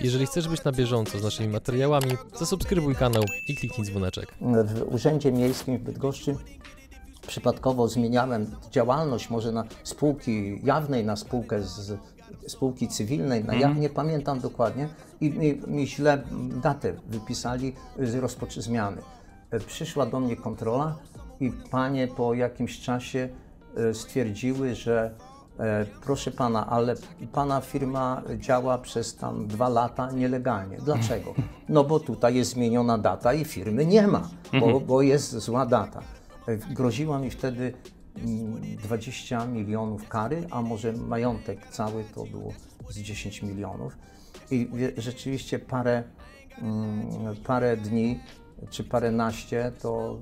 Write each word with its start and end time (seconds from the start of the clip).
Jeżeli 0.00 0.26
chcesz 0.26 0.48
być 0.48 0.64
na 0.64 0.72
bieżąco 0.72 1.18
z 1.18 1.22
naszymi 1.22 1.48
materiałami, 1.48 2.10
zasubskrybuj 2.38 2.94
kanał 2.94 3.22
i 3.48 3.56
kliknij 3.56 3.86
dzwoneczek. 3.86 4.34
W 4.64 4.94
Urzędzie 4.94 5.32
Miejskim 5.32 5.78
w 5.78 5.80
Bydgoszczy 5.80 6.36
przypadkowo 7.26 7.88
zmieniałem 7.88 8.46
działalność 8.70 9.30
może 9.30 9.52
na 9.52 9.64
spółki 9.84 10.60
jawnej, 10.64 11.04
na 11.04 11.16
spółkę 11.16 11.62
z 11.62 11.98
spółki 12.46 12.88
cywilnej, 12.88 13.44
na 13.44 13.54
ja 13.54 13.72
nie 13.72 13.88
pamiętam 13.88 14.40
dokładnie 14.40 14.88
i 15.20 15.30
mi, 15.30 15.60
mi 15.66 15.86
źle 15.86 16.22
datę 16.62 16.92
wypisali 17.06 17.74
z 17.98 18.14
rozpoczy 18.14 18.62
zmiany. 18.62 19.02
Przyszła 19.66 20.06
do 20.06 20.20
mnie 20.20 20.36
kontrola 20.36 20.96
i 21.40 21.52
panie 21.70 22.08
po 22.08 22.34
jakimś 22.34 22.80
czasie 22.80 23.28
e, 23.76 23.94
stwierdziły, 23.94 24.74
że 24.74 25.14
proszę 26.04 26.30
pana, 26.30 26.66
ale 26.66 26.94
pana 27.32 27.60
firma 27.60 28.22
działa 28.36 28.78
przez 28.78 29.16
tam 29.16 29.46
dwa 29.46 29.68
lata 29.68 30.10
nielegalnie. 30.10 30.76
Dlaczego? 30.78 31.34
No 31.68 31.84
bo 31.84 32.00
tutaj 32.00 32.34
jest 32.34 32.50
zmieniona 32.50 32.98
data 32.98 33.34
i 33.34 33.44
firmy 33.44 33.86
nie 33.86 34.06
ma, 34.06 34.28
bo, 34.60 34.80
bo 34.80 35.02
jest 35.02 35.30
zła 35.30 35.66
data. 35.66 36.02
E, 36.48 36.56
Groziła 36.56 37.18
mi 37.18 37.30
wtedy 37.30 37.72
mm, 38.16 38.76
20 38.76 39.46
milionów 39.46 40.08
kary, 40.08 40.46
a 40.50 40.62
może 40.62 40.92
majątek 40.92 41.68
cały 41.70 42.04
to 42.14 42.24
było 42.24 42.52
z 42.88 42.98
10 42.98 43.42
milionów. 43.42 43.98
I 44.50 44.68
rzeczywiście 44.96 45.58
parę, 45.58 46.02
mm, 46.62 47.36
parę 47.46 47.76
dni 47.76 48.20
czy 48.70 48.84
paręnaście 48.84 49.72
to 49.82 50.18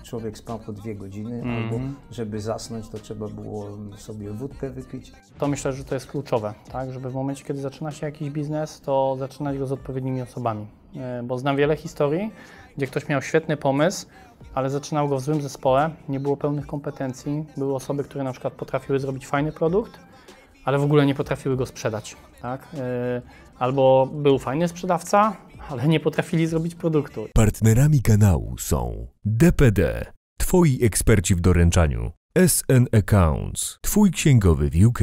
y, 0.00 0.04
człowiek 0.04 0.38
spał 0.38 0.58
po 0.58 0.72
dwie 0.72 0.94
godziny, 0.94 1.42
albo 1.56 1.80
żeby 2.10 2.40
zasnąć, 2.40 2.88
to 2.88 2.98
trzeba 2.98 3.28
było 3.28 3.66
sobie 3.96 4.30
wódkę 4.30 4.70
wypić. 4.70 5.12
To 5.38 5.48
myślę, 5.48 5.72
że 5.72 5.84
to 5.84 5.94
jest 5.94 6.06
kluczowe, 6.06 6.54
tak? 6.72 6.92
żeby 6.92 7.10
w 7.10 7.14
momencie, 7.14 7.44
kiedy 7.44 7.60
zaczyna 7.60 7.90
się 7.90 8.06
jakiś 8.06 8.30
biznes, 8.30 8.80
to 8.80 9.16
zaczynać 9.18 9.58
go 9.58 9.66
z 9.66 9.72
odpowiednimi 9.72 10.22
osobami. 10.22 10.66
E, 10.96 11.22
Bo 11.22 11.38
znam 11.38 11.56
wiele 11.56 11.76
historii, 11.76 12.30
gdzie 12.76 12.86
ktoś 12.86 13.08
miał 13.08 13.22
świetny 13.22 13.56
pomysł, 13.56 14.06
ale 14.54 14.70
zaczynał 14.70 15.08
go 15.08 15.16
w 15.16 15.20
złym 15.20 15.42
zespole, 15.42 15.90
nie 16.08 16.20
było 16.20 16.36
pełnych 16.36 16.66
kompetencji, 16.66 17.44
były 17.56 17.74
osoby, 17.74 18.04
które 18.04 18.24
na 18.24 18.32
przykład 18.32 18.52
potrafiły 18.54 18.98
zrobić 18.98 19.26
fajny 19.26 19.52
produkt, 19.52 19.98
ale 20.64 20.78
w 20.78 20.82
ogóle 20.82 21.06
nie 21.06 21.14
potrafiły 21.14 21.56
go 21.56 21.66
sprzedać. 21.66 22.16
Tak? 22.42 22.68
E, 22.78 23.22
Albo 23.58 24.08
był 24.12 24.38
fajny 24.38 24.68
sprzedawca, 24.68 25.36
ale 25.70 25.88
nie 25.88 26.00
potrafili 26.00 26.46
zrobić 26.46 26.74
produktu. 26.74 27.28
Partnerami 27.34 28.02
kanału 28.02 28.58
są 28.58 29.06
DPD, 29.24 30.06
Twoi 30.38 30.84
eksperci 30.84 31.34
w 31.34 31.40
doręczaniu, 31.40 32.12
SN 32.46 32.86
Accounts, 32.92 33.78
Twój 33.80 34.10
księgowy 34.10 34.70
w 34.70 34.86
UK, 34.86 35.00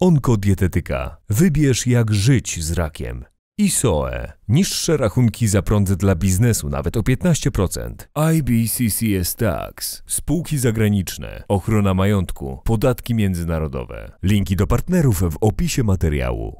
Onkodietetyka, 0.00 1.16
wybierz 1.28 1.86
jak 1.86 2.14
żyć 2.14 2.64
z 2.64 2.72
rakiem. 2.72 3.24
ISOE, 3.58 4.32
niższe 4.48 4.96
rachunki 4.96 5.48
za 5.48 5.62
prąd 5.62 5.92
dla 5.92 6.14
biznesu 6.14 6.68
nawet 6.68 6.96
o 6.96 7.00
15%. 7.00 7.90
IBCCS 8.34 9.34
Tax, 9.34 10.02
spółki 10.06 10.58
zagraniczne, 10.58 11.44
ochrona 11.48 11.94
majątku, 11.94 12.60
podatki 12.64 13.14
międzynarodowe. 13.14 14.12
Linki 14.22 14.56
do 14.56 14.66
partnerów 14.66 15.20
w 15.20 15.36
opisie 15.40 15.82
materiału. 15.82 16.58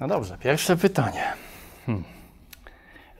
No 0.00 0.08
dobrze, 0.08 0.38
pierwsze 0.38 0.76
pytanie. 0.76 1.22
Hmm. 1.86 2.04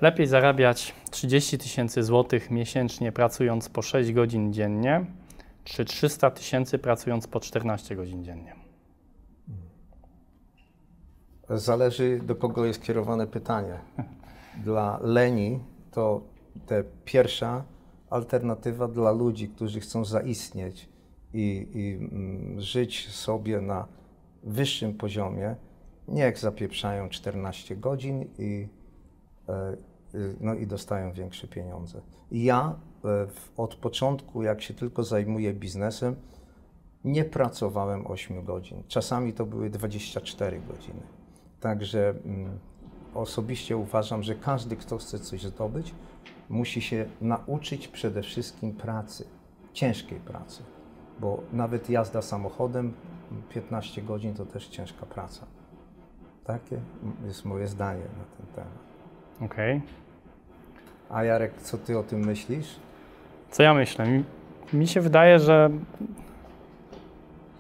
Lepiej 0.00 0.27
zarabiać 0.27 0.94
30 1.11 1.58
tysięcy 1.58 2.03
złotych 2.03 2.50
miesięcznie 2.50 3.12
pracując 3.12 3.69
po 3.69 3.83
6 3.83 4.12
godzin 4.12 4.53
dziennie, 4.53 5.05
czy 5.64 5.84
300 5.84 6.30
tysięcy 6.30 6.78
pracując 6.78 7.27
po 7.27 7.41
14 7.41 7.97
godzin 7.97 8.25
dziennie? 8.25 8.55
Zależy 11.51 12.20
do 12.23 12.36
kogo 12.36 12.64
jest 12.64 12.83
kierowane 12.83 13.27
pytanie. 13.27 13.79
Dla 14.64 14.98
Leni 15.02 15.61
to 15.91 16.20
te 16.67 16.85
pierwsza 17.05 17.64
alternatywa 18.11 18.89
dla 18.89 19.12
ludzi, 19.12 19.48
którzy 19.48 19.80
chcą 19.80 20.05
zaistnieć 20.05 20.89
i, 21.35 21.68
i 21.74 21.95
mm, 21.95 22.61
żyć 22.61 23.08
sobie 23.11 23.61
na 23.61 23.86
wyższym 24.42 24.95
poziomie, 24.95 25.56
niech 26.09 26.39
zapieprzają 26.39 27.09
14 27.09 27.77
godzin 27.77 28.29
i, 28.39 28.69
e, 29.48 29.73
y, 30.15 30.37
no 30.41 30.55
i 30.55 30.67
dostają 30.67 31.13
większe 31.13 31.48
pieniądze. 31.48 32.01
I 32.31 32.45
ja 32.45 32.77
e, 33.05 33.27
od 33.57 33.75
początku, 33.75 34.42
jak 34.42 34.63
się 34.63 34.75
tylko 34.75 35.05
zajmuję 35.05 35.53
biznesem, 35.53 36.17
nie 37.05 37.25
pracowałem 37.25 38.07
8 38.07 38.45
godzin. 38.45 38.83
Czasami 38.89 39.33
to 39.33 39.47
były 39.47 39.70
24 39.70 40.61
godziny. 40.61 41.03
Także 41.61 42.15
mm, 42.25 42.59
osobiście 43.15 43.77
uważam, 43.77 44.23
że 44.23 44.35
każdy, 44.35 44.77
kto 44.77 44.98
chce 44.98 45.19
coś 45.19 45.42
zdobyć, 45.42 45.95
musi 46.48 46.83
się 46.83 47.07
nauczyć 47.21 47.89
przede 47.89 48.23
wszystkim 48.23 48.73
pracy, 48.73 49.25
ciężkiej 49.73 50.21
pracy. 50.21 50.63
Bo 51.21 51.42
nawet 51.53 51.91
jazda 51.91 52.23
samochodem 52.23 52.92
15 53.48 54.03
godzin 54.03 54.35
to 54.35 54.47
też 54.47 54.69
ciężka 54.69 55.07
praca. 55.07 55.47
Takie 56.44 56.77
jest 57.27 57.44
moje 57.44 57.66
zdanie 57.66 58.02
na 58.02 58.24
ten 58.36 58.55
temat. 58.55 59.52
Okej. 59.52 59.80
A 61.10 61.24
Jarek, 61.24 61.52
co 61.62 61.78
ty 61.78 61.98
o 61.98 62.02
tym 62.02 62.20
myślisz? 62.27 62.77
Co 63.50 63.62
ja 63.62 63.74
myślę? 63.74 64.06
Mi, 64.06 64.24
mi 64.72 64.86
się 64.86 65.00
wydaje, 65.00 65.38
że. 65.38 65.70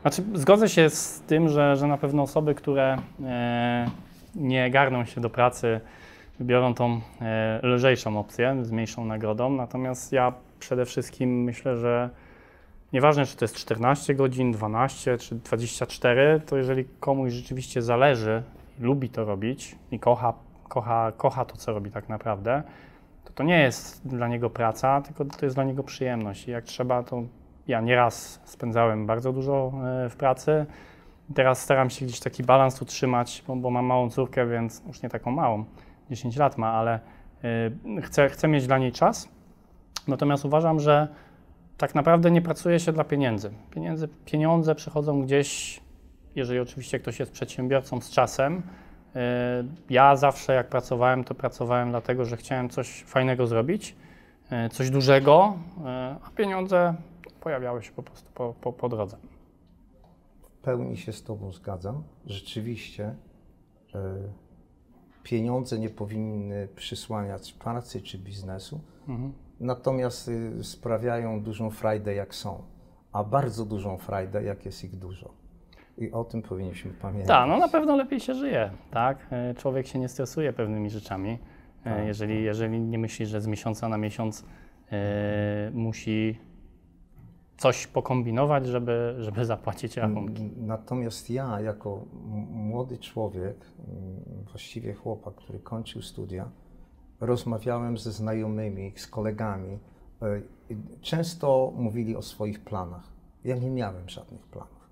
Znaczy, 0.02 0.22
zgodzę 0.34 0.68
się 0.68 0.90
z 0.90 1.20
tym, 1.20 1.48
że, 1.48 1.76
że 1.76 1.86
na 1.86 1.98
pewno 1.98 2.22
osoby, 2.22 2.54
które 2.54 2.98
e, 3.24 3.86
nie 4.34 4.70
garną 4.70 5.04
się 5.04 5.20
do 5.20 5.30
pracy, 5.30 5.80
wybiorą 6.38 6.74
tą 6.74 7.00
e, 7.20 7.60
lżejszą 7.62 8.18
opcję 8.18 8.56
z 8.62 8.70
mniejszą 8.70 9.04
nagrodą. 9.04 9.50
Natomiast 9.50 10.12
ja 10.12 10.32
przede 10.58 10.84
wszystkim 10.84 11.42
myślę, 11.42 11.76
że 11.76 12.10
nieważne, 12.92 13.26
czy 13.26 13.36
to 13.36 13.44
jest 13.44 13.56
14 13.56 14.14
godzin, 14.14 14.52
12 14.52 15.18
czy 15.18 15.34
24, 15.34 16.40
to 16.46 16.56
jeżeli 16.56 16.84
komuś 17.00 17.32
rzeczywiście 17.32 17.82
zależy, 17.82 18.42
lubi 18.80 19.08
to 19.08 19.24
robić 19.24 19.76
i 19.90 19.98
kocha, 19.98 20.32
kocha, 20.68 21.12
kocha 21.16 21.44
to, 21.44 21.56
co 21.56 21.72
robi 21.72 21.90
tak 21.90 22.08
naprawdę, 22.08 22.62
to 23.24 23.32
to 23.32 23.42
nie 23.42 23.60
jest 23.60 24.08
dla 24.08 24.28
niego 24.28 24.50
praca, 24.50 25.00
tylko 25.00 25.24
to 25.24 25.46
jest 25.46 25.56
dla 25.56 25.64
niego 25.64 25.82
przyjemność. 25.82 26.48
I 26.48 26.50
jak 26.50 26.64
trzeba, 26.64 27.02
to 27.02 27.22
ja 27.68 27.80
nieraz 27.80 28.40
spędzałem 28.44 29.06
bardzo 29.06 29.32
dużo 29.32 29.72
e, 30.04 30.08
w 30.08 30.16
pracy. 30.16 30.66
Teraz 31.34 31.62
staram 31.62 31.90
się 31.90 32.06
gdzieś 32.06 32.20
taki 32.20 32.42
balans 32.42 32.82
utrzymać, 32.82 33.44
bo, 33.46 33.56
bo 33.56 33.70
mam 33.70 33.84
małą 33.84 34.10
córkę, 34.10 34.46
więc 34.46 34.82
już 34.86 35.02
nie 35.02 35.08
taką 35.08 35.30
małą, 35.30 35.64
10 36.10 36.36
lat 36.36 36.58
ma, 36.58 36.72
ale 36.72 37.00
e, 37.94 38.02
chcę, 38.02 38.28
chcę 38.28 38.48
mieć 38.48 38.66
dla 38.66 38.78
niej 38.78 38.92
czas. 38.92 39.28
Natomiast 40.08 40.44
uważam, 40.44 40.80
że 40.80 41.08
tak 41.78 41.94
naprawdę 41.94 42.30
nie 42.30 42.42
pracuje 42.42 42.80
się 42.80 42.92
dla 42.92 43.04
pieniędzy. 43.04 43.50
Pieniędzy, 43.70 44.08
pieniądze 44.24 44.74
przychodzą 44.74 45.22
gdzieś, 45.22 45.80
jeżeli 46.36 46.60
oczywiście 46.60 46.98
ktoś 46.98 47.18
jest 47.20 47.32
przedsiębiorcą 47.32 48.00
z 48.00 48.10
czasem. 48.10 48.62
Yy, 49.14 49.20
Ja 49.90 50.16
zawsze 50.16 50.54
jak 50.54 50.68
pracowałem, 50.68 51.24
to 51.24 51.34
pracowałem 51.34 51.90
dlatego, 51.90 52.24
że 52.24 52.36
chciałem 52.36 52.68
coś 52.68 53.02
fajnego 53.02 53.46
zrobić, 53.46 53.96
yy, 54.50 54.68
coś 54.68 54.90
dużego, 54.90 55.58
yy, 55.78 55.84
a 56.22 56.30
pieniądze 56.36 56.94
pojawiały 57.40 57.82
się 57.82 57.92
po 57.92 58.02
prostu 58.02 58.30
po, 58.34 58.54
po, 58.60 58.72
po 58.72 58.88
drodze. 58.88 59.16
W 60.42 60.64
pełni 60.64 60.96
się 60.96 61.12
z 61.12 61.22
Tobą 61.22 61.52
zgadzam. 61.52 62.02
Rzeczywiście 62.26 63.14
e, 63.94 64.14
pieniądze 65.22 65.78
nie 65.78 65.90
powinny 65.90 66.68
przysłaniać 66.76 67.52
pracy 67.52 68.02
czy 68.02 68.18
biznesu, 68.18 68.80
natomiast 69.60 70.28
y, 70.28 70.64
sprawiają 70.64 71.42
dużą 71.42 71.70
frajdę, 71.70 72.14
jak 72.14 72.34
są, 72.34 72.62
a 73.12 73.24
bardzo 73.24 73.64
dużą 73.64 73.98
frajdę, 73.98 74.42
jak 74.42 74.64
jest 74.64 74.84
ich 74.84 74.96
dużo. 74.96 75.34
I 75.98 76.12
o 76.12 76.24
tym 76.24 76.42
powinniśmy 76.42 76.90
pamiętać. 76.92 77.28
Tak, 77.28 77.48
no 77.48 77.58
na 77.58 77.68
pewno 77.68 77.96
lepiej 77.96 78.20
się 78.20 78.34
żyje, 78.34 78.70
tak? 78.90 79.18
Yy, 79.48 79.54
Człowiek 79.54 79.86
się 79.86 79.98
nie 79.98 80.08
stresuje 80.08 80.52
pewnymi 80.52 80.90
rzeczami. 80.90 81.30
Yy, 81.30 81.38
Tak. 81.84 82.06
Jeżeli, 82.06 82.42
jeżeli 82.44 82.80
nie 82.80 82.98
myśli, 82.98 83.26
że 83.26 83.40
z 83.40 83.46
miesiąca 83.46 83.88
na 83.88 83.98
miesiąc 83.98 84.40
yy, 84.90 84.98
musi 85.72 86.38
coś 87.56 87.86
pokombinować, 87.86 88.66
żeby, 88.66 89.14
żeby 89.18 89.44
zapłacić 89.44 89.96
rachunki. 89.96 90.50
Natomiast 90.56 91.30
ja, 91.30 91.60
jako 91.60 92.04
młody 92.50 92.98
człowiek, 92.98 93.56
właściwie 94.50 94.94
chłopak, 94.94 95.34
który 95.34 95.58
kończył 95.58 96.02
studia, 96.02 96.48
rozmawiałem 97.20 97.98
ze 97.98 98.12
znajomymi, 98.12 98.92
z 98.96 99.06
kolegami. 99.06 99.78
e, 100.22 100.40
Często 101.00 101.72
mówili 101.76 102.16
o 102.16 102.22
swoich 102.22 102.60
planach. 102.60 103.12
Ja 103.44 103.56
nie 103.56 103.70
miałem 103.70 104.08
żadnych 104.08 104.42
planów. 104.46 104.83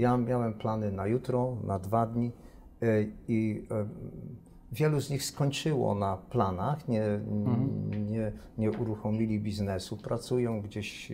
Ja 0.00 0.16
miałem 0.16 0.54
plany 0.54 0.92
na 0.92 1.06
jutro, 1.06 1.56
na 1.64 1.78
dwa 1.78 2.06
dni 2.06 2.32
e, 2.82 2.86
i 3.28 3.66
e, 3.70 3.86
wielu 4.72 5.00
z 5.00 5.10
nich 5.10 5.24
skończyło 5.24 5.94
na 5.94 6.16
planach, 6.16 6.88
nie, 6.88 7.02
nie, 8.10 8.32
nie 8.58 8.70
uruchomili 8.70 9.40
biznesu, 9.40 9.96
pracują 9.96 10.60
gdzieś 10.62 11.12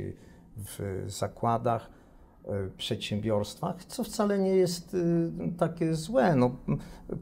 w 0.57 1.05
zakładach, 1.07 1.91
e, 2.45 2.69
przedsiębiorstwach, 2.77 3.85
co 3.85 4.05
wcale 4.05 4.39
nie 4.39 4.57
jest 4.57 4.95
y, 4.95 5.31
takie 5.59 5.95
złe. 5.95 6.37
No, 6.37 6.51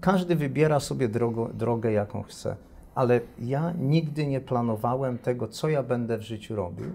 każdy 0.00 0.36
wybiera 0.36 0.80
sobie 0.80 1.08
drogo, 1.08 1.50
drogę, 1.54 1.92
jaką 1.92 2.22
chce, 2.22 2.56
ale 2.94 3.20
ja 3.38 3.72
nigdy 3.78 4.26
nie 4.26 4.40
planowałem 4.40 5.18
tego, 5.18 5.48
co 5.48 5.68
ja 5.68 5.82
będę 5.82 6.18
w 6.18 6.22
życiu 6.22 6.56
robił, 6.56 6.86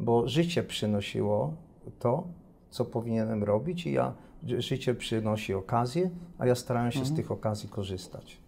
bo 0.00 0.28
życie 0.28 0.62
przynosiło 0.62 1.54
to, 1.98 2.24
co 2.70 2.84
powinienem 2.84 3.44
robić 3.44 3.86
i 3.86 3.92
ja, 3.92 4.14
życie 4.42 4.94
przynosi 4.94 5.54
okazje, 5.54 6.10
a 6.38 6.46
ja 6.46 6.54
starałem 6.54 6.92
się 6.92 7.04
z 7.04 7.14
tych 7.14 7.30
okazji 7.30 7.68
korzystać. 7.68 8.38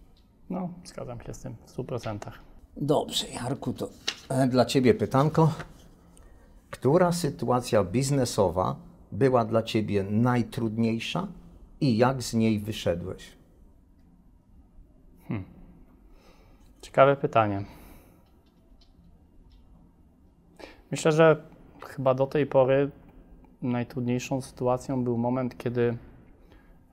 No, 0.49 0.69
zgadzam 0.83 1.21
się 1.21 1.33
z 1.33 1.39
tym 1.39 1.55
w 1.65 1.77
100%. 1.77 2.17
Dobrze, 2.77 3.27
Jarku, 3.27 3.73
to 3.73 3.89
e, 4.29 4.47
dla 4.47 4.65
Ciebie 4.65 4.93
pytanko. 4.93 5.53
Która 6.69 7.11
sytuacja 7.11 7.83
biznesowa 7.83 8.75
była 9.11 9.45
dla 9.45 9.63
Ciebie 9.63 10.03
najtrudniejsza 10.03 11.27
i 11.81 11.97
jak 11.97 12.21
z 12.21 12.33
niej 12.33 12.59
wyszedłeś? 12.59 13.41
Ciekawe 16.81 17.15
pytanie. 17.15 17.63
Myślę, 20.91 21.11
że 21.11 21.43
chyba 21.85 22.13
do 22.13 22.27
tej 22.27 22.45
pory 22.45 22.91
najtrudniejszą 23.61 24.41
sytuacją 24.41 25.03
był 25.03 25.17
moment, 25.17 25.57
kiedy 25.57 25.97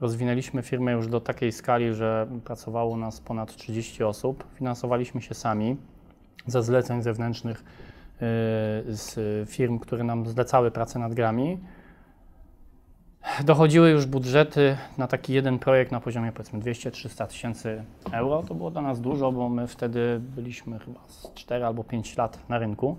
rozwinęliśmy 0.01 0.63
firmę 0.63 0.93
już 0.93 1.09
do 1.09 1.21
takiej 1.21 1.53
skali, 1.53 1.95
że 1.95 2.29
pracowało 2.45 2.97
nas 2.97 3.21
ponad 3.21 3.57
30 3.57 4.05
osób. 4.05 4.45
Finansowaliśmy 4.55 5.23
się 5.23 5.35
sami 5.35 5.77
ze 6.47 6.63
zleceń 6.63 7.03
zewnętrznych 7.03 7.65
yy, 7.65 8.27
z 8.95 9.15
firm, 9.51 9.79
które 9.79 10.05
nam 10.05 10.27
zlecały 10.27 10.71
pracę 10.71 10.99
nad 10.99 11.15
grami. 11.15 11.59
Dochodziły 13.45 13.91
już 13.91 14.07
budżety 14.07 14.77
na 14.99 15.07
taki 15.07 15.33
jeden 15.33 15.59
projekt 15.59 15.93
na 15.93 16.01
poziomie 16.01 16.33
powiedzmy 16.33 16.59
200-300 16.59 17.27
tysięcy 17.27 17.85
euro. 18.13 18.43
To 18.43 18.55
było 18.55 18.71
dla 18.71 18.83
nas 18.83 19.01
dużo, 19.01 19.33
bo 19.33 19.49
my 19.49 19.67
wtedy 19.67 20.21
byliśmy 20.37 20.79
chyba 20.79 21.01
z 21.09 21.35
4 21.35 21.65
albo 21.65 21.85
5 21.85 22.17
lat 22.17 22.39
na 22.49 22.59
rynku. 22.59 22.97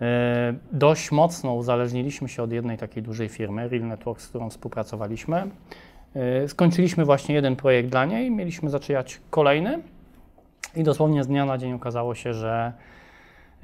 E, 0.00 0.54
Dość 0.72 1.12
mocno 1.12 1.54
uzależniliśmy 1.54 2.28
się 2.28 2.42
od 2.42 2.52
jednej 2.52 2.78
takiej 2.78 3.02
dużej 3.02 3.28
firmy, 3.28 3.68
Real 3.68 3.86
Network, 3.86 4.20
z 4.20 4.28
którą 4.28 4.50
współpracowaliśmy. 4.50 5.46
E, 6.14 6.48
Skończyliśmy 6.48 7.04
właśnie 7.04 7.34
jeden 7.34 7.56
projekt 7.56 7.88
dla 7.88 8.04
niej, 8.04 8.30
mieliśmy 8.30 8.70
zaczynać 8.70 9.20
kolejny 9.30 9.82
i 10.76 10.82
dosłownie 10.82 11.24
z 11.24 11.26
dnia 11.26 11.44
na 11.44 11.58
dzień 11.58 11.72
okazało 11.72 12.14
się, 12.14 12.34
że, 12.34 12.72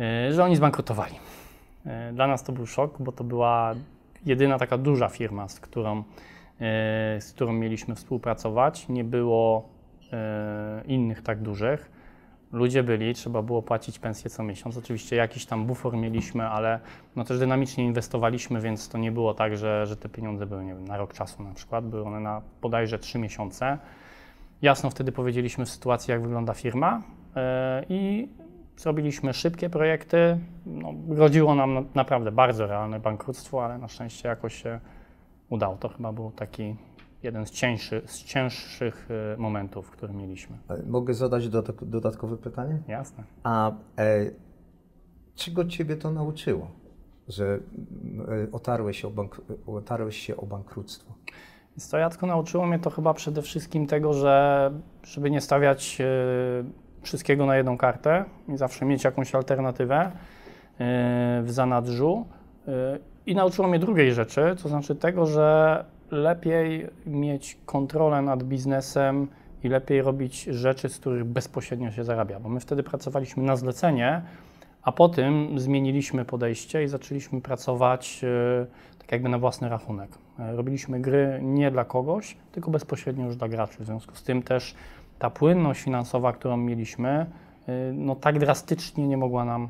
e, 0.00 0.32
że 0.32 0.44
oni 0.44 0.56
zbankrutowali. 0.56 1.14
Dla 2.12 2.26
nas 2.26 2.44
to 2.44 2.52
był 2.52 2.66
szok, 2.66 2.96
bo 3.02 3.12
to 3.12 3.24
była 3.24 3.74
jedyna 4.26 4.58
taka 4.58 4.78
duża 4.78 5.08
firma, 5.08 5.48
z 5.48 5.60
którą, 5.60 6.02
z 7.20 7.32
którą 7.32 7.52
mieliśmy 7.52 7.94
współpracować. 7.94 8.88
Nie 8.88 9.04
było 9.04 9.68
innych 10.86 11.22
tak 11.22 11.42
dużych. 11.42 11.90
Ludzie 12.52 12.82
byli, 12.82 13.14
trzeba 13.14 13.42
było 13.42 13.62
płacić 13.62 13.98
pensję 13.98 14.30
co 14.30 14.42
miesiąc. 14.42 14.76
Oczywiście 14.76 15.16
jakiś 15.16 15.46
tam 15.46 15.66
bufor 15.66 15.96
mieliśmy, 15.96 16.48
ale 16.48 16.80
no 17.16 17.24
też 17.24 17.38
dynamicznie 17.38 17.84
inwestowaliśmy, 17.84 18.60
więc 18.60 18.88
to 18.88 18.98
nie 18.98 19.12
było 19.12 19.34
tak, 19.34 19.56
że, 19.56 19.86
że 19.86 19.96
te 19.96 20.08
pieniądze 20.08 20.46
były 20.46 20.64
nie 20.64 20.74
wiem, 20.74 20.88
na 20.88 20.96
rok 20.96 21.12
czasu 21.14 21.42
na 21.42 21.54
przykład. 21.54 21.86
Były 21.86 22.04
one 22.04 22.20
na 22.20 22.42
bodajże 22.62 22.98
3 22.98 23.18
miesiące. 23.18 23.78
Jasno 24.62 24.90
wtedy 24.90 25.12
powiedzieliśmy 25.12 25.64
w 25.64 25.70
sytuacji, 25.70 26.12
jak 26.12 26.22
wygląda 26.22 26.54
firma 26.54 27.02
e, 27.36 27.84
i 27.88 28.28
zrobiliśmy 28.76 29.32
szybkie 29.32 29.70
projekty. 29.70 30.38
No, 30.66 30.92
groziło 30.92 31.54
nam 31.54 31.74
na- 31.74 31.82
naprawdę 31.94 32.32
bardzo 32.32 32.66
realne 32.66 33.00
bankructwo, 33.00 33.64
ale 33.64 33.78
na 33.78 33.88
szczęście 33.88 34.28
jakoś 34.28 34.62
się 34.62 34.80
udało. 35.50 35.76
To 35.76 35.88
chyba 35.88 36.12
był 36.12 36.30
taki 36.30 36.76
jeden 37.22 37.46
z, 37.46 37.50
z 38.06 38.24
cięższych 38.24 39.08
e, 39.10 39.36
momentów, 39.36 39.90
który 39.90 40.12
mieliśmy. 40.14 40.56
E, 40.70 40.82
Mogę 40.86 41.14
zadać 41.14 41.48
dodatk- 41.48 41.84
dodatkowe 41.84 42.36
pytanie? 42.36 42.78
Jasne. 42.88 43.24
A 43.42 43.70
e, 43.70 44.30
czego 45.34 45.64
Ciebie 45.64 45.96
to 45.96 46.10
nauczyło, 46.10 46.70
że 47.28 47.44
e, 48.48 48.52
otarłeś 48.52 49.00
się, 49.00 49.08
o 49.08 49.10
bank- 49.10 49.40
otarłeś 49.66 50.16
się 50.16 50.36
o 50.36 50.46
bankructwo? 50.46 51.14
Jacko 51.92 52.26
nauczyło 52.26 52.66
mnie 52.66 52.78
to 52.78 52.90
chyba 52.90 53.14
przede 53.14 53.42
wszystkim 53.42 53.86
tego, 53.86 54.12
że 54.14 54.70
żeby 55.04 55.30
nie 55.30 55.40
stawiać 55.40 55.98
wszystkiego 57.02 57.46
na 57.46 57.56
jedną 57.56 57.78
kartę 57.78 58.24
i 58.48 58.56
zawsze 58.56 58.84
mieć 58.84 59.04
jakąś 59.04 59.34
alternatywę 59.34 60.10
w 61.42 61.46
zanadrzu. 61.46 62.26
I 63.26 63.34
nauczyło 63.34 63.68
mnie 63.68 63.78
drugiej 63.78 64.12
rzeczy, 64.14 64.56
to 64.62 64.68
znaczy 64.68 64.94
tego, 64.96 65.26
że 65.26 65.84
lepiej 66.10 66.86
mieć 67.06 67.58
kontrolę 67.66 68.22
nad 68.22 68.42
biznesem 68.42 69.28
i 69.64 69.68
lepiej 69.68 70.02
robić 70.02 70.42
rzeczy, 70.44 70.88
z 70.88 70.98
których 70.98 71.24
bezpośrednio 71.24 71.90
się 71.90 72.04
zarabia. 72.04 72.40
Bo 72.40 72.48
my 72.48 72.60
wtedy 72.60 72.82
pracowaliśmy 72.82 73.42
na 73.42 73.56
zlecenie, 73.56 74.22
a 74.82 74.92
potem 74.92 75.58
zmieniliśmy 75.58 76.24
podejście 76.24 76.84
i 76.84 76.88
zaczęliśmy 76.88 77.40
pracować 77.40 78.20
e, 78.24 78.66
tak 78.98 79.12
jakby 79.12 79.28
na 79.28 79.38
własny 79.38 79.68
rachunek. 79.68 80.10
E, 80.38 80.56
Robiliśmy 80.56 81.00
gry 81.00 81.40
nie 81.42 81.70
dla 81.70 81.84
kogoś, 81.84 82.36
tylko 82.52 82.70
bezpośrednio 82.70 83.26
już 83.26 83.36
dla 83.36 83.48
graczy. 83.48 83.82
W 83.82 83.86
związku 83.86 84.14
z 84.14 84.22
tym 84.22 84.42
też 84.42 84.74
ta 85.18 85.30
płynność 85.30 85.80
finansowa, 85.80 86.32
którą 86.32 86.56
mieliśmy, 86.56 87.08
e, 87.08 87.92
no 87.92 88.16
tak 88.16 88.38
drastycznie 88.38 89.08
nie 89.08 89.16
mogła 89.16 89.44
nam 89.44 89.68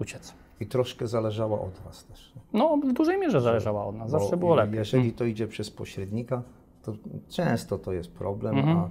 uciec. 0.00 0.34
I 0.60 0.66
troszkę 0.66 1.06
zależała 1.06 1.60
od 1.60 1.78
Was 1.84 2.04
też. 2.04 2.32
No, 2.52 2.76
w 2.76 2.92
dużej 2.92 3.18
mierze 3.18 3.40
zależała 3.40 3.86
od 3.86 3.96
nas, 3.96 4.10
zawsze 4.10 4.30
Bo 4.30 4.36
było 4.36 4.54
lepiej. 4.54 4.76
Jeżeli 4.78 5.12
to 5.12 5.24
idzie 5.24 5.48
przez 5.48 5.70
pośrednika, 5.70 6.42
to 6.82 6.92
często 7.28 7.78
to 7.78 7.92
jest 7.92 8.10
problem, 8.10 8.58
Mhm. 8.58 8.78
a, 8.78 8.88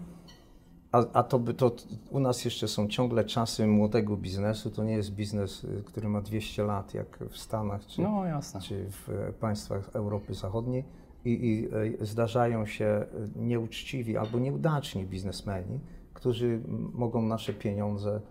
a, 0.98 1.06
a 1.14 1.24
to, 1.24 1.40
by, 1.40 1.54
to 1.54 1.72
u 2.12 2.20
nas 2.20 2.46
jeszcze 2.46 2.68
są 2.68 2.88
ciągle 2.88 3.24
czasy 3.24 3.68
młodego 3.68 4.18
biznesu. 4.18 4.72
To 4.72 4.84
nie 4.84 4.94
jest 4.94 5.12
biznes, 5.14 5.64
y, 5.64 5.84
który 5.86 6.10
ma 6.10 6.22
200 6.22 6.64
lat, 6.64 6.94
jak 6.94 7.20
w 7.30 7.38
Stanach 7.38 7.86
czy, 7.86 8.02
No 8.02 8.26
jasne. 8.26 8.62
czy 8.62 8.86
w 8.90 9.10
e, 9.10 9.34
państwach 9.34 9.90
Europy 9.94 10.34
Zachodniej. 10.34 10.84
I, 11.26 11.30
i 11.30 11.68
e, 12.02 12.06
zdarzają 12.06 12.66
się 12.66 12.86
e, 12.86 13.08
nieuczciwi 13.36 14.18
albo 14.18 14.40
nieudaczni 14.40 15.06
biznesmeni, 15.06 15.80
którzy 16.14 16.60
mogą 16.94 17.22
nasze 17.22 17.54
pieniądze 17.54 18.22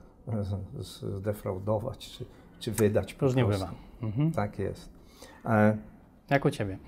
zdefraudować 1.16 2.10
czy, 2.10 2.24
czy 2.64 2.72
wydać. 2.72 3.14
po 3.14 3.26
Różnie 3.26 3.44
prostu. 3.44 3.64
bywa. 3.66 3.76
Mhm. 4.02 4.32
Tak 4.32 4.58
jest. 4.58 4.88
E, 5.44 5.76
Jak 6.30 6.44
u 6.44 6.50
Ciebie? 6.50 6.78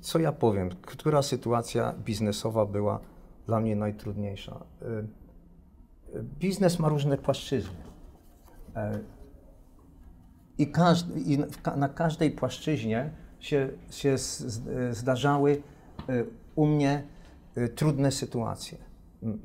co 0.00 0.18
ja 0.18 0.32
powiem? 0.32 0.68
Która 0.82 1.22
sytuacja 1.22 1.92
biznesowa 2.04 2.66
była 2.66 3.00
dla 3.46 3.60
mnie 3.60 3.76
najtrudniejsza? 3.76 4.64
Y, 4.82 4.86
y, 6.18 6.22
Biznes 6.22 6.78
ma 6.78 6.88
różne 6.88 7.18
płaszczyzny. 7.18 7.76
E, 8.76 8.98
I, 10.58 10.66
każdy, 10.66 11.20
i 11.20 11.38
ka- 11.62 11.76
na 11.76 11.88
każdej 11.88 12.30
płaszczyźnie 12.30 13.10
się, 13.40 13.68
się 13.90 14.18
z, 14.18 14.60
zdarzały 14.96 15.62
y, 16.10 16.26
u 16.54 16.66
mnie 16.66 17.02
trudne 17.74 18.10
sytuacje. 18.12 18.78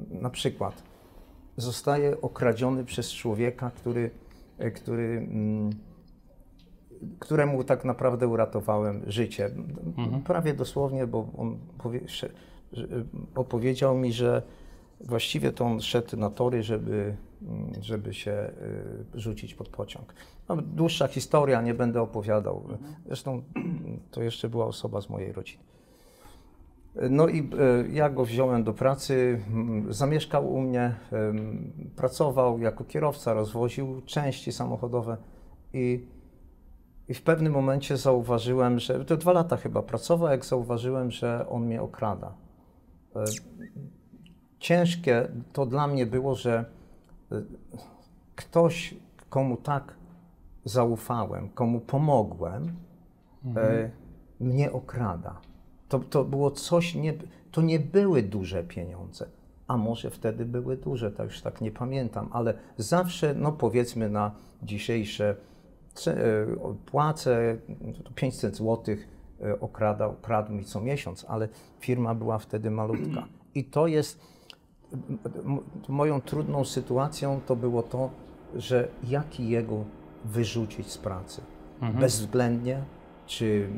Na 0.10 0.30
przykład 0.30 0.84
zostaję 1.58 2.22
okradziony 2.22 2.86
przez 2.86 3.12
człowieka, 3.12 3.72
który, 3.76 4.12
który 4.76 5.04
mm, 5.18 5.70
któremu 7.20 7.64
tak 7.64 7.86
naprawdę 7.86 8.28
uratowałem 8.28 9.02
życie. 9.08 9.50
Prawie 10.24 10.54
dosłownie, 10.54 11.08
bo 11.08 11.28
on 11.38 11.58
że- 12.72 12.88
opowiedział 13.36 13.98
mi, 13.98 14.14
że 14.14 14.42
właściwie 15.02 15.52
to 15.52 15.66
on 15.66 15.82
szedł 15.82 16.18
na 16.18 16.30
tory, 16.30 16.64
żeby, 16.64 17.16
mm, 17.42 17.72
żeby 17.82 18.14
się 18.14 18.52
y, 19.16 19.20
rzucić 19.20 19.56
pod 19.56 19.70
pociąg. 19.70 20.14
No, 20.50 20.58
dłuższa 20.62 21.08
historia, 21.08 21.62
nie 21.62 21.74
będę 21.74 22.02
opowiadał. 22.02 22.64
Zresztą 23.06 23.42
mm, 23.56 24.00
to 24.12 24.24
jeszcze 24.24 24.50
była 24.50 24.66
osoba 24.66 25.02
z 25.02 25.10
mojej 25.10 25.32
rodziny. 25.32 25.64
No 27.10 27.28
i 27.28 27.40
e, 27.40 27.88
ja 27.92 28.10
go 28.10 28.26
wziąłem 28.26 28.64
do 28.64 28.74
pracy, 28.74 29.42
zamieszkał 29.90 30.54
u 30.54 30.62
mnie, 30.62 30.96
pracował 31.96 32.60
jako 32.60 32.84
kierowca, 32.84 33.34
rozwoził 33.34 34.02
części 34.06 34.52
samochodowe 34.52 35.18
i, 35.74 36.08
i 37.08 37.14
w 37.14 37.22
pewnym 37.22 37.54
momencie 37.54 37.98
zauważyłem, 37.98 38.80
że 38.80 39.06
to 39.06 39.18
dwa 39.18 39.32
lata 39.32 39.58
chyba 39.58 39.82
pracował, 39.82 40.30
jak 40.32 40.46
zauważyłem, 40.46 41.12
że 41.12 41.50
on 41.50 41.66
mnie 41.66 41.82
okrada. 41.82 42.34
E, 43.16 43.24
Ciężkie 44.60 45.28
to 45.54 45.66
dla 45.66 45.88
mnie 45.88 46.06
było, 46.06 46.36
że 46.36 46.66
e, 47.32 47.42
ktoś, 48.36 48.96
komu 49.30 49.58
tak 49.58 49.94
zaufałem, 50.66 51.50
komu 51.50 51.80
pomogłem, 51.80 52.76
e, 53.56 53.90
mnie 54.40 54.72
okrada. 54.72 55.42
To, 55.90 56.00
to 56.00 56.24
było 56.24 56.52
coś, 56.52 56.96
nie, 56.96 57.14
to 57.52 57.62
nie 57.62 57.80
były 57.80 58.24
duże 58.24 58.64
pieniądze. 58.64 59.28
a 59.68 59.78
może 59.78 60.10
wtedy 60.10 60.46
były 60.46 60.78
duże, 60.78 61.12
tak 61.12 61.26
już 61.26 61.42
tak 61.42 61.62
nie 61.62 61.72
pamiętam, 61.72 62.30
ale 62.32 62.54
zawsze, 62.78 63.34
no 63.36 63.52
powiedzmy 63.52 64.10
na 64.10 64.32
dzisiejsze 64.64 65.36
e, 66.08 66.14
płace, 66.86 67.58
to 68.04 68.12
500 68.12 68.56
zł 68.58 68.96
okradał, 69.60 70.16
kradł 70.22 70.54
mi 70.54 70.66
co 70.66 70.82
miesiąc, 70.82 71.26
ale 71.28 71.50
firma 71.80 72.16
była 72.16 72.38
wtedy 72.38 72.72
malutka. 72.72 73.28
I 73.56 73.64
to 73.64 73.88
jest, 73.88 74.20
moją 75.88 76.22
trudną 76.22 76.66
sytuacją 76.66 77.40
to 77.46 77.56
było 77.56 77.84
to, 77.84 78.10
że 78.56 78.88
jak 79.04 79.40
jego 79.40 79.84
wyrzucić 80.26 80.92
z 80.92 80.98
pracy. 80.98 81.42
Bezwzględnie, 82.00 82.84
czy 83.26 83.70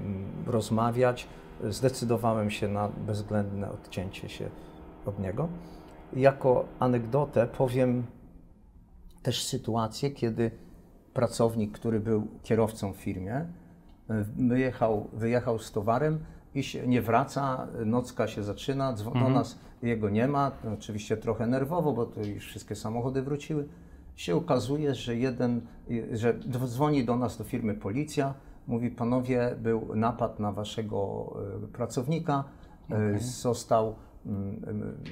rozmawiać, 0.46 1.28
zdecydowałem 1.70 2.52
się 2.52 2.68
na 2.68 2.90
bezwzględne 2.90 3.72
odcięcie 3.72 4.30
się 4.30 4.50
od 5.06 5.20
niego. 5.20 5.48
Jako 6.14 6.66
anegdotę 6.80 7.48
powiem 7.48 8.04
też 9.24 9.44
sytuację, 9.44 10.12
kiedy 10.12 10.52
pracownik, 11.14 11.72
który 11.72 12.00
był 12.00 12.28
kierowcą 12.44 12.94
w 12.94 12.98
firmie, 12.98 13.38
y, 13.40 13.46
wyjechał, 14.48 15.08
wyjechał 15.14 15.60
z 15.60 15.72
towarem 15.72 16.20
i 16.56 16.64
się 16.64 16.88
nie 16.88 17.02
wraca, 17.02 17.68
nocka 17.86 18.28
się 18.28 18.44
zaczyna, 18.44 18.94
dzwo- 18.94 19.14
do 19.14 19.30
nas 19.30 19.60
jego 19.82 20.10
nie 20.10 20.28
ma, 20.28 20.52
oczywiście 20.74 21.18
trochę 21.18 21.48
nerwowo, 21.48 21.94
bo 21.94 22.06
to 22.06 22.24
już 22.24 22.46
wszystkie 22.46 22.76
samochody 22.76 23.22
wróciły. 23.22 23.68
Się 24.16 24.36
okazuje, 24.36 24.96
że 24.96 25.16
jeden, 25.16 25.62
że 26.12 26.40
dzwoni 26.50 27.06
do 27.06 27.16
nas 27.16 27.38
do 27.38 27.44
firmy 27.44 27.74
policja, 27.74 28.34
mówi 28.68 28.92
panowie, 28.92 29.56
był 29.62 29.96
napad 29.96 30.40
na 30.40 30.52
waszego 30.52 31.34
y, 31.64 31.68
pracownika, 31.68 32.44
y, 33.16 33.20
został 33.20 33.96
mm, 34.26 34.62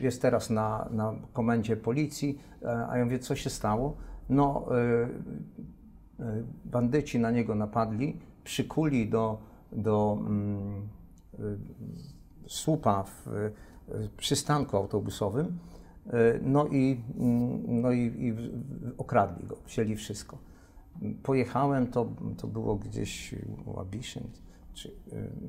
jest 0.01 0.21
teraz 0.21 0.49
na, 0.49 0.89
na 0.91 1.13
komendzie 1.33 1.77
policji, 1.77 2.39
e, 2.63 2.87
a 2.89 2.97
ja 2.97 3.05
mówię, 3.05 3.19
co 3.19 3.35
się 3.35 3.49
stało? 3.49 3.95
No, 4.29 4.65
bandyci 6.65 7.19
na 7.19 7.31
niego 7.31 7.55
napadli, 7.55 8.19
przykuli 8.43 9.09
do, 9.09 9.37
do 9.71 10.17
mm, 10.19 10.87
słupa 12.47 13.03
w 13.03 13.51
przystanku 14.17 14.77
autobusowym, 14.77 15.57
no 16.41 16.67
i, 16.67 17.01
mm, 17.17 17.81
no 17.81 17.91
i, 17.91 17.99
i 17.99 18.33
okradli 18.97 19.47
go, 19.47 19.57
wzięli 19.67 19.95
wszystko. 19.95 20.37
Pojechałem, 21.23 21.87
to, 21.87 22.07
to 22.37 22.47
było 22.47 22.75
gdzieś 22.75 23.35
u 23.65 23.79
Abiszyn, 23.79 24.23
czy, 24.73 24.89
y, 24.89 24.91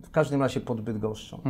w 0.02 0.10
każdym 0.10 0.42
razie 0.42 0.60
pod 0.60 0.80
Bydgoszczą. 0.80 1.40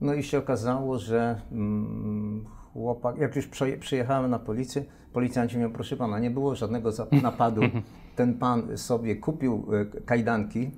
No 0.00 0.14
i 0.14 0.22
się 0.22 0.38
okazało, 0.38 0.98
że 0.98 1.40
mm, 1.52 2.44
chłopak, 2.72 3.18
jak 3.18 3.36
już 3.36 3.48
przyjechałem 3.80 4.30
na 4.30 4.38
policję, 4.38 4.84
policjanci 5.12 5.56
mówią, 5.56 5.72
proszę 5.72 5.96
pana, 5.96 6.18
nie 6.18 6.30
było 6.30 6.54
żadnego 6.54 6.90
napadu. 7.22 7.62
Ten 8.16 8.34
pan 8.34 8.78
sobie 8.78 9.16
kupił 9.16 9.66
e, 9.72 10.00
kajdanki, 10.00 10.70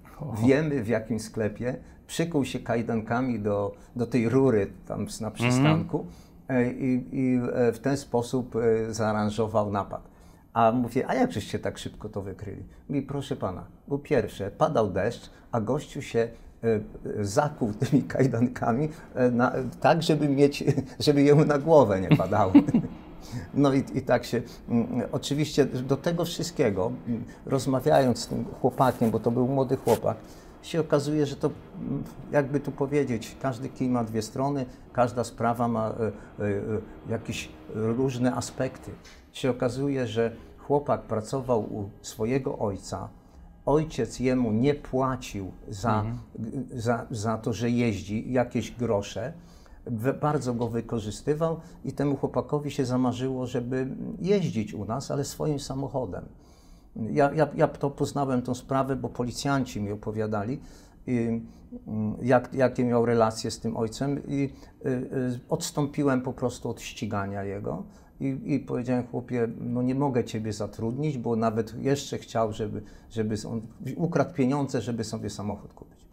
wiemy 0.44 0.82
w 0.82 0.88
jakim 0.88 1.20
sklepie, 1.20 1.76
przykuł 2.06 2.44
się 2.44 2.60
kajdankami 2.60 3.40
do, 3.40 3.74
do 3.96 4.06
tej 4.06 4.28
rury 4.28 4.72
tam 4.88 5.06
na 5.20 5.30
przystanku 5.30 6.06
e, 6.48 6.72
i, 6.72 7.08
i 7.12 7.40
e, 7.54 7.72
w 7.72 7.78
ten 7.78 7.96
sposób 7.96 8.56
e, 8.56 8.94
zaaranżował 8.94 9.72
napad. 9.72 10.11
A 10.52 10.72
mówię, 10.72 11.08
a 11.08 11.14
jak 11.14 11.32
żeście 11.32 11.58
tak 11.58 11.78
szybko 11.78 12.08
to 12.08 12.22
wykryli? 12.22 12.62
Mówi, 12.88 13.02
proszę 13.02 13.36
pana, 13.36 13.64
po 13.88 13.98
pierwsze, 13.98 14.50
padał 14.50 14.90
deszcz, 14.90 15.30
a 15.52 15.60
gościu 15.60 16.02
się 16.02 16.18
e, 16.18 16.30
e, 17.20 17.24
zakuł 17.24 17.72
tymi 17.80 18.02
kajdankami 18.02 18.88
e, 19.14 19.30
na, 19.30 19.52
tak, 19.80 20.02
żeby 20.02 20.28
mieć, 20.28 20.64
żeby 21.00 21.22
jemu 21.22 21.44
na 21.44 21.58
głowę 21.58 22.00
nie 22.00 22.16
padało. 22.16 22.52
No 23.54 23.74
i, 23.74 23.84
i 23.94 24.02
tak 24.02 24.24
się, 24.24 24.42
mm, 24.68 25.02
oczywiście 25.12 25.64
do 25.64 25.96
tego 25.96 26.24
wszystkiego, 26.24 26.92
mm, 27.08 27.24
rozmawiając 27.46 28.18
z 28.18 28.26
tym 28.26 28.44
chłopakiem, 28.60 29.10
bo 29.10 29.20
to 29.20 29.30
był 29.30 29.48
młody 29.48 29.76
chłopak, 29.76 30.16
się 30.62 30.80
okazuje, 30.80 31.26
że 31.26 31.36
to, 31.36 31.50
mm, 31.80 32.02
jakby 32.32 32.60
tu 32.60 32.72
powiedzieć, 32.72 33.36
każdy 33.42 33.68
kij 33.68 33.88
ma 33.88 34.04
dwie 34.04 34.22
strony, 34.22 34.66
każda 34.92 35.24
sprawa 35.24 35.68
ma 35.68 35.88
e, 35.88 35.92
e, 35.92 36.10
e, 36.44 36.52
jakieś 37.08 37.48
różne 37.74 38.34
aspekty. 38.34 38.90
Się 39.32 39.50
okazuje, 39.50 40.06
że 40.06 40.36
chłopak 40.58 41.02
pracował 41.02 41.60
u 41.60 41.90
swojego 42.02 42.58
ojca, 42.58 43.08
ojciec 43.66 44.20
jemu 44.20 44.52
nie 44.52 44.74
płacił 44.74 45.52
za, 45.68 46.04
za, 46.74 47.06
za 47.10 47.38
to, 47.38 47.52
że 47.52 47.70
jeździ, 47.70 48.32
jakieś 48.32 48.70
grosze, 48.70 49.32
bardzo 50.20 50.54
go 50.54 50.68
wykorzystywał 50.68 51.60
i 51.84 51.92
temu 51.92 52.16
chłopakowi 52.16 52.70
się 52.70 52.84
zamarzyło, 52.84 53.46
żeby 53.46 53.88
jeździć 54.18 54.74
u 54.74 54.84
nas, 54.84 55.10
ale 55.10 55.24
swoim 55.24 55.60
samochodem. 55.60 56.24
Ja, 56.96 57.32
ja, 57.34 57.48
ja 57.54 57.68
to 57.68 57.90
poznałem 57.90 58.42
tą 58.42 58.54
sprawę, 58.54 58.96
bo 58.96 59.08
policjanci 59.08 59.80
mi 59.80 59.92
opowiadali, 59.92 60.60
i, 61.06 61.40
mm, 61.86 62.16
jak, 62.22 62.54
jakie 62.54 62.84
miał 62.84 63.06
relacje 63.06 63.50
z 63.50 63.60
tym 63.60 63.76
ojcem 63.76 64.26
i 64.28 64.50
y, 64.86 64.88
y, 64.88 65.40
odstąpiłem 65.48 66.22
po 66.22 66.32
prostu 66.32 66.70
od 66.70 66.80
ścigania 66.80 67.44
jego 67.44 67.82
i, 68.20 68.40
i 68.44 68.60
powiedziałem 68.60 69.06
chłopie, 69.06 69.48
no 69.60 69.82
nie 69.82 69.94
mogę 69.94 70.24
ciebie 70.24 70.52
zatrudnić, 70.52 71.18
bo 71.18 71.36
nawet 71.36 71.74
jeszcze 71.82 72.18
chciał, 72.18 72.52
żeby, 72.52 72.82
żeby 73.10 73.34
on 73.48 73.60
ukradł 73.96 74.34
pieniądze, 74.34 74.80
żeby 74.80 75.04
sobie 75.04 75.30
samochód 75.30 75.72
kupić. 75.72 76.06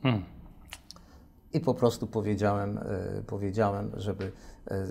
I 1.53 1.59
po 1.59 1.73
prostu 1.73 2.07
powiedziałem, 2.07 2.77
e, 2.77 2.83
powiedziałem, 3.27 3.91
żeby 3.97 4.31
e, 4.67 4.85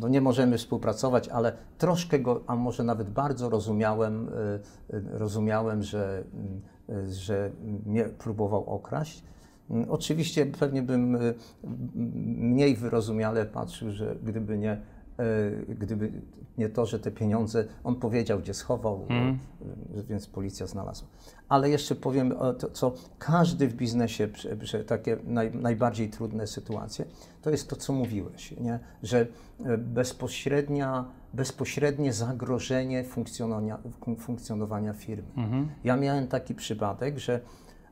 no 0.00 0.08
nie 0.08 0.20
możemy 0.20 0.58
współpracować, 0.58 1.28
ale 1.28 1.52
troszkę 1.78 2.18
go, 2.18 2.40
a 2.46 2.56
może 2.56 2.84
nawet 2.84 3.10
bardzo 3.10 3.50
rozumiałem, 3.50 4.28
e, 4.28 5.18
rozumiałem, 5.18 5.82
że, 5.82 6.24
że 7.08 7.50
mnie 7.86 8.04
próbował 8.04 8.64
okraść. 8.66 9.24
Mm, 9.70 9.90
Oczywiście 9.90 10.46
pewnie 10.46 10.82
bym 10.82 11.18
mniej 12.24 12.76
wyrozumiale 12.76 13.46
patrzył, 13.46 13.90
że 13.90 14.16
gdyby 14.22 14.58
nie, 14.58 14.80
gdyby 15.68 16.12
nie 16.60 16.68
to, 16.68 16.86
że 16.86 16.98
te 17.00 17.10
pieniądze, 17.10 17.64
on 17.84 17.94
powiedział, 17.96 18.38
gdzie 18.38 18.54
schował, 18.54 19.06
e, 19.10 20.02
więc 20.02 20.26
policja 20.26 20.66
znalazła. 20.66 21.08
Ale 21.48 21.70
jeszcze 21.70 21.94
powiem, 21.94 22.34
to, 22.58 22.70
co 22.70 22.92
każdy 23.18 23.68
w 23.68 23.74
biznesie, 23.74 24.28
prze- 24.28 24.84
takie 24.84 25.16
naj, 25.24 25.50
najbardziej 25.54 26.10
trudne 26.10 26.46
sytuacje, 26.46 27.04
to 27.42 27.50
jest 27.50 27.70
to, 27.70 27.76
co 27.76 27.92
mówiłeś, 27.92 28.50
nie? 28.60 28.78
że 29.02 29.26
e, 29.64 29.78
bezpośrednia, 29.78 31.04
bezpośrednie 31.34 32.12
zagrożenie 32.12 33.04
funkcjonowania, 33.04 33.78
fun- 34.00 34.16
funkcjonowania 34.16 34.92
firmy. 34.92 35.28
Ja 35.84 35.96
miałem 35.96 36.26
taki 36.28 36.54
przypadek, 36.54 37.18
że 37.18 37.40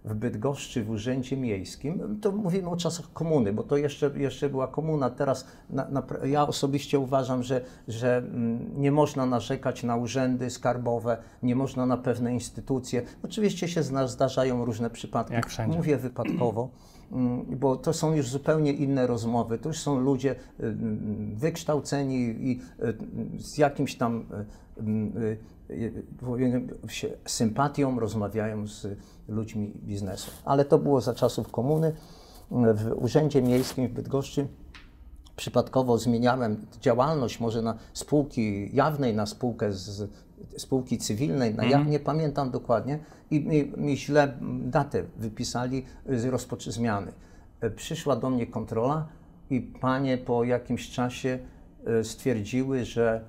w 0.09 0.15
Bydgoszczy 0.15 0.85
w 0.85 0.91
Urzędzie 0.91 1.37
Miejskim, 1.37 2.19
to 2.21 2.33
mówimy 2.33 2.69
o 2.69 2.77
czasach 2.77 3.13
komuny, 3.13 3.53
bo 3.53 3.63
to 3.63 3.77
jeszcze, 3.77 4.11
jeszcze 4.17 4.49
była 4.49 4.69
komuna. 4.69 5.11
Teraz 5.11 5.47
na, 5.71 5.89
na, 5.89 6.03
ja 6.25 6.47
osobiście 6.47 6.99
uważam, 6.99 7.43
że, 7.43 7.61
że 7.89 8.17
mm, 8.17 8.81
nie 8.81 8.93
można 8.93 9.27
narzekać 9.27 9.83
na 9.83 9.97
urzędy 9.97 10.51
skarbowe, 10.51 11.17
nie 11.43 11.57
można 11.57 11.87
na 11.87 11.97
pewne 11.97 12.35
instytucje. 12.35 13.03
Oczywiście 13.23 13.69
się 13.69 13.83
zdarzają 14.07 14.65
różne 14.65 14.91
przypadki. 14.91 15.35
Jak 15.35 15.47
wszędzie. 15.47 15.77
Mówię 15.77 15.97
wypadkowo, 15.97 16.69
mm, 17.13 17.47
bo 17.57 17.77
to 17.77 17.93
są 17.93 18.15
już 18.15 18.29
zupełnie 18.29 18.73
inne 18.73 19.07
rozmowy. 19.07 19.59
To 19.59 19.69
już 19.69 19.79
są 19.79 20.01
ludzie 20.01 20.31
y, 20.31 20.67
mm, 20.67 21.35
wykształceni 21.37 22.17
i 22.21 22.61
y, 22.83 23.43
z 23.43 23.59
jakimś 23.59 23.97
tam 23.97 24.27
się- 26.89 27.11
sympatią 27.27 28.01
rozmawiają 28.01 28.67
z 28.67 28.87
ludźmi 29.29 29.73
biznesu. 29.85 30.31
Ale 30.45 30.65
to 30.65 30.79
było 30.79 31.01
za 31.01 31.15
czasów 31.15 31.51
komuny. 31.51 31.93
W 32.51 32.93
Urzędzie 32.97 33.43
Miejskim 33.43 33.89
w 33.89 33.93
Bydgoszczy 33.93 34.49
przypadkowo 35.37 35.99
zmieniałem 35.99 36.67
działalność 36.81 37.41
może 37.41 37.63
na 37.63 37.79
spółki 37.93 38.77
jawnej, 38.77 39.15
na 39.15 39.27
spółkę 39.27 39.73
z 39.73 40.11
spółki 40.57 40.99
cywilnej, 40.99 41.55
na, 41.55 41.65
ja 41.65 41.83
nie 41.85 42.01
pamiętam 42.01 42.51
dokładnie 42.51 42.99
i 43.31 43.41
mi, 43.41 43.73
mi 43.77 43.97
źle 43.97 44.39
datę 44.63 45.03
wypisali 45.17 45.85
z 46.07 46.25
rozpoczy 46.25 46.73
zmiany. 46.73 47.13
Przyszła 47.77 48.17
do 48.17 48.31
mnie 48.31 48.47
kontrola 48.47 49.09
i 49.51 49.61
panie 49.61 50.19
po 50.19 50.45
jakimś 50.45 50.91
czasie 50.91 51.39
e, 51.87 52.05
stwierdziły, 52.05 52.85
że 52.85 53.25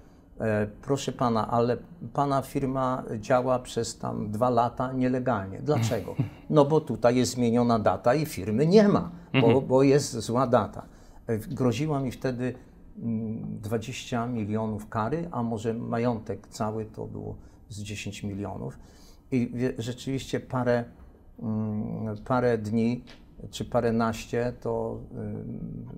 proszę 0.82 1.12
pana, 1.12 1.48
ale 1.52 1.78
pana 2.14 2.42
firma 2.42 3.04
działa 3.20 3.60
przez 3.60 3.98
tam 3.98 4.32
dwa 4.32 4.50
lata 4.50 4.94
nielegalnie. 4.94 5.60
Dlaczego? 5.60 6.16
No 6.50 6.66
bo 6.66 6.82
tutaj 6.82 7.16
jest 7.16 7.32
zmieniona 7.32 7.80
data 7.80 8.16
i 8.16 8.26
firmy 8.26 8.68
nie 8.68 8.88
ma, 8.88 9.12
bo, 9.42 9.62
bo 9.62 9.84
jest 9.84 10.14
zła 10.14 10.48
data. 10.48 10.86
E, 11.28 11.38
Groziła 11.38 12.00
mi 12.00 12.12
wtedy 12.12 12.54
mm, 12.98 13.60
20 13.62 14.28
milionów 14.28 14.90
kary, 14.90 15.28
a 15.32 15.44
może 15.44 15.74
majątek 15.74 16.48
cały 16.48 16.86
to 16.86 17.06
było 17.06 17.36
z 17.70 17.82
10 17.82 18.24
milionów. 18.24 18.80
I 19.32 19.52
rzeczywiście 19.78 20.40
parę, 20.40 20.84
mm, 21.40 22.18
parę 22.18 22.58
dni 22.58 23.04
czy 23.52 23.66
paręnaście, 23.66 24.54
to 24.62 25.00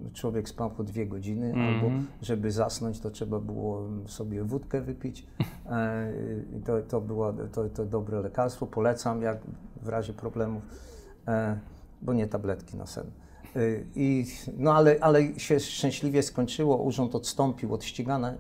y, 0.10 0.14
człowiek 0.14 0.50
spał 0.50 0.72
po 0.72 0.84
dwie 0.84 1.08
godziny, 1.08 1.54
albo 1.54 1.92
żeby 2.22 2.52
zasnąć, 2.52 3.00
to 3.00 3.12
trzeba 3.12 3.40
było 3.40 3.88
sobie 4.08 4.44
wódkę 4.44 4.82
wypić. 4.82 5.28
E, 5.66 6.14
to, 6.66 6.82
to 6.82 7.02
było 7.02 7.34
to, 7.34 7.70
to 7.70 7.86
dobre 7.86 8.22
lekarstwo. 8.22 8.68
Polecam, 8.68 9.22
jak 9.22 9.38
w 9.82 9.88
razie 9.88 10.14
problemów, 10.14 10.64
e, 11.28 11.60
bo 12.02 12.14
nie 12.14 12.28
tabletki 12.28 12.78
na 12.78 12.86
sen. 12.86 13.06
Y, 13.56 13.86
I, 13.96 14.26
no 14.58 14.74
ale, 14.74 14.96
ale 15.02 15.40
się 15.40 15.60
szczęśliwie 15.60 16.24
skończyło, 16.24 16.78
urząd 16.78 17.16
odstąpił 17.16 17.74
od 17.74 17.84
ścigania, 17.84 18.34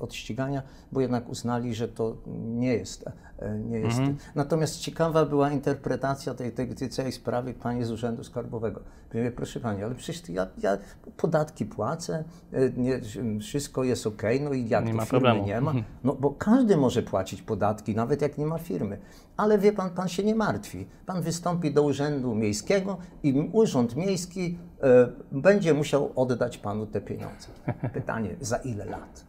od 0.00 0.14
ścigania, 0.14 0.62
bo 0.92 1.00
jednak 1.00 1.28
uznali, 1.28 1.74
że 1.74 1.88
to 1.88 2.16
nie 2.44 2.74
jest. 2.74 3.04
E, 3.42 3.58
Nie 3.58 3.78
jest. 3.78 4.00
Natomiast 4.34 4.78
ciekawa 4.78 5.26
była 5.26 5.50
interpretacja 5.50 6.34
tej, 6.34 6.52
tej, 6.52 6.74
tej 6.74 6.88
całej 6.88 7.12
sprawy 7.12 7.54
pani 7.54 7.84
z 7.84 7.90
Urzędu 7.90 8.24
Skarbowego. 8.24 8.80
Mówię, 9.14 9.30
proszę 9.30 9.60
pani, 9.60 9.82
ale 9.82 9.94
przecież 9.94 10.28
ja, 10.28 10.46
ja 10.58 10.78
podatki 11.16 11.66
płacę, 11.66 12.24
e, 12.52 12.70
nie, 12.70 13.00
wszystko 13.40 13.84
jest 13.84 14.06
ok, 14.06 14.22
no 14.40 14.52
i 14.52 14.68
jak 14.68 14.84
Nie 14.84 14.90
to 14.90 14.96
ma 14.96 15.04
firmy 15.04 15.20
problemu. 15.20 15.46
nie 15.46 15.60
ma? 15.60 15.72
No 16.04 16.14
bo 16.14 16.30
każdy 16.30 16.76
może 16.76 17.02
płacić 17.02 17.42
podatki, 17.42 17.94
nawet 17.94 18.22
jak 18.22 18.38
nie 18.38 18.46
ma 18.46 18.58
firmy. 18.58 18.98
Ale 19.36 19.58
wie 19.58 19.72
pan, 19.72 19.90
pan 19.90 20.08
się 20.08 20.24
nie 20.24 20.34
martwi. 20.34 20.86
Pan 21.06 21.22
wystąpi 21.22 21.72
do 21.74 21.82
urzędu 21.82 22.34
miejskiego 22.34 22.96
i 23.22 23.50
urząd 23.52 23.96
miejski 23.96 24.58
e, 24.82 25.08
będzie 25.32 25.74
musiał 25.74 26.12
oddać 26.16 26.58
panu 26.58 26.86
te 26.86 27.00
pieniądze. 27.00 27.48
Pytanie, 27.94 28.36
za 28.40 28.56
ile 28.56 28.84
lat? 28.84 29.24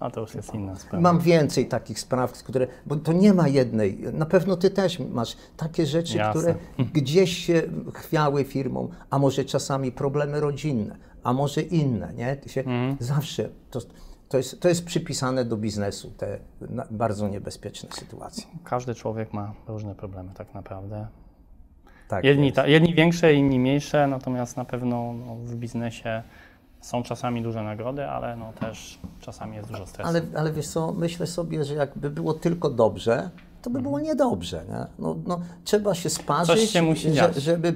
A 0.00 0.10
to 0.10 0.20
już 0.20 0.34
jest 0.34 0.54
inna 0.54 0.76
sprawa. 0.76 1.00
Mam 1.02 1.18
więcej 1.20 1.66
takich 1.66 2.00
spraw, 2.00 2.32
które, 2.32 2.66
bo 2.86 2.96
to 2.96 3.12
nie 3.12 3.34
ma 3.34 3.48
jednej. 3.48 3.98
Na 4.12 4.26
pewno 4.26 4.56
ty 4.56 4.70
też 4.70 4.98
masz 4.98 5.36
takie 5.56 5.86
rzeczy, 5.86 6.16
Jasne. 6.18 6.40
które 6.40 6.54
gdzieś 6.92 7.36
się 7.46 7.62
chwiały 7.94 8.44
firmą, 8.44 8.88
a 9.10 9.18
może 9.18 9.44
czasami 9.44 9.92
problemy 9.92 10.40
rodzinne, 10.40 10.96
a 11.22 11.32
może 11.32 11.62
inne, 11.62 12.12
nie? 12.14 12.36
Ty 12.36 12.48
się 12.48 12.60
Mhm. 12.60 12.96
zawsze 13.00 13.48
to, 13.70 13.80
to, 14.28 14.36
jest, 14.36 14.60
to 14.60 14.68
jest 14.68 14.84
przypisane 14.84 15.44
do 15.44 15.56
biznesu, 15.56 16.10
te 16.10 16.38
bardzo 16.90 17.28
niebezpieczne 17.28 17.88
sytuacje. 17.92 18.44
Każdy 18.64 18.94
człowiek 18.94 19.32
ma 19.32 19.52
różne 19.68 19.94
problemy 19.94 20.30
tak 20.34 20.54
naprawdę. 20.54 21.06
Tak 22.08 22.24
Jedni, 22.24 22.52
ta, 22.52 22.66
jedni 22.66 22.94
większe, 22.94 23.34
inni 23.34 23.58
mniejsze, 23.60 24.06
natomiast 24.06 24.56
na 24.56 24.64
pewno 24.64 25.12
no, 25.12 25.34
w 25.34 25.54
biznesie 25.54 26.22
są 26.84 27.02
czasami 27.02 27.42
duże 27.42 27.62
nagrody, 27.62 28.06
ale 28.06 28.36
no, 28.36 28.52
też 28.52 28.98
czasami 29.20 29.56
jest 29.56 29.70
dużo 29.70 29.86
stresu. 29.86 30.08
Ale, 30.08 30.22
ale 30.36 30.52
wiesz 30.52 30.68
co, 30.68 30.92
myślę 30.92 31.26
sobie, 31.26 31.64
że 31.64 31.74
jakby 31.74 32.10
było 32.10 32.34
tylko 32.34 32.70
dobrze, 32.70 33.30
to 33.62 33.70
by 33.70 33.82
było 33.82 34.00
niedobrze. 34.00 34.64
Nie? 34.68 34.86
No, 34.98 35.16
no, 35.26 35.40
trzeba 35.64 35.94
się 35.94 36.10
sparzyć, 36.10 36.50
Mhm. 36.50 36.58
Coś 36.66 36.70
się 36.72 36.82
musi 36.82 37.14
że- 37.14 37.40
żeby, 37.40 37.72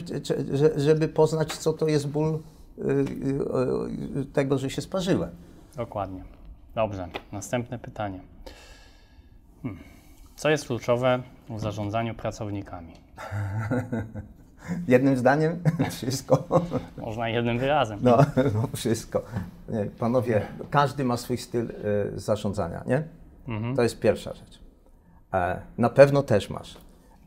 że- 0.57 0.81
żeby 0.81 1.09
poznać, 1.09 1.53
co 1.57 1.73
to 1.73 1.89
jest 1.89 2.09
ból 2.09 2.39
y, 2.79 2.83
y, 2.83 4.21
y, 4.21 4.25
tego, 4.25 4.59
że 4.59 4.71
się 4.71 4.83
sparzyłem. 4.83 5.31
Dokładnie. 5.77 6.25
Dobrze, 6.75 7.09
następne 7.33 7.79
pytanie. 7.79 8.21
Hmm. 9.63 9.81
Co 10.37 10.51
jest 10.51 10.67
kluczowe 10.67 11.23
w 11.51 11.61
zarządzaniu 11.61 12.15
pracownikami? 12.15 12.93
Jednym 14.89 15.17
zdaniem 15.17 15.59
wszystko. 15.91 16.45
Można 16.97 17.29
jednym 17.29 17.59
wyrazem. 17.59 17.99
No, 18.03 18.19
no 18.55 18.69
wszystko. 18.77 19.23
Nie, 19.69 19.85
panowie, 19.85 20.43
każdy 20.71 21.05
ma 21.05 21.17
swój 21.17 21.39
styl 21.39 21.71
y, 21.71 22.21
zarządzania, 22.21 22.85
nie? 22.87 23.03
To 23.77 23.83
jest 23.83 24.01
pierwsza 24.01 24.35
rzecz. 24.35 24.61
E, 25.35 25.61
na 25.79 25.91
pewno 25.91 26.23
też 26.23 26.51
masz. 26.51 26.77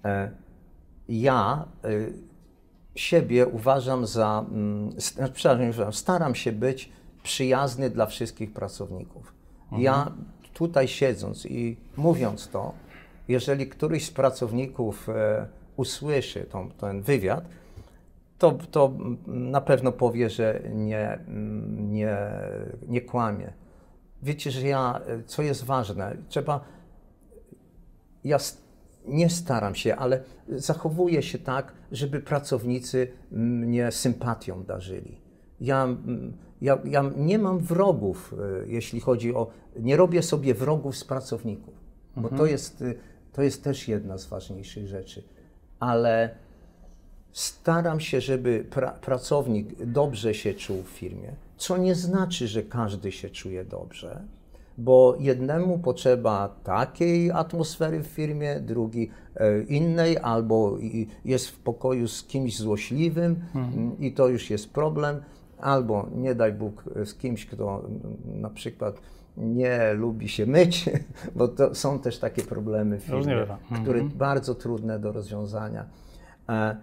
E, 0.05 0.31
ja 1.09 1.65
y, 1.85 2.13
siebie 2.95 3.47
uważam 3.47 4.05
za, 4.05 4.45
mm, 4.51 4.89
przepraszam, 5.33 5.93
staram 5.93 6.35
się 6.35 6.51
być 6.51 6.91
przyjazny 7.23 7.89
dla 7.89 8.05
wszystkich 8.05 8.53
pracowników. 8.53 9.33
Ja 9.77 10.11
tutaj 10.53 10.87
siedząc 10.87 11.45
i 11.45 11.77
mówiąc 11.97 12.47
to, 12.47 12.73
jeżeli 13.27 13.67
któryś 13.67 14.05
z 14.05 14.11
pracowników 14.11 15.09
e, 15.09 15.47
usłyszy 15.81 16.43
tą, 16.43 16.71
ten 16.71 17.01
wywiad, 17.01 17.45
to, 18.37 18.51
to 18.71 18.93
na 19.27 19.61
pewno 19.61 19.91
powie, 19.91 20.29
że 20.29 20.61
nie, 20.73 21.19
nie, 21.77 22.17
nie 22.87 23.01
kłamie. 23.01 23.53
Wiecie, 24.23 24.51
że 24.51 24.67
ja, 24.67 25.01
e, 25.07 25.23
co 25.23 25.41
jest 25.41 25.63
ważne, 25.63 26.17
trzeba, 26.29 26.65
ja 28.23 28.37
nie 29.05 29.29
staram 29.29 29.75
się, 29.75 29.95
ale 29.95 30.23
zachowuję 30.47 31.23
się 31.23 31.37
tak, 31.37 31.73
żeby 31.91 32.19
pracownicy 32.19 33.11
mnie 33.31 33.91
sympatią 33.91 34.63
darzyli. 34.63 35.21
Ja, 35.59 35.87
ja, 36.61 36.77
ja 36.85 37.11
nie 37.17 37.39
mam 37.39 37.59
wrogów, 37.59 38.33
e, 38.33 38.67
jeśli 38.67 38.99
chodzi 38.99 39.35
o, 39.35 39.47
nie 39.79 39.97
robię 39.97 40.23
sobie 40.23 40.53
wrogów 40.53 40.97
z 40.97 41.03
pracowników, 41.03 41.73
bo 42.15 42.29
to 42.29 42.45
jest, 42.45 42.81
y, 42.81 42.95
to 43.33 43.41
jest 43.41 43.63
też 43.63 43.87
jedna 43.87 44.17
z 44.17 44.25
ważniejszych 44.25 44.87
rzeczy. 44.87 45.23
Ale 45.81 46.29
staram 47.31 47.99
się, 47.99 48.21
żeby 48.21 48.65
pra 48.69 48.91
pracownik 48.91 49.85
dobrze 49.85 50.33
się 50.33 50.53
czuł 50.53 50.83
w 50.83 50.89
firmie, 50.89 51.33
co 51.57 51.77
nie 51.77 51.95
znaczy, 51.95 52.47
że 52.47 52.63
każdy 52.63 53.11
się 53.11 53.29
czuje 53.29 53.65
dobrze, 53.65 54.21
bo 54.77 55.15
jednemu 55.19 55.79
potrzeba 55.79 56.55
takiej 56.63 57.31
atmosfery 57.31 58.03
w 58.03 58.07
firmie, 58.07 58.59
drugi 58.59 59.09
e, 59.35 59.63
innej, 59.63 60.17
albo 60.17 60.77
jest 61.25 61.47
w 61.47 61.59
pokoju 61.59 62.07
z 62.07 62.23
kimś 62.23 62.57
złośliwym 62.57 63.45
mm, 63.55 63.99
i 63.99 64.11
to 64.11 64.27
już 64.27 64.49
jest 64.49 64.73
problem, 64.73 65.21
albo 65.57 66.07
nie 66.15 66.35
daj 66.35 66.53
Bóg 66.53 66.83
e, 66.95 67.05
z 67.05 67.15
kimś, 67.15 67.45
kto 67.45 67.83
na 68.25 68.49
przykład 68.49 69.01
nie 69.37 69.93
lubi 69.93 70.29
się 70.29 70.45
myć, 70.45 70.89
bo 71.35 71.47
to 71.47 71.75
są 71.75 71.99
też 71.99 72.19
takie 72.19 72.41
problemy 72.41 72.99
w 72.99 73.03
firmie. 73.03 73.21
Mhm. 73.61 73.81
które 73.83 73.99
bardzo 74.15 74.55
trudne 74.55 74.99
do 74.99 75.11
rozwiązania. 75.11 75.85
E, 76.49 76.75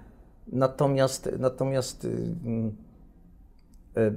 Natomiast, 0.52 1.28
natomiast 1.38 2.04
y, 2.04 2.08
mm, 2.44 2.76
e, 3.96 4.12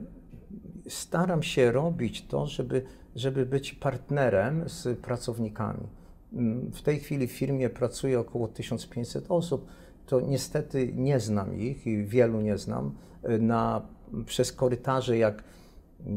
staram 0.89 1.43
się 1.43 1.71
robić 1.71 2.27
to, 2.27 2.47
żeby, 2.47 2.83
żeby 3.15 3.45
być 3.45 3.73
partnerem 3.73 4.69
z 4.69 4.99
pracownikami. 4.99 5.87
Mm, 6.33 6.71
W 6.71 6.81
tej 6.81 6.99
chwili 6.99 7.27
w 7.27 7.31
firmie 7.31 7.69
pracuje 7.69 8.19
około 8.19 8.47
1500 8.47 9.25
osób. 9.29 9.67
To 10.05 10.21
niestety 10.21 10.93
nie 10.95 11.19
znam 11.19 11.55
ich 11.55 11.87
i 11.87 12.05
wielu 12.05 12.41
nie 12.41 12.57
znam. 12.57 12.95
Y, 13.29 13.39
Na, 13.39 13.81
przez 14.25 14.51
korytarze, 14.53 15.17
jak, 15.17 15.43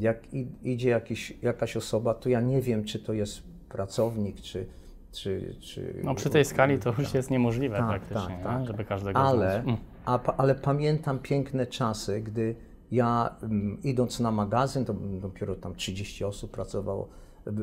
jak 0.01 0.35
idzie 0.63 0.91
jakiś, 0.91 1.39
jakaś 1.43 1.77
osoba, 1.77 2.15
to 2.15 2.29
ja 2.29 2.41
nie 2.41 2.61
wiem, 2.61 2.85
czy 2.85 2.99
to 2.99 3.13
jest 3.13 3.43
pracownik, 3.69 4.41
czy. 4.41 4.67
czy, 5.13 5.55
czy 5.61 6.01
No 6.05 6.15
przy 6.15 6.31
tej 6.31 6.45
skali 6.45 6.79
to 6.79 6.95
już 6.99 7.15
jest 7.15 7.31
niemożliwe 7.31 7.77
Tak, 7.77 7.89
praktycznie, 7.89 8.35
tak, 8.35 8.45
tak. 8.45 8.67
żeby 8.67 8.85
każdego 8.85 9.19
ale, 9.21 9.53
znać. 9.53 9.65
Mm. 9.65 9.77
a, 10.05 10.37
ale 10.37 10.55
pamiętam 10.55 11.19
piękne 11.19 11.67
czasy, 11.67 12.21
gdy 12.21 12.55
ja 12.91 13.37
mm, 13.43 13.79
idąc 13.83 14.21
na 14.21 14.31
magazyn, 14.31 14.85
to 14.85 14.95
dopiero 15.21 15.55
tam 15.55 15.75
30 15.75 16.25
osób 16.25 16.51
pracowało, 16.51 17.09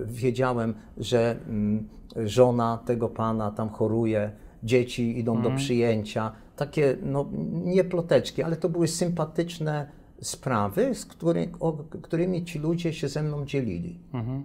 wiedziałem, 0.05 0.73
że 0.97 1.35
mm, 1.47 1.87
żona 2.25 2.79
tego 2.85 3.09
pana 3.09 3.51
tam 3.51 3.69
choruje, 3.69 4.31
dzieci 4.63 5.19
idą 5.19 5.35
Mhm. 5.35 5.53
do 5.53 5.57
przyjęcia. 5.61 6.31
Takie, 6.55 6.97
no 7.03 7.25
nie 7.51 7.83
ploteczki, 7.83 8.43
ale 8.43 8.55
to 8.55 8.69
były 8.69 8.87
sympatyczne 8.87 9.87
sprawy, 10.21 10.95
z 10.95 11.05
który, 11.05 11.51
o, 11.59 11.73
którymi 12.01 12.45
ci 12.45 12.59
ludzie 12.59 12.93
się 12.93 13.07
ze 13.07 13.23
mną 13.23 13.45
dzielili. 13.45 13.99
Mhm. 14.13 14.43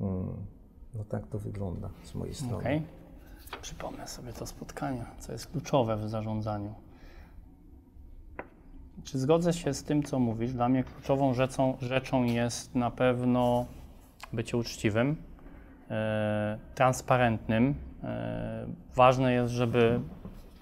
Mm, 0.00 0.26
no 0.94 1.04
tak 1.04 1.26
to 1.26 1.38
wygląda 1.38 1.90
z 2.04 2.14
mojej 2.14 2.34
strony. 2.34 2.56
Okej. 2.56 2.82
Przypomnę 3.62 4.08
sobie 4.08 4.32
to 4.32 4.46
spotkanie, 4.46 5.04
co 5.18 5.32
jest 5.32 5.46
kluczowe 5.46 5.96
w 5.96 6.08
zarządzaniu. 6.08 6.74
Czy 9.04 9.18
zgodzę 9.18 9.52
się 9.52 9.74
z 9.74 9.82
tym, 9.82 10.02
co 10.02 10.18
mówisz? 10.18 10.52
Dla 10.52 10.68
mnie 10.68 10.84
kluczową 10.84 11.34
rzeczą, 11.34 11.76
rzeczą 11.80 12.24
jest 12.24 12.74
na 12.74 12.90
pewno 12.90 13.66
bycie 14.32 14.56
uczciwym, 14.56 15.16
e, 15.90 16.58
transparentnym. 16.74 17.74
E, 18.04 18.66
ważne 18.94 19.32
jest, 19.32 19.52
żeby 19.52 20.00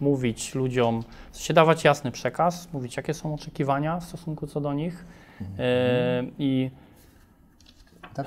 mówić 0.05 0.55
ludziom, 0.55 1.03
w 1.31 1.37
sensie 1.37 1.55
dawać 1.55 1.85
jasny 1.85 2.11
przekaz, 2.11 2.69
mówić, 2.73 2.97
jakie 2.97 3.15
są 3.15 3.35
oczekiwania 3.35 4.01
w 4.01 4.05
stosunku 4.05 4.47
co 4.47 4.61
do 4.61 4.73
nich. 4.73 5.05
E, 5.59 6.25
I 6.39 6.71
Tak, 8.15 8.27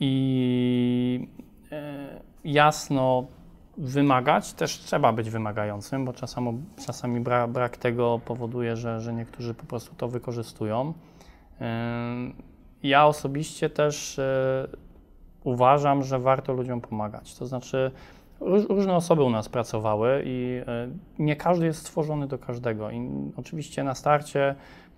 i 0.00 1.28
e, 1.72 2.20
jasno 2.44 3.26
wymagać, 3.78 4.52
też 4.52 4.78
trzeba 4.78 5.12
być 5.12 5.30
wymagającym, 5.30 6.04
bo 6.04 6.12
czasami, 6.12 6.62
czasami 6.86 7.20
bra, 7.20 7.48
brak 7.48 7.76
tego 7.76 8.20
powoduje, 8.24 8.76
że, 8.76 9.00
że 9.00 9.12
niektórzy 9.12 9.54
po 9.54 9.64
prostu 9.66 9.94
to 9.94 10.08
wykorzystują. 10.08 10.92
E, 11.60 12.14
Ja 12.82 13.06
osobiście 13.06 13.70
też 13.70 14.18
e, 14.18 14.68
uważam, 15.44 16.02
że 16.02 16.18
warto 16.18 16.52
ludziom 16.52 16.80
pomagać. 16.80 17.34
To 17.34 17.46
znaczy, 17.46 17.90
różne 18.40 18.94
osoby 18.94 19.22
u 19.22 19.30
nas 19.30 19.48
pracowały 19.48 20.22
i 20.26 20.60
e, 20.66 20.88
nie 21.18 21.36
każdy 21.36 21.66
jest 21.66 21.80
stworzony 21.80 22.26
do 22.26 22.38
każdego. 22.38 22.90
I 22.90 23.08
oczywiście 23.36 23.84
na 23.84 23.94
starcie 23.94 24.54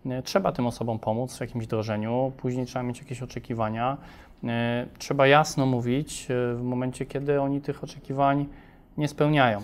e, 0.07 0.23
trzeba 0.23 0.53
tym 0.53 0.67
osobom 0.67 0.99
pomóc 0.99 1.37
w 1.37 1.41
jakimś 1.41 1.65
wdrożeniu, 1.65 2.33
później 2.37 2.67
trzeba 2.67 2.83
mieć 2.83 2.99
jakieś 2.99 3.23
oczekiwania. 3.23 3.97
E, 4.45 4.87
Trzeba 4.99 5.27
jasno 5.27 5.67
mówić 5.67 6.27
w 6.29 6.63
momencie, 6.63 7.07
kiedy 7.07 7.41
oni 7.41 7.61
tych 7.61 7.85
oczekiwań 7.85 8.47
nie 8.97 9.09
spełniają, 9.09 9.61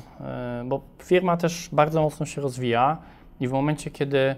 bo 0.64 0.80
firma 1.02 1.36
też 1.36 1.68
bardzo 1.72 2.02
mocno 2.02 2.26
się 2.26 2.40
rozwija 2.40 2.96
i 3.40 3.48
w 3.48 3.52
momencie, 3.52 3.90
kiedy 3.90 4.36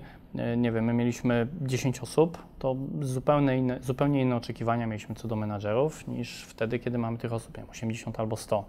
nie 0.57 0.73
wiem, 0.73 0.85
my 0.85 0.93
mieliśmy 0.93 1.47
10 1.63 2.01
osób, 2.01 2.39
to 2.59 2.77
zupełnie 3.01 3.57
inne, 3.57 3.79
zupełnie 3.83 4.23
inne 4.23 4.37
oczekiwania 4.37 4.87
mieliśmy 4.87 5.15
co 5.15 5.29
do 5.29 5.37
menadżerów 5.37 6.09
niż 6.09 6.45
wtedy, 6.45 6.79
kiedy 6.79 6.99
mamy 6.99 7.19
tych 7.19 7.33
osób, 7.33 7.57
nie 7.57 7.63
wiem, 7.63 7.71
80 7.71 8.21
albo 8.21 8.37
100. 8.37 8.65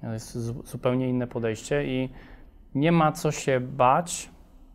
To 0.00 0.12
jest 0.12 0.38
zu- 0.38 0.62
zupełnie 0.66 1.08
inne 1.08 1.26
podejście 1.26 1.84
i 1.86 2.08
nie 2.74 2.92
ma 2.92 3.12
co 3.12 3.32
się 3.32 3.60
bać, 3.60 4.30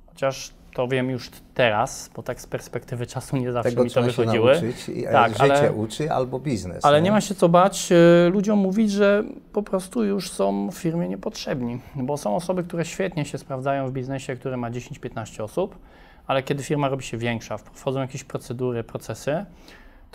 chociaż 0.08 0.54
to 0.74 0.88
wiem 0.88 1.10
już 1.10 1.30
teraz, 1.54 2.10
bo 2.16 2.24
tak 2.24 2.42
z 2.42 2.48
perspektywy 2.48 3.08
czasu 3.08 3.38
nie 3.38 3.52
zawsze 3.52 3.70
Tego 3.70 3.84
mi 3.84 3.90
to 3.90 4.02
nauczyć. 4.26 4.90
i- 4.90 5.04
Tak, 5.04 5.32
życie 5.32 5.44
ale- 5.44 5.72
uczy 5.74 6.12
albo 6.12 6.40
biznes. 6.40 6.86
Ale 6.86 7.02
nie 7.02 7.12
ma 7.12 7.22
się 7.22 7.36
co 7.36 7.50
bać 7.50 7.90
e, 7.92 8.30
ludziom 8.30 8.60
mówić, 8.60 8.92
że 8.92 9.24
po 9.54 9.64
prostu 9.64 10.04
już 10.04 10.32
są 10.32 10.70
w 10.72 10.76
firmie 10.76 11.10
niepotrzebni, 11.10 11.80
bo 11.96 12.18
są 12.18 12.36
osoby, 12.36 12.64
które 12.64 12.86
świetnie 12.86 13.26
się 13.26 13.38
sprawdzają 13.38 13.88
w 13.88 13.92
biznesie, 13.92 14.36
który 14.36 14.58
ma 14.58 14.72
10-15 14.72 15.44
osób, 15.44 15.76
ale 16.28 16.44
kiedy 16.44 16.64
firma 16.64 16.90
robi 16.90 17.04
się 17.04 17.18
większa, 17.18 17.58
wchodzą 17.58 18.00
jakieś 18.00 18.24
procedury, 18.24 18.84
procesy, 18.84 19.46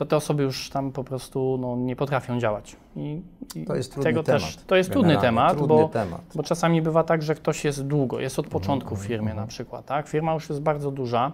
to 0.01 0.07
te 0.07 0.17
osoby 0.17 0.43
już 0.43 0.71
tam 0.71 0.93
po 0.93 1.05
prostu 1.05 1.59
no, 1.61 1.77
nie 1.77 1.97
potrafią 1.97 2.39
działać. 2.39 2.77
I, 2.97 3.23
i 3.55 3.65
To 3.65 3.77
jest 3.77 3.93
trudny 3.93 4.11
tego 4.11 4.23
temat. 4.23 4.43
też, 4.43 4.57
to 4.57 4.77
jest 4.77 4.91
trudny 4.93 5.17
temat, 5.19 5.53
trudny 5.57 5.69
bo, 5.69 5.89
temat. 5.89 6.21
bo 6.35 6.43
czasami 6.43 6.83
bywa 6.83 7.05
tak, 7.05 7.23
że 7.23 7.35
ktoś 7.35 7.65
jest 7.65 7.87
długo, 7.87 8.21
jest 8.21 8.39
od 8.39 8.47
Mhm, 8.47 8.61
początku 8.63 8.97
w 8.97 9.01
firmie 9.01 9.35
na 9.35 9.47
przykład, 9.47 9.87
tak? 9.87 10.09
Firma 10.09 10.35
już 10.35 10.49
jest 10.49 10.63
bardzo 10.63 10.91
duża, 10.91 11.33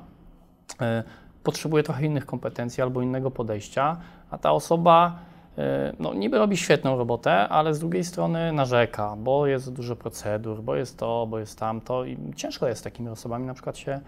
e, 0.80 1.02
potrzebuje 1.42 1.82
trochę 1.82 2.06
innych 2.06 2.26
kompetencji 2.26 2.82
albo 2.82 3.02
innego 3.02 3.30
podejścia, 3.30 3.96
a 4.30 4.38
ta 4.38 4.52
osoba 4.52 5.18
e, 5.58 5.92
no, 5.98 6.14
niby 6.14 6.38
robi 6.38 6.56
świetną 6.56 6.96
robotę, 6.96 7.48
ale 7.48 7.74
z 7.74 7.78
drugiej 7.78 8.04
strony 8.04 8.52
narzeka, 8.52 9.16
bo 9.18 9.46
jest 9.46 9.72
dużo 9.72 9.96
procedur, 9.96 10.62
bo 10.62 10.76
jest 10.76 10.98
to, 10.98 11.26
bo 11.30 11.38
jest 11.38 11.58
tamto 11.58 12.04
i 12.04 12.18
ciężko 12.36 12.68
jest 12.68 12.80
z 12.80 12.84
takimi 12.84 13.08
osobami 13.08 13.46
na 13.46 13.54
przykład 13.54 13.78
się 13.78 14.00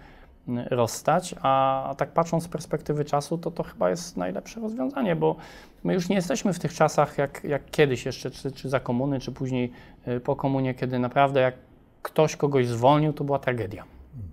rozstać, 0.69 1.35
a, 1.41 1.95
tak 1.97 2.11
patrząc 2.11 2.43
z 2.43 2.47
perspektywy 2.47 3.05
czasu, 3.05 3.37
to 3.37 3.51
to 3.51 3.63
chyba 3.63 3.89
jest 3.89 4.17
najlepsze 4.17 4.59
rozwiązanie, 4.59 5.15
bo 5.15 5.35
my 5.83 5.93
już 5.93 6.09
nie 6.09 6.15
jesteśmy 6.15 6.53
w 6.53 6.59
tych 6.59 6.73
czasach 6.73 7.17
jak, 7.17 7.43
jak 7.43 7.71
kiedyś 7.71 8.05
jeszcze, 8.05 8.31
czy, 8.31 8.51
czy 8.51 8.69
za 8.69 8.79
komuny, 8.79 9.19
czy 9.19 9.31
później 9.31 9.71
y, 10.07 10.19
po 10.19 10.35
komunie, 10.35 10.73
kiedy 10.73 10.99
naprawdę 10.99 11.39
jak 11.39 11.53
ktoś 12.01 12.35
kogoś 12.35 12.67
zwolnił, 12.67 13.13
to 13.13 13.23
była 13.23 13.39
tragedia, 13.39 13.83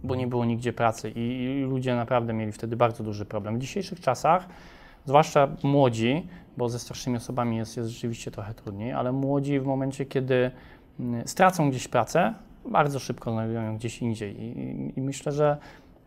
bo 0.03 0.15
nie 0.15 0.27
było 0.27 0.45
nigdzie 0.45 0.73
pracy 0.73 1.13
i, 1.15 1.65
ludzie 1.69 1.97
naprawdę 1.97 2.33
mieli 2.33 2.53
wtedy 2.53 2.77
bardzo 2.77 3.05
duży 3.05 3.25
problem. 3.25 3.57
W 3.57 3.61
dzisiejszych 3.61 4.01
czasach, 4.01 4.49
zwłaszcza 5.05 5.49
młodzi, 5.63 6.27
bo 6.57 6.69
ze 6.69 6.79
starszymi 6.79 7.17
osobami 7.17 7.57
jest, 7.57 7.77
jest 7.77 7.89
rzeczywiście 7.89 8.31
trochę 8.31 8.55
trudniej, 8.55 8.93
ale 8.93 9.13
młodzi 9.13 9.61
w 9.61 9.65
momencie, 9.65 10.07
kiedy 10.07 10.51
mm, 11.01 11.29
stracą 11.29 11.71
gdzieś 11.71 11.89
pracę, 11.89 12.35
bardzo 12.71 12.99
szybko 12.99 13.33
znajdują 13.33 13.63
ją 13.63 13.77
gdzieś 13.77 14.03
indziej. 14.03 14.41
I, 14.41 14.93
i 14.97 15.03
myślę, 15.03 15.33
że 15.33 15.57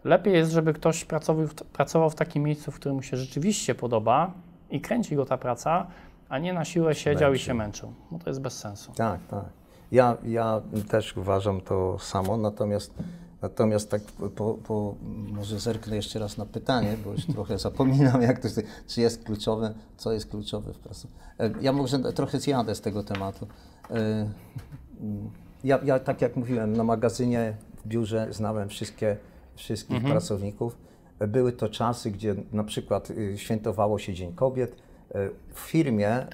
lepiej 0.04 0.34
jest, 0.34 0.52
żeby 0.52 0.74
ktoś 0.74 1.06
pracował, 1.06 1.48
w- 1.48 1.54
pracował 1.54 2.10
w 2.10 2.16
takim 2.16 2.44
miejscu, 2.44 2.72
w 2.72 2.76
którym 2.76 2.96
mu 2.96 3.02
się 3.04 3.18
rzeczywiście 3.18 3.76
podoba 3.76 4.34
i 4.70 4.82
kręci 4.82 5.16
go 5.16 5.26
ta 5.26 5.38
praca, 5.38 5.88
a 6.30 6.40
nie 6.40 6.54
na 6.54 6.66
siłę 6.66 6.96
siedział 6.96 7.30
i 7.30 7.34
Męczy. 7.34 7.46
się 7.46 7.54
męczył. 7.54 7.94
No 8.12 8.20
to 8.20 8.30
jest 8.30 8.42
bez 8.42 8.58
sensu. 8.60 8.92
Tak, 8.96 9.20
tak. 9.28 9.46
Ja, 9.92 10.18
ja 10.24 10.62
też 10.90 11.18
uważam 11.18 11.62
to 11.62 12.00
samo, 12.00 12.38
natomiast, 12.38 12.94
natomiast 13.42 13.92
tak 13.92 14.02
po, 14.36 14.54
po, 14.54 14.96
może 15.32 15.60
zerknę 15.60 15.96
jeszcze 15.96 16.20
raz 16.20 16.38
na 16.38 16.46
pytanie, 16.46 16.96
bo 17.06 17.12
już 17.12 17.26
trochę 17.26 17.58
zapominam, 17.68 18.22
jak 18.22 18.40
to 18.40 18.48
jest, 18.48 18.62
czy 18.88 19.02
jest 19.02 19.24
kluczowe, 19.24 19.74
co 19.98 20.12
jest 20.12 20.30
kluczowe 20.30 20.74
w 20.74 20.78
pracy. 20.80 21.08
E, 21.40 21.50
Ja 21.62 21.72
może 21.74 22.00
trochę 22.00 22.40
zjadę 22.40 22.76
z 22.76 22.82
tego 22.82 23.04
tematu. 23.04 23.48
E, 23.92 23.94
mm, 25.02 25.30
Ja, 25.64 25.80
ja 25.84 26.00
tak 26.00 26.22
jak 26.22 26.36
mówiłem, 26.36 26.74
na 26.78 26.84
magazynie, 26.84 27.54
w 27.84 27.88
biurze 27.88 28.28
znałem 28.32 28.70
wszystkie, 28.70 29.18
wszystkich 29.60 30.04
pracowników. 30.12 30.78
E, 31.20 31.28
Były 31.28 31.52
to 31.52 31.70
czasy, 31.70 32.12
gdzie 32.12 32.36
na 32.52 32.64
przykład 32.64 33.10
y, 33.12 33.38
świętowało 33.38 34.00
się 34.00 34.14
Dzień 34.14 34.34
Kobiet. 34.34 34.76
E, 35.16 35.30
W 35.54 35.60
firmie 35.60 36.10
e, 36.10 36.28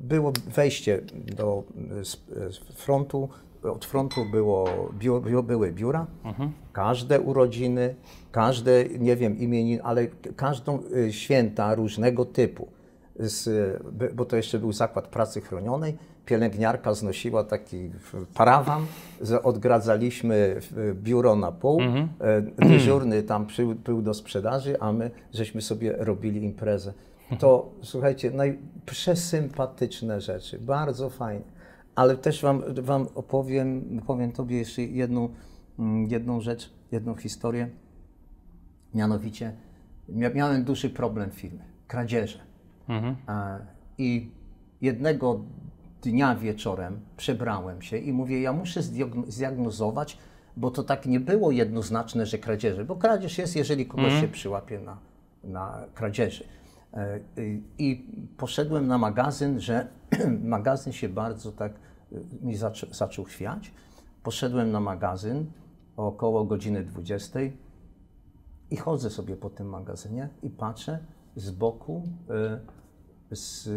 było 0.00 0.32
wejście 0.54 1.00
do 1.36 1.64
y, 2.30 2.72
y, 2.72 2.74
frontu, 2.74 3.28
od 3.62 3.84
frontu 3.84 4.20
było, 4.30 4.68
biu, 4.98 5.20
biu, 5.20 5.42
były 5.42 5.72
biura, 5.72 6.06
każde 6.72 7.20
urodziny, 7.20 7.94
każde, 8.32 8.84
nie 8.98 9.16
wiem, 9.16 9.38
imieniny, 9.38 9.82
ale 9.82 10.06
każdą 10.36 10.78
y, 10.96 11.12
święta 11.12 11.74
różnego 11.74 12.24
typu. 12.24 12.68
Z, 13.18 13.48
bo 14.14 14.24
to 14.24 14.36
jeszcze 14.36 14.58
był 14.58 14.72
zakład 14.72 15.08
pracy 15.08 15.40
chronionej. 15.40 15.96
Pielęgniarka 16.26 16.94
znosiła 16.94 17.44
taki 17.44 17.90
parawan, 18.34 18.86
odgradzaliśmy 19.42 20.56
w- 20.60 20.94
biuro 21.02 21.36
na 21.36 21.52
pół, 21.52 21.80
e, 21.80 22.42
dyżurny 22.68 23.22
tam 23.22 23.46
był 23.84 24.02
do 24.02 24.14
sprzedaży, 24.14 24.80
a 24.80 24.92
my 24.92 25.10
żeśmy 25.34 25.62
sobie 25.62 25.92
robili 25.98 26.44
imprezę. 26.44 26.92
To 27.38 27.70
słuchajcie, 27.82 28.30
najprzesympatyczne 28.30 30.20
rzeczy, 30.20 30.58
bardzo 30.58 31.10
fajnie. 31.10 31.44
Ale 31.94 32.16
też 32.16 32.42
wam, 32.42 32.62
wam 32.82 33.06
opowiem, 33.14 34.00
powiem 34.06 34.32
Tobie 34.32 34.58
jeszcze 34.58 34.82
jedną, 34.82 35.28
mm, 35.78 36.06
jedną 36.06 36.40
rzecz, 36.40 36.72
jedną 36.92 37.14
historię. 37.14 37.68
Mianowicie 38.94 39.52
mia- 40.08 40.34
miałem 40.34 40.64
duży 40.64 40.90
problem 40.90 41.30
w 41.30 41.34
firmie, 41.34 41.64
kradzieże. 41.88 42.38
E, 43.28 43.58
I 43.98 44.30
jednego 44.80 45.40
dnia 46.02 46.34
wieczorem 46.36 47.00
przebrałem 47.16 47.82
się 47.82 47.96
i 47.96 48.12
mówię, 48.12 48.40
ja 48.40 48.52
muszę 48.52 48.80
zdiagno- 48.80 49.30
zdiagnozować, 49.30 50.18
bo 50.56 50.70
to 50.70 50.82
tak 50.82 51.06
nie 51.06 51.20
było 51.20 51.50
jednoznaczne, 51.50 52.26
że 52.26 52.38
kradzieże, 52.38 52.84
bo 52.84 52.96
kradzież 52.96 53.38
jest, 53.38 53.56
jeżeli 53.56 53.86
kogoś 53.86 54.12
się 54.20 54.28
przyłapie 54.28 54.80
na, 54.80 54.98
na 55.44 55.84
kradzieży. 55.94 56.44
E, 56.94 57.18
i- 57.78 58.26
poszedłem 58.36 58.86
na 58.86 58.98
magazyn, 58.98 59.60
że 59.60 59.86
magazyn 60.56 60.92
się 60.92 61.08
bardzo 61.08 61.52
tak 61.52 61.72
y, 62.12 62.24
mi 62.42 62.56
zaczą, 62.56 62.86
zaczął 62.90 63.24
chwiać. 63.24 63.72
Poszedłem 64.22 64.70
na 64.70 64.80
magazyn 64.80 65.46
około 65.96 66.44
godziny 66.44 66.84
20 66.84 67.38
i 68.70 68.76
chodzę 68.76 69.10
sobie 69.10 69.36
po 69.36 69.50
tym 69.50 69.68
magazynie 69.68 70.28
i 70.42 70.50
patrzę 70.50 70.98
z 71.36 71.50
boku, 71.50 72.02
y, 73.30 73.36
z, 73.36 73.68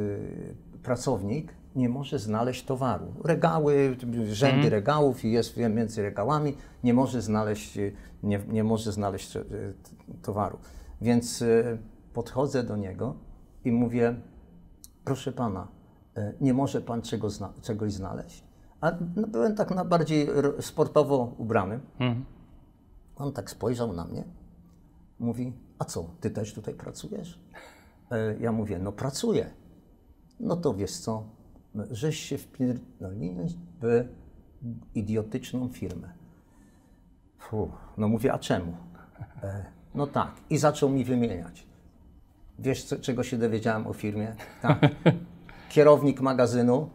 pracownik 0.83 1.53
nie 1.79 1.89
może 1.89 2.19
znaleźć 2.19 2.65
towaru. 2.65 3.05
Regały, 3.23 3.97
rzędy 4.31 4.69
regałów 4.69 5.25
i 5.25 5.31
jest 5.31 5.57
między 5.57 6.01
regałami, 6.01 6.57
nie 6.83 6.93
może 6.93 7.21
znaleźć, 7.21 7.77
nie, 8.23 8.39
nie 8.47 8.63
może 8.63 8.91
znaleźć 8.91 9.31
t- 9.33 9.43
towaru. 10.21 10.57
Więc 11.01 11.41
y, 11.41 11.77
podchodzę 12.13 12.63
do 12.63 12.77
niego 12.77 13.15
i 13.65 13.71
mówię, 13.71 14.15
proszę 15.03 15.31
pana, 15.31 15.67
y, 16.17 16.33
nie 16.41 16.53
może 16.53 16.81
pan 16.81 17.01
czego 17.01 17.29
zna, 17.29 17.53
czegoś 17.61 17.93
znaleźć? 17.93 18.43
A 18.81 18.91
no, 19.15 19.27
byłem 19.27 19.55
tak 19.55 19.71
na 19.75 19.85
bardziej 19.85 20.27
sportowo 20.59 21.33
ubrany. 21.37 21.79
On 23.15 23.33
tak 23.33 23.49
spojrzał 23.51 23.93
na 23.93 24.05
mnie, 24.05 24.23
mówi, 25.19 25.53
a 25.79 25.85
co, 25.85 26.05
ty 26.19 26.29
też 26.31 26.53
tutaj 26.53 26.73
pracujesz? 26.73 27.39
E, 28.11 28.35
Ja 28.39 28.51
mówię, 28.51 28.79
no 28.79 28.91
pracuję. 28.91 29.49
No 30.39 30.55
to 30.57 30.73
wiesz 30.73 30.97
co, 30.97 31.23
żeś 31.91 32.19
się 32.19 32.37
wpierdoliłeś 32.37 33.51
w 33.81 34.05
idiotyczną 34.95 35.69
firmę. 35.69 36.09
Fu, 37.37 37.71
no 37.97 38.07
mówię, 38.07 38.33
a 38.33 38.39
czemu? 38.39 38.73
E, 39.43 39.65
No 39.95 40.07
tak, 40.07 40.31
i 40.49 40.57
zaczął 40.57 40.89
mi 40.89 41.05
wymieniać. 41.05 41.67
Wiesz, 42.59 42.83
co, 42.83 42.95
czego 42.95 43.23
się 43.23 43.37
dowiedziałem 43.37 43.87
o 43.87 43.93
firmie? 43.93 44.35
Tak. 44.61 44.79
Kierownik 45.69 46.21
magazynu 46.21 46.89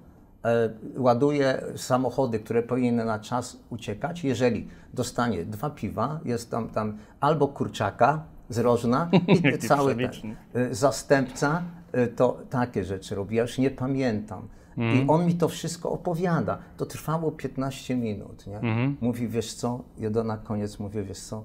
e, 0.45 0.71
ładuje 0.97 1.63
samochody, 1.77 2.39
które 2.39 2.63
powinny 2.63 3.05
na 3.05 3.19
czas 3.19 3.59
uciekać. 3.71 4.25
Jeżeli 4.25 4.69
dostanie 4.95 5.45
dwa 5.45 5.71
piwa, 5.71 6.21
jest 6.25 6.51
tam, 6.51 6.69
tam 6.69 6.99
albo 7.21 7.49
kurczaka 7.49 8.25
z 8.49 8.59
rożna 8.59 9.11
i 9.55 9.59
cały 9.59 9.95
ten, 9.97 10.11
e, 10.55 10.75
zastępca 10.75 11.63
e, 11.93 12.07
to 12.07 12.39
takie 12.51 12.85
rzeczy 12.85 13.15
robi. 13.15 13.37
Ja 13.37 13.43
już 13.43 13.59
nie 13.59 13.71
pamiętam. 13.71 14.49
I 14.77 15.05
on 15.09 15.27
mi 15.27 15.35
to 15.35 15.49
wszystko 15.49 15.91
opowiada. 15.91 16.59
To 16.77 16.87
trwało 16.87 17.33
15 17.33 17.97
minut. 17.97 18.47
Nie? 18.47 18.61
Mówi, 19.01 19.29
wiesz 19.29 19.55
co, 19.55 19.85
ja 19.99 20.11
na 20.11 20.37
koniec 20.37 20.79
mówię, 20.79 21.03
wiesz 21.03 21.21
co, 21.21 21.45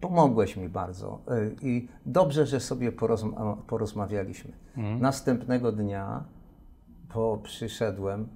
pomogłeś 0.00 0.56
mi 0.56 0.68
bardzo 0.68 1.20
y, 1.30 1.56
i 1.62 1.88
dobrze, 2.06 2.46
że 2.46 2.60
sobie 2.60 2.92
porozma 2.92 3.56
porozmawialiśmy. 3.66 4.52
Następnego 5.00 5.72
dnia 5.72 6.24
po, 7.08 7.38
przyszedłem, 7.42 8.28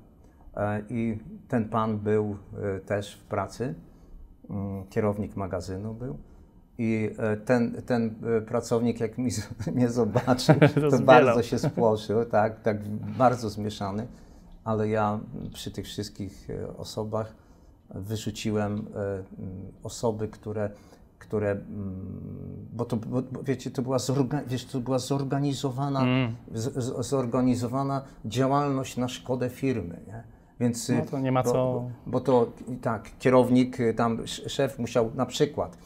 E, 0.56 0.82
I 0.88 1.18
ten 1.48 1.68
pan 1.68 1.98
był 1.98 2.36
e, 2.76 2.80
też 2.80 3.14
w 3.14 3.24
pracy, 3.24 3.74
mm, 4.50 4.86
kierownik 4.86 5.36
magazynu 5.36 5.94
był. 5.94 6.18
I 6.78 7.10
e, 7.18 7.36
ten, 7.36 7.82
ten 7.86 8.14
e, 8.38 8.40
pracownik, 8.40 9.00
jak 9.00 9.18
mi, 9.18 9.30
z- 9.30 9.48
mnie 9.74 9.90
zobaczył, 9.90 10.54
to 10.90 10.98
bardzo 10.98 11.42
się 11.42 11.58
spłoszył, 11.58 12.24
tak, 12.24 12.60
tak 12.62 12.88
bardzo 13.18 13.50
zmieszany. 13.50 14.06
Ale 14.64 14.88
ja 14.88 15.20
przy 15.52 15.70
tych 15.70 15.84
wszystkich 15.84 16.48
e, 16.50 16.76
osobach 16.76 17.34
wyrzuciłem 17.94 18.72
mm, 18.72 18.86
osoby, 19.82 20.28
które, 20.28 20.70
które 21.18 21.50
mm, 21.50 22.66
bo 22.72 22.84
to, 22.84 22.96
bo, 22.96 23.22
wiecie, 23.42 23.70
to 23.70 23.82
była, 23.82 23.98
zorga, 23.98 24.40
wiesz, 24.46 24.64
to 24.64 24.80
była 24.80 24.98
zorganizowana, 24.98 26.02
Mm. 26.02 26.34
z, 26.54 27.06
zorganizowana 27.06 28.02
działalność 28.24 28.96
na 28.96 29.08
szkodę 29.08 29.50
firmy, 29.50 30.00
nie? 30.06 30.22
Więc, 30.60 30.88
No 30.88 31.06
to 31.10 31.18
nie 31.20 31.32
ma 31.32 31.42
co- 31.42 31.52
Bo, 31.52 31.90
bo 32.06 32.20
to 32.20 32.52
tak, 32.82 33.10
kierownik, 33.18 33.78
tam 33.96 34.20
sz- 34.20 34.52
szef 34.52 34.78
musiał 34.78 35.10
na 35.14 35.26
przykład, 35.26 35.78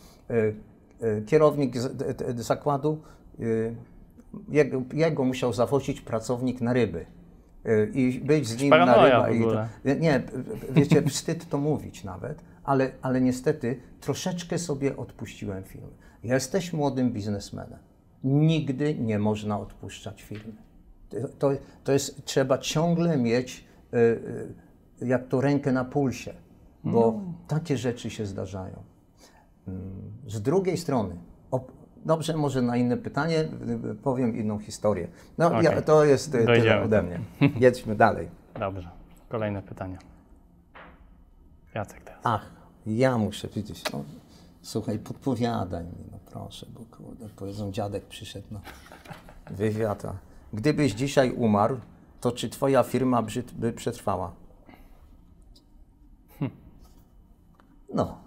kierownik 1.27 1.79
z, 1.79 1.97
d, 1.97 2.15
d, 2.15 2.43
zakładu, 2.43 3.03
y, 3.41 3.77
jego, 4.49 4.83
jego 4.93 5.25
musiał 5.25 5.53
zawozić 5.53 6.01
pracownik 6.01 6.61
na 6.61 6.73
ryby. 6.73 7.07
y, 7.67 7.91
I 7.95 8.21
być 8.21 8.49
z 8.49 8.63
nim 8.63 8.71
na 8.71 9.05
ryba. 9.05 9.31
i 9.31 10.01
nie, 10.01 10.23
wiecie, 10.71 11.03
wstyd 11.03 11.49
to 11.49 11.59
mówić 11.59 12.05
nawet, 12.05 12.43
ale, 12.65 12.91
ale 13.03 13.21
niestety 13.21 13.81
troszeczkę 14.01 14.59
sobie 14.59 14.97
odpuściłem 14.97 15.65
firmy. 15.65 15.89
Jesteś 16.23 16.73
młodym 16.73 17.13
biznesmenem. 17.13 17.79
Nigdy 18.25 18.95
nie 18.95 19.19
można 19.19 19.61
odpuszczać 19.61 20.23
firmy. 20.23 20.53
To, 21.39 21.51
to 21.85 21.93
jest, 21.93 22.25
trzeba 22.25 22.59
ciągle 22.59 23.17
mieć 23.19 23.65
y, 23.95 23.97
y, 25.03 25.07
jak 25.07 25.29
to 25.29 25.41
rękę 25.41 25.73
na 25.73 25.85
pulsie, 25.85 26.35
bo 26.85 27.21
takie 27.49 27.77
rzeczy 27.77 28.11
się 28.11 28.27
zdarzają. 28.27 28.83
Mm, 29.69 30.13
Z 30.27 30.43
drugiej 30.43 30.77
strony, 30.77 31.17
dobrze, 32.05 32.37
może 32.37 32.63
na 32.63 32.77
inne 32.77 32.97
pytanie 32.97 33.39
y, 33.41 33.91
y, 33.91 33.95
powiem 33.95 34.37
inną 34.37 34.59
historię. 34.59 35.09
No, 35.39 35.63
ja, 35.63 35.71
Okej. 35.71 35.83
to 35.85 36.05
jest 36.05 36.29
y, 36.29 36.31
tyle 36.33 36.45
Dojdziemy. 36.47 36.83
ode 36.83 37.03
mnie. 37.03 37.21
Jedźmy 37.61 37.95
dalej. 37.97 38.29
Dobrze. 38.61 38.89
Kolejne 39.29 39.63
pytanie. 39.63 39.99
Jacek 41.75 42.05
teraz. 42.05 42.21
Ach, 42.25 42.51
ja 42.87 43.19
muszę 43.19 43.49
widzieć. 43.49 43.93
No, 43.93 44.05
słuchaj, 44.63 44.99
podpowiadaj 44.99 45.85
mi, 45.85 46.05
no 46.13 46.19
proszę, 46.33 46.67
bo 46.75 46.97
kurde, 46.97 47.29
powiedzą, 47.37 47.73
dziadek 47.73 48.05
przyszedł 48.05 48.47
na 48.51 48.61
wywiad. 49.51 50.05
a 50.05 50.15
Gdybyś 50.53 50.93
dzisiaj 50.93 51.31
umarł, 51.33 51.77
to 52.21 52.33
czy 52.33 52.49
twoja 52.51 52.83
firma 52.83 53.23
by, 53.23 53.31
by 53.53 53.73
przetrwała? 53.73 54.33
No, 57.95 58.19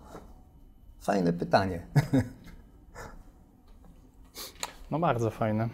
fajne 1.09 1.33
pytanie. 1.33 1.79
No 4.91 4.99
bardzo 4.99 5.29
fajne. 5.29 5.69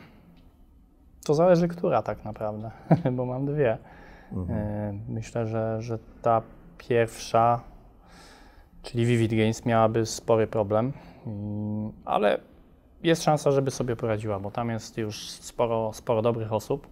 To 1.26 1.34
zależy, 1.34 1.68
która 1.68 2.02
tak 2.02 2.26
naprawdę, 2.26 2.72
bo 3.18 3.26
mam 3.26 3.46
dwie. 3.46 3.78
E, 4.50 4.94
Myślę, 5.10 5.48
że, 5.48 5.82
że 5.82 6.00
ta 6.22 6.42
pierwsza, 6.78 7.62
czyli 8.82 9.06
Vivid 9.06 9.32
Games, 9.32 9.66
miałaby 9.66 10.06
spory 10.06 10.48
problem, 10.48 10.94
Mm, 11.28 11.92
ale 12.06 12.38
jest 13.04 13.24
szansa, 13.24 13.52
żeby 13.52 13.72
sobie 13.72 13.96
poradziła, 13.96 14.40
bo 14.40 14.52
tam 14.52 14.70
jest 14.70 14.98
już 14.98 15.30
sporo, 15.30 15.94
sporo 15.94 16.22
dobrych 16.22 16.54
osób, 16.54 16.88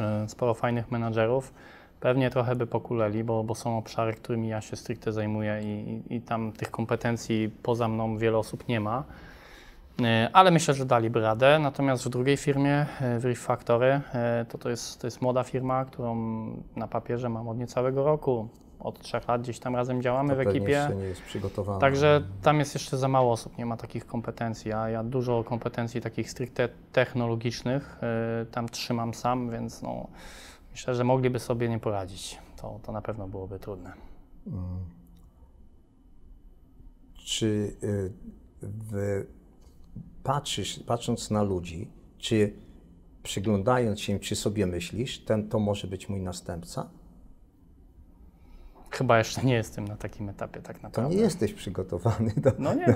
e, 0.00 0.28
sporo 0.28 0.54
fajnych 0.54 0.90
menadżerów. 0.90 1.52
Pewnie 2.00 2.30
trochę 2.30 2.56
by 2.56 2.66
pokuleli, 2.66 3.24
bo, 3.24 3.44
bo 3.44 3.54
są 3.54 3.78
obszary, 3.78 4.12
którymi 4.12 4.48
ja 4.48 4.60
się 4.60 4.76
stricte 4.76 5.12
zajmuję 5.12 5.60
i, 5.62 6.02
i, 6.12 6.16
i 6.16 6.20
tam 6.20 6.52
tych 6.52 6.70
kompetencji 6.70 7.50
poza 7.62 7.88
mną 7.88 8.18
wiele 8.18 8.38
osób 8.38 8.68
nie 8.68 8.80
ma. 8.80 9.04
E, 10.04 10.30
Ale 10.32 10.50
myślę, 10.50 10.74
że 10.74 10.86
daliby 10.86 11.20
radę. 11.20 11.58
Natomiast 11.58 12.04
w 12.04 12.08
drugiej 12.08 12.36
firmie, 12.36 12.86
e, 13.00 13.18
w 13.18 13.24
Reef 13.24 13.38
Factory, 13.38 14.00
e, 14.14 14.46
to, 14.48 14.58
to, 14.58 14.70
jest, 14.70 15.00
to 15.00 15.06
jest 15.06 15.22
młoda 15.22 15.42
firma, 15.42 15.84
którą 15.84 16.16
na 16.76 16.88
papierze 16.88 17.28
mam 17.28 17.48
od 17.48 17.58
niecałego 17.58 18.04
roku. 18.04 18.48
Od 18.80 19.00
trzech 19.00 19.28
lat 19.28 19.42
gdzieś 19.42 19.58
tam 19.58 19.76
razem 19.76 20.02
działamy 20.02 20.34
w 20.36 20.40
ekipie. 20.40 20.88
nie 20.96 21.04
jest 21.04 21.22
przygotowane. 21.22 21.80
Także 21.80 22.22
tam 22.42 22.58
jest 22.58 22.74
jeszcze 22.74 22.98
za 22.98 23.08
mało 23.08 23.32
osób, 23.32 23.58
nie 23.58 23.66
ma 23.66 23.76
takich 23.76 24.06
kompetencji. 24.06 24.72
A 24.72 24.88
ja 24.88 25.04
dużo 25.04 25.44
kompetencji 25.44 26.00
takich 26.00 26.30
stricte 26.30 26.68
technologicznych 26.92 27.98
tam 28.50 28.68
trzymam 28.68 29.14
sam, 29.14 29.50
więc 29.50 29.82
no, 29.82 30.06
myślę, 30.72 30.94
że 30.94 31.04
mogliby 31.04 31.38
sobie 31.38 31.68
nie 31.68 31.78
poradzić. 31.78 32.38
To, 32.56 32.80
to 32.82 32.92
na 32.92 33.02
pewno 33.02 33.28
byłoby 33.28 33.58
trudne. 33.58 33.92
Czy 37.14 37.76
y, 37.82 38.12
patrzysz, 40.22 40.78
patrząc 40.86 41.30
na 41.30 41.42
ludzi, 41.42 41.88
czy 42.18 42.52
przyglądając 43.22 44.00
się, 44.00 44.18
czy 44.18 44.36
sobie 44.36 44.66
myślisz, 44.66 45.18
ten 45.18 45.48
to 45.48 45.58
może 45.58 45.86
być 45.86 46.08
mój 46.08 46.20
następca? 46.20 46.90
Chyba 48.90 49.18
jeszcze 49.18 49.42
nie 49.42 49.54
jestem 49.54 49.88
na 49.88 49.96
takim 49.96 50.28
etapie 50.28 50.60
tak 50.62 50.76
To 50.78 50.82
naprawdę. 50.82 51.14
nie 51.14 51.20
jesteś 51.22 51.52
przygotowany 51.52 52.32
do... 52.36 52.52
No 52.58 52.74
nie, 52.74 52.86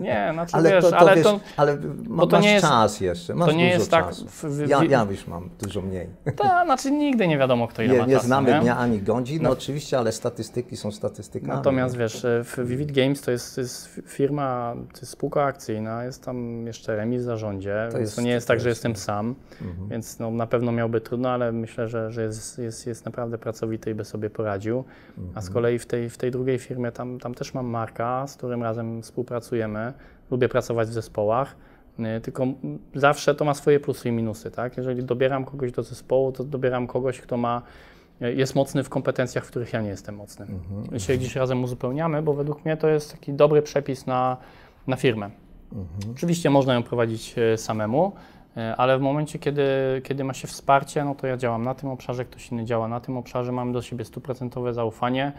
nie, 0.00 0.30
znaczy 0.32 0.56
Ale 0.56 0.70
wiesz, 0.70 0.84
to, 0.84 0.90
to 0.90 0.98
ale 0.98 1.14
wiesz, 1.14 1.24
to, 1.24 1.40
ale 1.56 1.76
ma, 2.08 2.26
to 2.26 2.36
masz 2.36 2.44
nie 2.44 2.52
jest- 2.52 2.66
czas 2.66 3.00
jeszcze, 3.00 3.34
masz 3.34 3.48
to 3.48 3.54
nie 3.56 3.64
dużo 3.64 3.78
jest 3.78 3.90
tak 3.90 4.06
czasu. 4.06 4.26
w- 4.28 4.44
w- 4.44 4.68
ja, 4.68 4.84
ja 4.84 5.06
już 5.10 5.26
mam 5.26 5.50
dużo 5.62 5.80
mniej. 5.82 6.08
to, 6.36 6.44
znaczy 6.64 6.90
nigdy 6.90 7.26
nie 7.28 7.38
wiadomo, 7.38 7.68
kto 7.68 7.82
ile 7.82 7.92
Nie, 7.94 8.00
ma 8.00 8.06
nie 8.06 8.14
czasu, 8.14 8.26
znamy 8.26 8.52
nie? 8.52 8.60
dnia 8.60 8.78
ani 8.78 8.98
godzin, 9.02 9.42
no, 9.42 9.48
No. 9.48 9.52
oczywiście, 9.52 9.98
ale 9.98 10.12
statystyki 10.12 10.76
są 10.76 10.92
statystykami. 10.92 11.52
Natomiast 11.52 11.96
wiesz, 11.96 12.24
e, 12.24 12.44
w 12.44 12.58
Vivid 12.64 12.92
Games 12.92 13.20
to 13.20 13.30
jest, 13.30 13.54
to 13.54 13.60
jest 13.60 14.00
firma, 14.06 14.74
to 14.94 15.00
jest 15.00 15.12
spółka 15.12 15.44
akcyjna, 15.44 16.04
jest 16.04 16.24
tam 16.24 16.66
jeszcze 16.66 16.96
remis 16.96 17.20
w 17.22 17.24
zarządzie, 17.24 17.86
To 17.90 17.98
więc 17.98 18.00
jest- 18.08 18.16
to 18.16 18.22
nie 18.22 18.30
jest 18.30 18.46
to 18.46 18.52
tak, 18.52 18.60
że 18.60 18.68
jest- 18.68 18.78
jestem 18.78 18.96
sam, 18.96 19.34
Mhm. 19.62 19.88
więc 19.88 20.18
no, 20.18 20.30
na 20.30 20.46
pewno 20.46 20.72
miałby 20.72 21.00
trudno, 21.00 21.30
ale 21.30 21.52
myślę, 21.52 21.88
że, 21.88 22.10
że 22.12 22.22
jest, 22.22 22.58
jest, 22.58 22.86
jest 22.86 23.04
naprawdę 23.04 23.38
pracowity 23.38 23.90
i 23.90 23.94
by 23.94 24.04
sobie 24.04 24.30
poradził. 24.30 24.84
A 25.34 25.41
z 25.42 25.50
kolei 25.50 25.78
w 25.78 25.86
tej, 25.86 26.10
w 26.10 26.18
tej 26.18 26.30
drugiej 26.30 26.58
firmie 26.58 26.92
tam, 26.92 27.18
tam 27.18 27.34
też 27.34 27.54
mam 27.54 27.66
Marka, 27.66 28.26
z 28.26 28.36
którym 28.36 28.62
razem 28.62 29.02
współpracujemy. 29.02 29.92
Lubię 30.30 30.48
pracować 30.48 30.88
w 30.88 30.92
zespołach. 30.92 31.56
y, 31.98 32.20
Tylko 32.20 32.46
zawsze 32.94 33.34
to 33.34 33.44
ma 33.44 33.54
swoje 33.54 33.80
plusy 33.80 34.08
i 34.08 34.12
minusy, 34.12 34.50
tak? 34.50 34.76
Jeżeli 34.76 35.04
dobieram 35.04 35.44
kogoś 35.44 35.72
do 35.72 35.82
zespołu, 35.82 36.32
to 36.32 36.44
dobieram 36.44 36.86
kogoś, 36.86 37.20
kto 37.20 37.36
ma, 37.36 37.62
y, 38.22 38.34
jest 38.34 38.54
mocny 38.54 38.84
w 38.84 38.88
kompetencjach, 38.88 39.44
w 39.44 39.48
których 39.48 39.72
ja 39.72 39.80
nie 39.82 39.88
jestem 39.88 40.14
mocny. 40.16 40.46
I 40.96 41.00
się 41.00 41.16
gdzieś 41.16 41.36
razem 41.36 41.64
uzupełniamy, 41.64 42.22
bo 42.22 42.34
według 42.34 42.64
mnie 42.64 42.76
to 42.76 42.88
jest 42.88 43.12
taki 43.12 43.32
dobry 43.32 43.62
przepis 43.62 44.06
na, 44.06 44.36
na 44.86 44.96
firmę. 44.96 45.30
Oczywiście 46.12 46.50
można 46.50 46.74
ją 46.74 46.82
prowadzić 46.82 47.34
e, 47.38 47.58
samemu, 47.58 48.12
ale 48.76 48.98
w 48.98 49.00
momencie, 49.00 49.38
kiedy, 49.38 49.62
kiedy 50.04 50.24
ma 50.24 50.34
się 50.34 50.48
wsparcie, 50.48 51.04
no 51.04 51.14
to 51.14 51.26
ja 51.26 51.36
działam 51.36 51.62
na 51.62 51.74
tym 51.74 51.88
obszarze, 51.88 52.24
ktoś 52.24 52.52
inny 52.52 52.64
działa 52.64 52.88
na 52.88 53.00
tym 53.00 53.16
obszarze, 53.16 53.52
mamy 53.52 53.72
do 53.72 53.82
siebie 53.82 54.04
stuprocentowe 54.04 54.74
zaufanie 54.74 55.32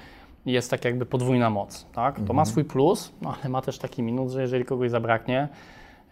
i 0.46 0.52
jest 0.52 0.72
tak 0.72 0.86
jakby 0.86 1.06
podwójna 1.06 1.50
moc. 1.50 1.86
Tak? 1.94 2.20
To 2.28 2.34
ma 2.34 2.46
swój 2.46 2.66
plus, 2.66 3.14
no 3.22 3.36
ale 3.40 3.50
ma 3.50 3.62
też 3.62 3.78
taki 3.78 4.04
minus, 4.04 4.32
że 4.32 4.42
jeżeli 4.42 4.66
kogoś 4.66 4.92
zabraknie, 4.92 5.48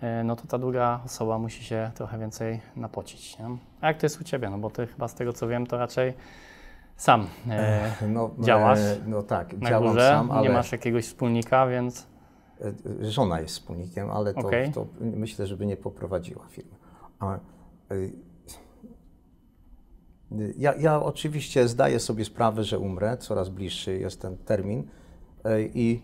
e, 0.02 0.24
no 0.24 0.36
to 0.36 0.48
ta 0.48 0.58
druga 0.58 1.00
osoba 1.06 1.38
musi 1.38 1.64
się 1.64 1.92
trochę 1.96 2.20
więcej 2.20 2.60
napocić. 2.76 3.40
Nie? 3.40 3.46
A 3.82 3.88
jak 3.88 3.98
to 3.98 4.06
jest 4.06 4.22
u 4.22 4.24
Ciebie? 4.24 4.50
No 4.50 4.58
bo 4.58 4.70
Ty 4.70 4.88
chyba 4.88 5.08
z 5.08 5.16
tego 5.16 5.34
co 5.34 5.48
wiem, 5.48 5.68
to 5.68 5.78
raczej 5.78 6.14
sam 6.98 7.28
e, 7.50 7.92
no, 8.08 8.32
działasz 8.40 8.80
e, 8.80 8.98
No 9.08 9.24
tak, 9.24 9.58
na 9.58 9.70
działam 9.70 9.90
górze, 9.90 10.10
sam, 10.10 10.32
ale 10.32 10.42
nie 10.42 10.50
masz 10.50 10.72
jakiegoś 10.72 11.06
wspólnika, 11.06 11.68
więc 11.68 12.08
e, 13.02 13.12
żona 13.12 13.40
jest 13.40 13.54
wspólnikiem, 13.54 14.12
ale 14.12 14.34
to, 14.34 14.40
Okej. 14.40 14.72
to 14.72 14.86
myślę, 15.00 15.48
żeby 15.48 15.66
nie 15.66 15.78
poprowadziła 15.78 16.46
firmy. 16.50 16.81
E, 17.92 17.96
ja, 20.58 20.74
ja 20.76 21.04
oczywiście 21.04 21.68
zdaję 21.68 22.00
sobie 22.00 22.26
sprawę, 22.26 22.64
że 22.64 22.80
umrę, 22.80 23.18
coraz 23.18 23.50
bliższy 23.50 23.98
jest 24.00 24.22
ten 24.22 24.38
termin 24.38 24.84
e, 25.44 25.62
i, 25.64 26.02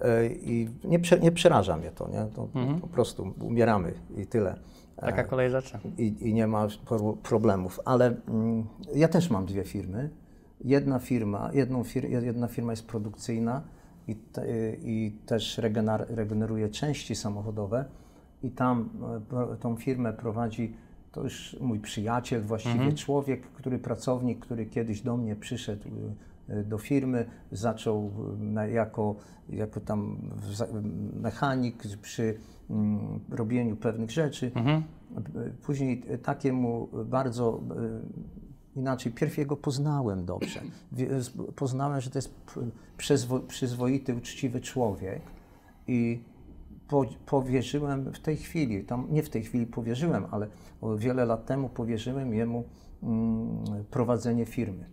e, 0.00 0.26
i 0.26 0.68
nie, 0.84 0.98
nie 1.22 1.32
przeraża 1.32 1.76
mnie 1.76 1.90
to, 1.90 2.08
nie? 2.08 2.26
To 2.34 2.48
Po 2.80 2.86
prostu 2.86 3.34
umieramy 3.40 3.92
i 4.16 4.26
tyle. 4.26 4.56
taka 4.96 5.24
kolej 5.24 5.50
rzeczy. 5.50 5.78
i, 5.98 6.28
i 6.28 6.34
nie 6.34 6.46
ma 6.46 6.68
pro- 6.86 7.12
problemów. 7.22 7.80
Ale 7.84 8.06
mm, 8.28 8.66
ja 8.94 9.08
też 9.08 9.30
mam 9.30 9.46
dwie 9.46 9.64
firmy. 9.64 10.10
Jedna 10.64 10.98
firma, 10.98 11.50
jedną 11.52 11.84
fir, 11.84 12.04
jedna 12.04 12.48
firma 12.48 12.72
jest 12.72 12.86
produkcyjna 12.86 13.62
i, 14.08 14.16
te, 14.16 14.44
i 14.82 15.18
też 15.26 15.58
regener, 15.58 16.06
regeneruje 16.08 16.68
części 16.68 17.14
samochodowe 17.14 17.84
i 18.42 18.50
tam 18.50 18.88
e, 19.52 19.56
tą 19.56 19.76
firmę 19.76 20.12
prowadzi 20.12 20.72
to 21.12 21.22
już 21.22 21.56
mój 21.60 21.80
przyjaciel, 21.80 22.42
właściwie 22.42 22.92
człowiek, 22.92 23.42
który 23.42 23.78
pracownik, 23.78 24.38
który 24.38 24.66
kiedyś 24.66 25.02
do 25.02 25.16
mnie 25.16 25.36
przyszedł 25.36 25.88
e, 26.48 26.64
do 26.64 26.78
firmy, 26.78 27.26
zaczął 27.52 28.10
e, 28.56 28.70
jako, 28.70 29.14
jako 29.48 29.80
tam 29.80 30.16
mechanik 31.22 31.82
przy 32.02 32.38
mm, 32.70 33.20
robieniu 33.30 33.76
pewnych 33.76 34.10
rzeczy. 34.10 34.50
Mhm. 34.54 34.82
Później 35.62 36.02
takiemu 36.22 36.88
bardzo 37.04 37.60
inaczej, 38.76 39.12
pierw 39.12 39.38
jego 39.38 39.56
poznałem 39.56 40.24
dobrze. 40.24 40.60
Poznałem, 41.56 42.00
że 42.00 42.10
to 42.10 42.18
jest 42.18 42.34
przyzwoity, 43.48 44.14
uczciwy 44.14 44.60
człowiek 44.60 45.22
i 45.86 46.20
po, 46.88 47.04
powierzyłem 47.26 48.12
w 48.12 48.18
tej 48.18 48.36
chwili, 48.36 48.84
tam 48.84 49.06
nie 49.10 49.22
w 49.22 49.30
tej 49.30 49.42
chwili 49.42 49.66
powierzyłem, 49.66 50.26
ale 50.30 50.46
wiele 50.96 51.24
lat 51.24 51.46
temu 51.46 51.68
powierzyłem 51.68 52.34
jemu 52.34 52.64
mm, 53.02 53.64
prowadzenie 53.90 54.46
firmy. 54.46 54.84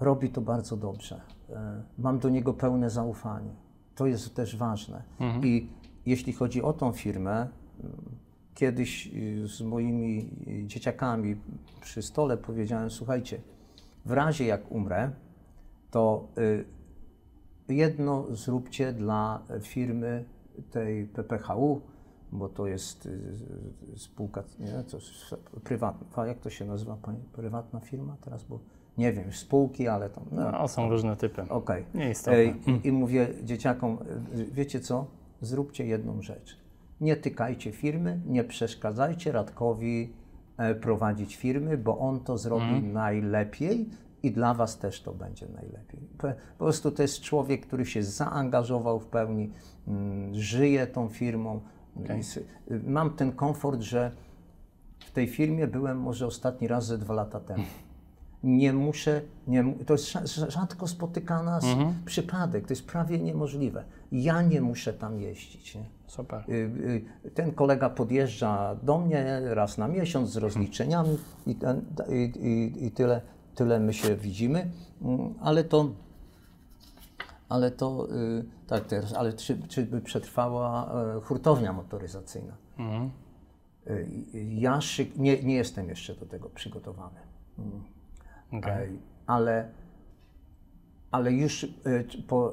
Robi 0.00 0.30
to 0.30 0.40
bardzo 0.40 0.76
dobrze. 0.76 1.20
E, 1.50 1.82
Mam 1.98 2.18
do 2.18 2.28
niego 2.28 2.54
pełne 2.54 2.90
zaufanie. 2.90 3.50
To 3.94 4.06
jest 4.06 4.34
też 4.34 4.56
ważne. 4.56 5.02
I 5.44 5.68
jeśli 6.06 6.32
chodzi 6.32 6.62
o 6.62 6.72
tą 6.72 6.92
firmę, 6.92 7.48
kiedyś 8.54 9.06
y, 9.06 9.48
z 9.48 9.60
moimi 9.60 10.30
dzieciakami 10.66 11.36
przy 11.80 12.02
stole 12.02 12.36
powiedziałem: 12.36 12.90
Słuchajcie, 12.90 13.40
w 14.04 14.10
razie 14.12 14.44
jak 14.44 14.72
umrę, 14.72 15.10
to 15.90 16.28
y, 16.38 16.64
jedno 17.68 18.26
zróbcie 18.30 18.92
dla 18.92 19.42
firmy 19.60 20.24
tej 20.70 21.06
PPHU, 21.06 21.80
bo 22.32 22.48
to 22.48 22.66
jest 22.66 23.06
y, 23.06 23.10
y, 23.94 23.98
spółka, 23.98 24.42
nie, 24.58 24.82
to 24.90 24.98
prywatna, 25.64 26.26
jak 26.26 26.38
to 26.40 26.50
się 26.50 26.64
nazywa, 26.64 26.96
pani, 27.02 27.18
prywatna 27.32 27.80
firma 27.80 28.16
teraz, 28.20 28.44
bo 28.44 28.58
nie 28.98 29.12
wiem, 29.12 29.32
spółki, 29.32 29.88
ale 29.88 30.10
tam, 30.10 30.24
no, 30.32 30.50
No, 30.52 30.68
są 30.68 30.88
różne 30.90 31.16
typy. 31.16 31.42
okej. 31.48 31.84
Nieistotne. 31.94 32.38
Ej, 32.40 32.54
I, 32.84 32.88
I 32.88 32.92
mówię 32.92 33.28
dzieciakom, 33.42 33.98
y, 34.36 34.44
wiecie 34.44 34.80
co, 34.80 35.06
zróbcie 35.40 35.86
jedną 35.86 36.22
rzecz. 36.22 36.56
Nie 37.00 37.16
tykajcie 37.16 37.72
firmy, 37.72 38.20
nie 38.26 38.44
przeszkadzajcie 38.44 39.32
Radkowi 39.32 40.12
e, 40.56 40.74
prowadzić 40.74 41.36
firmy, 41.36 41.78
bo 41.78 41.98
on 41.98 42.20
to 42.20 42.38
zrobi 42.38 42.82
najlepiej 42.82 43.88
i 44.22 44.30
dla 44.32 44.54
was 44.54 44.78
też 44.78 45.02
to 45.02 45.12
będzie 45.14 45.46
najlepiej. 45.48 46.00
Po, 46.18 46.28
prostu 46.58 46.90
to 46.90 47.02
jest 47.02 47.20
człowiek, 47.20 47.66
który 47.66 47.86
się 47.86 48.02
zaangażował 48.02 49.00
w 49.00 49.06
pełni, 49.06 49.50
mm, 49.88 50.34
żyje 50.34 50.86
tą 50.86 51.08
firmą. 51.08 51.60
I 52.16 52.20
s- 52.20 52.36
y, 52.36 52.42
Mam 52.86 53.10
ten 53.10 53.32
komfort, 53.32 53.80
że 53.80 54.10
w 54.98 55.10
tej 55.10 55.26
firmie 55.28 55.66
byłem 55.66 56.00
może 56.00 56.26
ostatni 56.26 56.68
raz 56.68 56.86
ze 56.86 56.98
dwa 56.98 57.14
lata 57.14 57.40
temu. 57.40 57.62
Nie 58.44 58.72
muszę, 58.72 59.20
nie, 59.46 59.64
to 59.86 59.94
jest 59.94 60.04
rza- 60.04 60.22
rza- 60.22 60.50
rzadko 60.50 60.86
spotykana 60.86 61.58
s- 61.58 61.64
przypadek, 62.04 62.66
to 62.66 62.72
jest 62.72 62.86
prawie 62.86 63.18
niemożliwe. 63.18 63.84
Ja 64.12 64.42
nie 64.42 64.60
muszę 64.60 64.92
tam 64.92 65.20
jeździć. 65.20 65.74
Nie? 65.74 65.84
Super. 66.06 66.44
Y, 66.48 66.52
y, 67.26 67.30
Ten 67.30 67.52
kolega 67.52 67.90
podjeżdża 67.90 68.74
do 68.82 68.98
mnie 68.98 69.40
raz 69.44 69.78
na 69.78 69.88
miesiąc 69.88 70.30
z 70.30 70.36
rozliczeniami 70.36 71.18
i, 71.46 71.54
ten, 71.54 71.84
i, 72.08 72.32
i, 72.40 72.84
i 72.86 72.90
tyle, 72.90 73.20
tyle 73.54 73.80
my 73.80 73.92
się 73.92 74.16
widzimy, 74.16 74.70
Mm, 75.02 75.34
ale 75.40 75.64
to, 75.64 75.88
ale 77.48 77.70
to 77.70 78.08
y, 78.12 78.44
tak 78.66 78.84
teraz, 78.86 79.12
ale 79.12 79.32
czy, 79.32 79.68
czy 79.68 79.86
by 79.86 80.00
przetrwała 80.00 80.92
e, 81.16 81.20
hurtownia 81.20 81.72
motoryzacyjna? 81.72 82.56
Y, 83.86 84.06
Ja 84.48 84.80
szyk, 84.80 85.16
nie, 85.16 85.42
nie 85.42 85.54
jestem 85.54 85.88
jeszcze 85.88 86.14
do 86.14 86.26
tego 86.26 86.48
przygotowany. 86.50 87.20
Okej. 88.52 88.88
Ej, 88.88 88.98
ale, 89.26 89.70
ale 91.10 91.32
już 91.32 91.62
y, 91.64 91.68
po, 92.28 92.52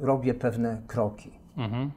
robię 0.00 0.34
pewne 0.34 0.82
kroki. 0.86 1.30
Mhm. 1.56 1.90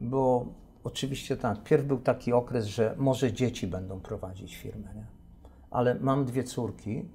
Bo 0.00 0.46
oczywiście 0.84 1.36
tak, 1.36 1.62
pierw 1.64 1.84
był 1.84 1.98
taki 1.98 2.32
okres, 2.32 2.66
że 2.66 2.94
może 2.98 3.32
dzieci 3.32 3.66
będą 3.66 4.00
prowadzić 4.00 4.56
firmę, 4.56 4.94
nie? 4.94 5.06
Ale 5.70 5.94
mam 5.94 6.24
dwie 6.24 6.44
córki 6.44 7.08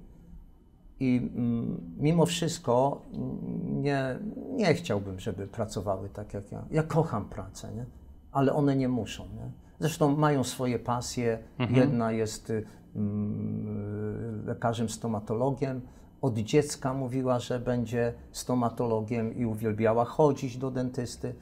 i 1.00 1.30
mm, 1.34 1.94
mimo 1.98 2.26
wszystko 2.26 3.02
mm, 3.12 3.82
nie, 3.82 4.18
nie 4.50 4.74
chciałbym, 4.74 5.20
żeby 5.20 5.46
pracowały 5.46 6.08
tak 6.08 6.34
jak 6.34 6.52
ja. 6.52 6.64
Ja 6.70 6.82
kocham 6.82 7.28
pracę, 7.28 7.74
nie? 7.74 7.86
ale 8.32 8.52
one 8.52 8.76
nie 8.76 8.88
muszą. 8.88 9.24
Nie? 9.24 9.50
Zresztą 9.78 10.16
mają 10.16 10.44
swoje 10.44 10.78
pasje. 10.78 11.38
Jedna 11.70 12.12
jest 12.12 12.52
mm, 12.96 14.46
lekarzem 14.46 14.88
stomatologiem. 14.88 15.80
Od 16.20 16.38
dziecka 16.38 16.94
mówiła, 16.94 17.38
że 17.40 17.60
będzie 17.60 18.14
stomatologiem 18.32 19.36
i 19.36 19.44
uwielbiała 19.44 20.04
chodzić 20.04 20.58
do 20.58 20.70
dentysty. 20.70 21.34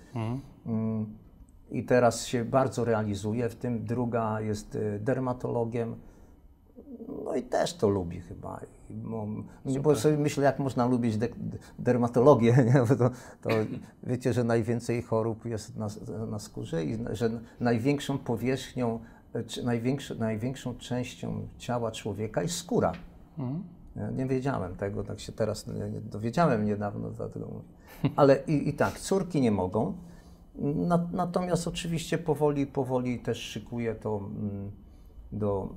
Mm, 0.66 1.06
I 1.70 1.84
teraz 1.84 2.26
się 2.26 2.44
bardzo 2.44 2.84
realizuje 2.84 3.48
w 3.48 3.54
tym. 3.54 3.84
Druga 3.84 4.40
jest 4.40 4.74
y, 4.74 5.00
dermatologiem. 5.02 5.96
No 7.34 7.38
i 7.38 7.42
też 7.42 7.74
to 7.74 7.88
lubi 7.88 8.20
chyba. 8.20 8.60
I 8.90 8.94
mam- 8.94 9.44
Bo 9.82 9.96
sobie 9.96 10.16
myślę, 10.18 10.44
jak 10.44 10.58
można 10.58 10.86
lubić 10.86 11.16
de- 11.16 11.28
de- 11.28 11.58
dermatologię, 11.78 12.52
nie? 12.74 12.80
Bo 12.88 12.96
to, 12.96 13.10
to 13.42 13.50
wiecie, 14.02 14.32
że 14.32 14.44
najwięcej 14.44 15.02
chorób 15.02 15.44
jest 15.44 15.76
na, 15.76 15.86
na 16.30 16.38
skórze 16.38 16.84
i 16.84 16.98
że 17.12 17.30
największą 17.60 18.18
powierzchnią, 18.18 18.98
e, 19.34 19.42
czy 19.44 19.64
największą, 19.64 20.14
największą 20.14 20.74
częścią 20.74 21.48
ciała 21.58 21.90
człowieka 21.92 22.42
jest 22.42 22.56
skóra. 22.56 22.92
Ja 23.96 24.10
nie 24.10 24.26
wiedziałem 24.26 24.76
tego, 24.76 25.04
tak 25.04 25.20
się 25.20 25.32
teraz 25.32 25.66
nie, 25.66 25.90
nie 25.90 26.00
dowiedziałem 26.00 26.64
niedawno, 26.64 27.10
dlatego 27.10 27.46
mówię. 27.46 27.64
Ale 28.16 28.36
i, 28.46 28.68
i 28.68 28.72
tak, 28.72 28.98
córki 29.00 29.40
nie 29.40 29.50
mogą. 29.50 29.94
Na, 30.58 31.08
natomiast 31.12 31.68
oczywiście 31.68 32.18
powoli, 32.18 32.66
powoli 32.66 33.18
też 33.18 33.38
szykuję 33.38 33.94
to 33.94 34.16
mm, 34.18 34.70
do, 35.32 35.68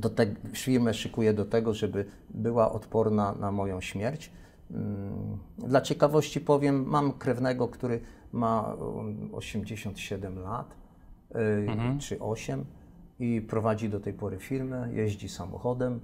do 0.00 0.10
te, 0.10 0.26
firmę 0.52 0.94
szykuję 0.94 1.34
do 1.34 1.44
tego, 1.44 1.74
żeby 1.74 2.04
była 2.30 2.72
odporna 2.72 3.34
na 3.40 3.52
moją 3.52 3.80
śmierć. 3.80 4.30
Mm, 4.70 5.38
Dla 5.58 5.80
ciekawości 5.80 6.40
powiem, 6.40 6.84
mam 6.86 7.12
krewnego, 7.12 7.68
który 7.68 8.00
ma 8.32 8.62
um, 8.74 9.28
87 9.32 10.38
lat, 10.38 10.74
y, 11.34 11.98
czy 11.98 12.20
8 12.20 12.64
i 13.18 13.40
prowadzi 13.40 13.88
do 13.88 14.00
tej 14.00 14.12
pory 14.12 14.38
firmę, 14.38 14.88
jeździ 14.92 15.28
samochodem, 15.28 16.00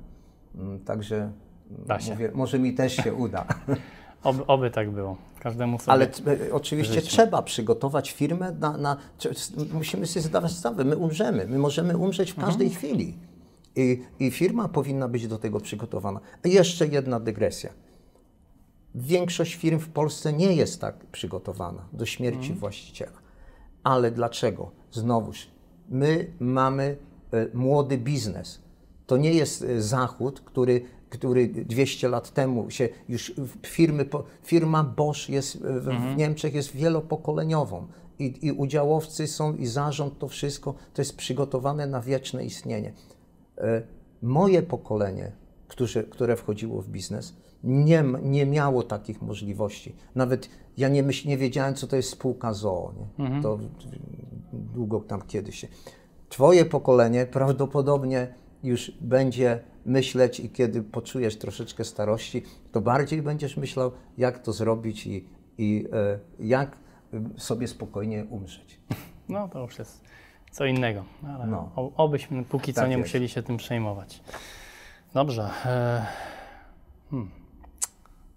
Mm, 0.59 0.80
także 0.80 1.16
mm, 1.16 2.00
mówię, 2.11 2.30
może 2.35 2.59
mi 2.59 2.74
też 2.74 2.96
się 2.96 3.14
uda. 3.14 3.46
Oby, 4.24 4.46
oby 4.46 4.70
tak 4.70 4.90
było. 4.90 5.16
Każdemu 5.40 5.78
sobie. 5.78 5.92
Ale 5.92 6.06
e, 6.06 6.52
oczywiście 6.52 7.02
trzeba 7.02 7.42
przygotować 7.42 8.12
firmę 8.12 8.52
na, 8.61 8.76
na. 8.76 8.96
Musimy 9.72 10.06
sobie 10.06 10.22
zdawać 10.22 10.52
sprawę, 10.52 10.85
my 10.85 10.96
umrzemy, 10.96 11.46
my 11.48 11.59
możemy 11.59 11.96
umrzeć 11.96 12.32
w 12.32 12.40
każdej 12.40 12.70
chwili. 12.70 13.14
I, 13.77 14.03
I 14.19 14.31
firma 14.31 14.69
powinna 14.69 15.09
być 15.09 15.29
do 15.29 15.39
tego 15.39 15.61
przygotowana. 15.61 16.21
Jeszcze 16.45 16.87
jedna 16.87 17.21
dygresja. 17.21 17.71
Większość 18.95 19.55
firm 19.55 19.79
w 19.79 19.89
Polsce 19.89 20.33
nie 20.33 20.53
jest 20.53 20.81
tak 20.81 21.07
przygotowana 21.07 21.89
do 21.93 22.07
śmierci 22.07 22.53
właściciela. 22.55 23.19
Ale 23.83 24.11
dlaczego? 24.11 24.71
Znowuż, 24.93 25.51
my 25.89 26.31
mamy 26.41 26.97
e, 27.33 27.49
młody 27.55 27.99
biznes. 27.99 28.61
To 29.07 29.17
nie 29.17 29.33
jest 29.35 29.62
e, 29.62 29.83
Zachód, 29.83 30.41
który, 30.41 30.81
który 31.09 31.49
200 31.49 32.09
lat 32.09 32.31
temu 32.31 32.71
się 32.71 32.89
już 33.09 33.33
firmy, 33.67 34.09
firma 34.43 34.85
Bosch 34.85 35.29
jest 35.29 35.57
e, 35.57 35.81
w, 35.81 35.85
w 35.85 36.17
Niemczech 36.17 36.55
jest 36.55 36.77
wielopokoleniową 36.77 37.87
i, 38.19 38.47
i 38.47 38.53
udziałowcy 38.53 39.27
są 39.27 39.57
i 39.57 39.67
zarząd, 39.67 40.19
to 40.19 40.29
wszystko 40.29 40.75
to 40.95 41.03
jest 41.03 41.17
przygotowane 41.17 41.87
na 41.87 42.01
wieczne 42.01 42.45
istnienie. 42.45 42.93
E, 43.59 43.83
Moje 44.23 44.62
pokolenie, 44.62 45.33
którzy, 45.69 46.05
które 46.05 46.37
wchodziło 46.37 46.83
w 46.83 46.88
biznes, 46.88 47.37
nie, 47.64 48.05
nie 48.23 48.47
miało 48.47 48.83
takich 48.83 49.23
możliwości. 49.23 49.97
Nawet 50.14 50.49
ja 50.77 50.88
nie, 50.88 51.03
myśl, 51.03 51.29
nie 51.29 51.38
wiedziałem, 51.38 51.75
co 51.75 51.87
to 51.87 51.97
jest 51.97 52.11
spółka 52.11 52.53
ZOO. 52.53 52.95
Nie? 53.19 53.42
To 53.42 53.59
długo 54.53 55.01
tam 55.01 55.23
kiedyś. 55.23 55.66
Twoje 56.29 56.64
pokolenie 56.64 57.27
prawdopodobnie 57.27 58.35
już 58.62 58.90
będzie 59.01 59.61
myśleć 59.85 60.40
i 60.40 60.51
kiedy 60.51 60.83
poczujesz 60.83 61.38
troszeczkę 61.38 61.85
starości, 61.85 62.42
to 62.73 62.81
bardziej 62.81 63.23
będziesz 63.23 63.57
myślał, 63.57 63.92
jak 64.19 64.38
to 64.38 64.53
zrobić 64.53 65.07
i, 65.07 65.29
i 65.59 65.87
e, 65.92 66.19
jak 66.38 66.77
e, 67.12 67.25
sobie 67.37 67.69
spokojnie 67.69 68.27
umrzeć. 68.31 68.81
No 69.29 69.49
to 69.49 69.62
już 69.62 69.79
jest 69.79 70.05
co 70.57 70.64
innego. 70.64 71.05
Ale 71.35 71.47
No. 71.47 71.70
obyśmy 71.97 72.45
póki 72.45 72.74
co 72.74 72.80
Tak 72.80 72.91
nie 72.91 72.97
jest. 72.97 73.09
musieli 73.09 73.28
się 73.28 73.43
tym 73.43 73.57
przejmować. 73.57 74.22
Dobrze. 75.14 75.51
E, 75.66 76.07
hmm. 77.11 77.30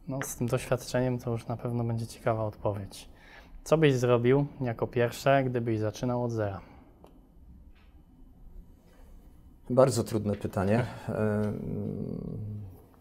No, 0.07 0.19
z 0.23 0.35
tym 0.35 0.47
doświadczeniem 0.47 1.19
to 1.19 1.31
już 1.31 1.47
na 1.47 1.57
pewno 1.57 1.83
będzie 1.83 2.07
ciekawa 2.07 2.45
odpowiedź. 2.45 3.09
Co 3.63 3.77
byś 3.77 3.93
zrobił 3.95 4.45
jako 4.61 4.87
pierwsze, 4.87 5.43
gdybyś 5.43 5.79
zaczynał 5.79 6.23
od 6.23 6.31
zera? 6.31 6.61
Bardzo 9.69 10.03
trudne 10.03 10.35
pytanie. 10.35 10.85
Em, 11.09 11.59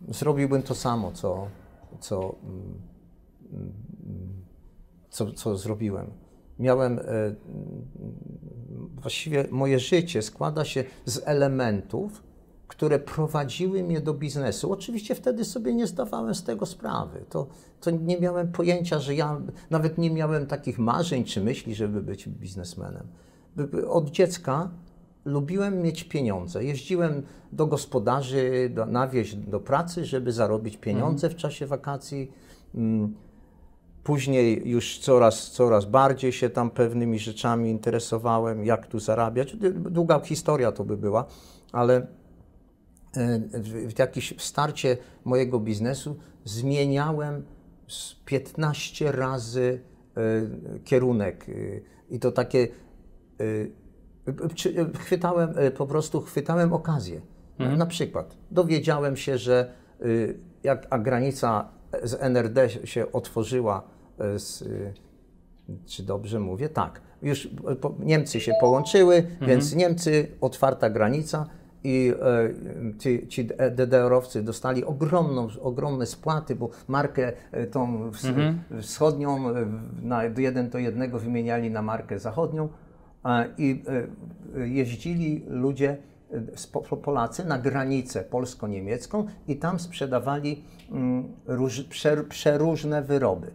Zrobiłbym 0.09 0.63
to 0.63 0.75
samo, 0.75 1.13
co, 1.13 1.49
co, 2.01 2.35
mm, 2.43 2.83
co, 5.11 5.33
co 5.33 5.57
zrobiłem. 5.57 6.11
Miałem, 6.59 6.99
e, 6.99 7.03
właściwie 9.01 9.45
moje 9.51 9.79
życie 9.79 10.23
składa 10.23 10.65
się 10.65 10.85
z 11.05 11.23
elementów, 11.25 12.23
które 12.69 12.99
prowadziły 12.99 13.83
mnie 13.83 14.01
do 14.01 14.15
biznesu. 14.15 14.73
Oczywiście 14.73 15.15
wtedy 15.15 15.45
sobie 15.45 15.75
nie 15.75 15.87
zdawałem 15.87 16.35
z 16.35 16.45
tego 16.45 16.67
sprawy. 16.67 17.25
To, 17.29 17.47
to 17.81 17.91
nie 17.91 18.21
miałem 18.21 18.53
pojęcia, 18.53 18.99
że 18.99 19.15
ja 19.15 19.41
nawet 19.71 19.99
nie 19.99 20.11
miałem 20.11 20.47
takich 20.47 20.79
marzeń 20.79 21.25
czy 21.25 21.41
myśli, 21.41 21.75
żeby 21.75 22.03
być 22.03 22.29
biznesmenem. 22.29 23.07
Od 23.89 24.11
dziecka 24.11 24.71
lubiłem 25.25 25.83
mieć 25.83 26.05
pieniądze. 26.05 26.65
Jeździłem 26.65 27.23
do 27.53 27.67
gospodarzy 27.67 28.71
do, 28.75 28.87
na 28.87 29.09
wieś 29.09 29.35
do 29.35 29.61
pracy, 29.61 30.05
żeby 30.05 30.33
zarobić 30.33 30.77
pieniądze 30.77 31.31
w 31.31 31.37
czasie 31.37 31.67
wakacji. 31.67 32.33
Później 34.09 34.69
już 34.69 34.99
coraz, 34.99 35.51
coraz 35.51 35.85
bardziej 35.85 36.33
się 36.33 36.51
tam 36.51 36.71
pewnymi 36.71 37.19
rzeczami 37.19 37.71
interesowałem, 37.71 38.65
jak 38.65 38.87
tu 38.87 38.99
zarabiać. 38.99 39.57
Długa 39.73 40.21
historia 40.21 40.73
to 40.73 40.85
by 40.85 40.97
była, 40.97 41.25
ale 41.73 41.97
e, 41.97 43.39
w, 43.39 43.95
w 43.95 43.99
jakimś 43.99 44.35
starcie 44.39 44.97
mojego 45.25 45.61
biznesu 45.61 46.17
zmieniałem 46.45 47.45
z 47.89 48.15
15 48.25 49.13
razy 49.13 49.81
e, 50.17 50.79
kierunek 50.85 51.47
e, 51.49 51.53
i 52.11 52.19
to 52.19 52.33
takie 52.33 52.69
chwytałem, 54.99 55.55
po 55.77 55.87
prostu 55.87 56.21
chwytałem 56.21 56.73
okazję. 56.73 57.21
Na 57.59 57.87
przykład 57.87 58.37
dowiedziałem 58.51 59.17
się, 59.17 59.39
że 59.39 59.73
jak 60.63 61.03
granica 61.03 61.69
z 62.03 62.15
NRD 62.15 62.71
się 62.71 63.13
otworzyła 63.13 63.98
z, 64.39 64.63
y, 64.63 64.93
czy 65.87 66.03
dobrze 66.03 66.41
mówię? 66.41 66.69
Tak. 66.69 67.01
Już 67.23 67.49
e, 67.69 67.77
po, 67.77 67.95
Niemcy 68.01 68.41
się 68.41 68.53
połączyły, 68.61 69.27
więc 69.41 69.75
Niemcy, 69.75 70.29
otwarta 70.41 70.91
granica 70.91 71.47
i 71.85 72.13
e, 72.93 72.99
ci, 72.99 73.29
ci 73.29 73.45
DDR-owcy 73.71 74.43
dostali 74.43 74.85
ogromną, 74.85 75.49
ogromne 75.63 76.07
spłaty, 76.07 76.57
bo 76.57 76.71
markę 76.89 77.33
e, 77.53 77.67
tą 77.67 78.11
ws, 78.11 78.27
wschodnią 78.83 79.49
e, 79.51 79.65
w- 79.65 80.05
na 80.05 80.25
jeden 80.25 80.71
do 80.71 80.79
jednego 80.79 81.19
wymieniali 81.19 81.71
na 81.71 81.83
markę 81.83 82.19
zachodnią 82.19 82.69
e, 83.25 83.49
i 83.59 83.83
e, 84.59 84.69
jeździli 84.69 85.45
ludzie, 85.49 85.97
e, 86.93 86.97
Polacy 86.97 87.45
na 87.45 87.59
granicę 87.59 88.25
polsko-niemiecką 88.25 89.27
i 89.49 89.57
tam 89.57 89.79
sprzedawali 89.81 90.65
mm, 90.91 91.29
róż, 91.47 91.81
prze, 91.83 92.25
przeróżne 92.25 93.03
wyroby. 93.03 93.51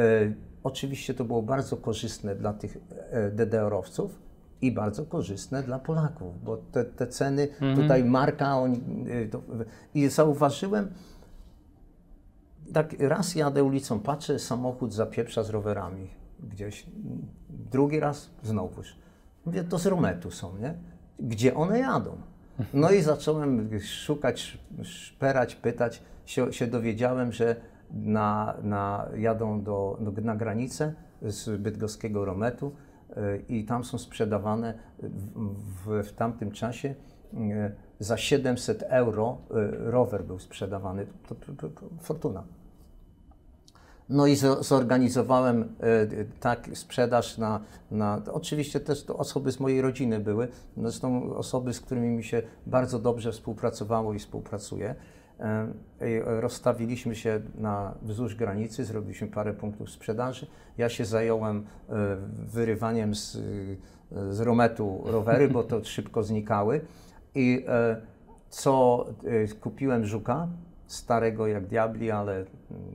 E, 0.00 0.32
oczywiście 0.64 1.14
to 1.14 1.24
było 1.24 1.42
bardzo 1.42 1.76
korzystne 1.76 2.34
dla 2.34 2.52
tych 2.52 2.76
e, 3.10 3.30
DDR-owców 3.30 4.18
i 4.62 4.72
bardzo 4.72 5.06
korzystne 5.06 5.62
dla 5.62 5.78
Polaków, 5.78 6.44
bo 6.44 6.56
te, 6.56 6.84
te 6.84 7.06
ceny, 7.06 7.48
tutaj 7.74 8.04
marka, 8.04 8.58
oni, 8.58 8.80
e, 9.10 9.26
to, 9.26 9.42
i 9.94 10.08
zauważyłem, 10.08 10.88
tak 12.72 12.94
raz 12.98 13.34
jadę 13.34 13.64
ulicą, 13.64 14.00
patrzę, 14.00 14.38
samochód 14.38 14.94
zapieprza 14.94 15.42
z 15.42 15.50
rowerami 15.50 16.10
gdzieś, 16.42 16.86
drugi 17.48 18.00
raz 18.00 18.30
znowuż. 18.42 18.96
Mówię, 19.46 19.64
to 19.64 19.78
z 19.78 19.86
Rometu 19.86 20.30
są, 20.30 20.58
nie? 20.58 20.74
Gdzie 21.18 21.54
one 21.54 21.78
jadą? 21.78 22.16
No 22.74 22.90
i 22.90 23.02
zacząłem 23.02 23.80
szukać, 23.80 24.58
szperać, 24.82 25.54
pytać, 25.54 26.02
się, 26.26 26.52
się 26.52 26.66
dowiedziałem, 26.66 27.32
że 27.32 27.56
na, 27.92 28.54
na, 28.62 29.08
jadą 29.16 29.62
do, 29.62 29.98
do, 30.00 30.22
na 30.22 30.36
granicę 30.36 30.94
z 31.22 31.60
bydgoskiego 31.60 32.24
Rometu 32.24 32.72
y, 33.10 33.44
i 33.48 33.64
tam 33.64 33.84
są 33.84 33.98
sprzedawane 33.98 34.74
w, 34.98 35.54
w, 35.84 36.08
w 36.08 36.12
tamtym 36.12 36.50
czasie 36.50 36.94
y, 37.34 37.36
za 37.98 38.16
700 38.16 38.82
euro 38.82 39.38
y, 39.50 39.90
rower 39.90 40.24
był 40.24 40.38
sprzedawany. 40.38 41.06
To, 41.28 41.34
to, 41.34 41.52
to, 41.52 41.68
to 41.68 41.86
fortuna. 42.00 42.44
No 44.10 44.26
i 44.26 44.36
zo- 44.36 44.62
zorganizowałem 44.62 45.62
e, 45.62 46.24
tak 46.40 46.70
sprzedaż 46.74 47.38
na, 47.38 47.60
na 47.90 48.22
oczywiście 48.32 48.80
też 48.80 49.04
to 49.04 49.16
osoby 49.16 49.52
z 49.52 49.60
mojej 49.60 49.80
rodziny 49.80 50.20
były, 50.20 50.48
zresztą 50.76 51.34
osoby, 51.34 51.72
z 51.72 51.80
którymi 51.80 52.08
mi 52.08 52.24
się 52.24 52.42
bardzo 52.66 52.98
dobrze 52.98 53.32
współpracowało 53.32 54.14
i 54.14 54.18
współpracuje. 54.18 54.94
E, 55.40 56.40
rozstawiliśmy 56.40 57.14
się 57.14 57.40
na 57.58 57.94
wzdłuż 58.02 58.34
granicy, 58.34 58.84
zrobiliśmy 58.84 59.28
parę 59.28 59.54
punktów 59.54 59.90
sprzedaży. 59.90 60.46
Ja 60.78 60.88
się 60.88 61.04
zająłem 61.04 61.58
e, 61.58 62.16
wyrywaniem 62.46 63.14
z, 63.14 63.36
e, 63.36 64.32
z 64.32 64.40
rometu 64.40 65.02
rowery, 65.04 65.48
bo 65.48 65.62
to 65.62 65.84
szybko 65.94 66.22
znikały. 66.22 66.80
I 67.34 67.64
co 68.48 69.06
kupiłem 69.60 70.06
żuka, 70.06 70.48
starego 70.86 71.46
jak 71.46 71.66
diabli, 71.66 72.10
ale 72.10 72.36
mm, 72.36 72.46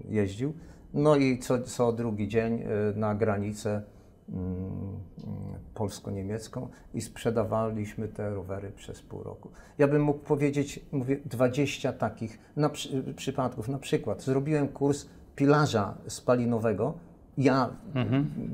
jeździł. 0.09 0.53
No 0.93 1.15
i 1.15 1.39
co, 1.39 1.61
co 1.61 1.91
drugi 1.91 2.27
dzień 2.27 2.63
na 2.95 3.15
granicę 3.15 3.81
polsko-niemiecką 5.73 6.67
i 6.93 7.01
sprzedawaliśmy 7.01 8.07
te 8.07 8.29
rowery 8.29 8.71
przez 8.71 9.01
pół 9.01 9.23
roku. 9.23 9.49
Ja 9.77 9.87
bym 9.87 10.01
mógł 10.01 10.19
powiedzieć, 10.19 10.79
mówię, 10.91 11.19
20 11.25 11.93
takich 11.93 12.39
na, 12.55 12.69
przy, 12.69 13.13
przypadków. 13.13 13.69
Na 13.69 13.79
przykład 13.79 14.23
zrobiłem 14.23 14.67
kurs 14.67 15.05
pilarza 15.35 15.97
spalinowego. 16.07 16.93
Ja 17.37 17.69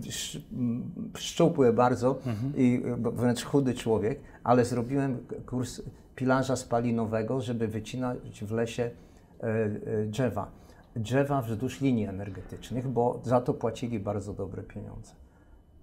sz, 0.07 0.41
m, 0.53 0.91
szczupły 1.17 1.73
bardzo 1.73 2.19
i 2.57 2.83
y, 3.07 3.11
wręcz 3.11 3.43
chudy 3.43 3.73
człowiek, 3.73 4.19
ale 4.43 4.65
zrobiłem 4.65 5.17
kurs 5.45 5.81
pilarza 6.15 6.55
spalinowego, 6.55 7.41
żeby 7.41 7.67
wycinać 7.67 8.43
w 8.43 8.51
lesie 8.51 8.83
e, 8.83 9.47
e, 9.47 10.05
drzewa. 10.05 10.51
Drzewa 10.95 11.41
wzdłuż 11.41 11.81
linii 11.81 12.05
energetycznych, 12.05 12.87
bo 12.87 13.19
za 13.23 13.41
to 13.41 13.53
płacili 13.53 13.99
bardzo 13.99 14.33
dobre 14.33 14.63
pieniądze. 14.63 15.20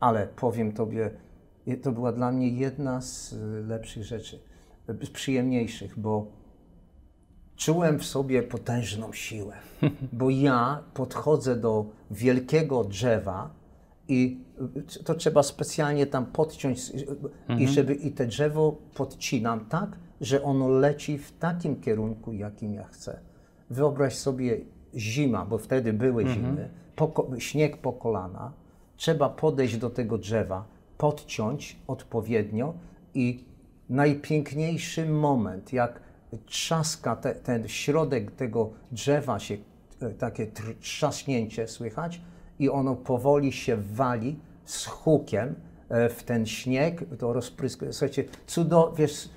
Ale 0.01 0.27
powiem 0.27 0.73
Tobie, 0.73 1.11
to 1.83 1.93
była 1.93 2.13
dla 2.13 2.33
mnie 2.33 2.49
jedna 2.49 3.01
z 3.01 3.33
y, 3.33 3.37
lepszych 3.67 4.05
rzeczy, 4.05 4.41
y, 5.03 5.07
z 5.07 5.11
przyjemniejszych, 5.11 5.99
bo 5.99 6.27
czułem 7.57 7.99
w 7.99 8.05
sobie 8.05 8.43
potężną 8.43 9.13
siłę, 9.13 9.55
bo 10.13 10.31
ja 10.31 10.83
podchodzę 10.95 11.57
do 11.57 11.87
wielkiego 12.11 12.85
drzewa 12.85 13.51
i 14.09 14.45
y, 14.99 15.05
to 15.05 15.15
trzeba 15.15 15.43
specjalnie 15.43 16.07
tam 16.07 16.27
podciąć 16.27 16.93
i 17.59 17.69
żeby 17.69 17.95
i 17.95 18.13
te 18.13 18.27
drzewo 18.27 18.77
podcinam 18.95 19.65
tak, 19.67 19.99
że 20.21 20.43
ono 20.43 20.69
leci 20.69 21.19
w 21.19 21.39
takim 21.39 21.81
kierunku, 21.81 22.33
jakim 22.33 22.75
ja 22.75 22.85
chcę. 22.85 23.21
Wyobraź 23.71 24.15
sobie 24.15 24.61
zima, 24.95 25.45
bo 25.47 25.59
wtedy 25.59 25.93
były 25.93 26.27
zimy, 26.29 26.69
poko- 26.97 27.39
śnieg 27.39 27.77
po 27.77 27.93
kolana, 27.93 28.53
trzeba 28.99 29.29
podejść 29.29 29.77
do 29.77 29.91
tego 29.91 30.19
drzewa, 30.19 30.65
podciąć 30.99 31.77
odpowiednio 31.87 32.75
i 33.15 33.45
najpiękniejszy 33.89 35.07
moment, 35.07 35.73
jak 35.73 36.01
trzaska 36.47 37.17
te, 37.17 37.35
ten 37.35 37.69
środek 37.69 38.31
tego 38.31 38.71
drzewa 38.93 39.39
się, 39.39 39.57
e, 40.01 40.11
takie 40.11 40.47
tr- 40.47 40.75
trzaśnięcie 40.81 41.69
słychać 41.69 42.21
i 42.59 42.71
ono 42.71 42.95
powoli 42.95 43.53
się 43.53 43.77
wali 43.77 44.37
z 44.65 44.87
hukiem 44.87 45.55
w 45.91 46.23
ten 46.23 46.47
śnieg, 46.47 47.05
to 47.19 47.33
rozpryskuje. 47.33 47.93
Słuchajcie, 47.93 48.25
cudo, 48.47 48.95
wiesz, 48.97 49.29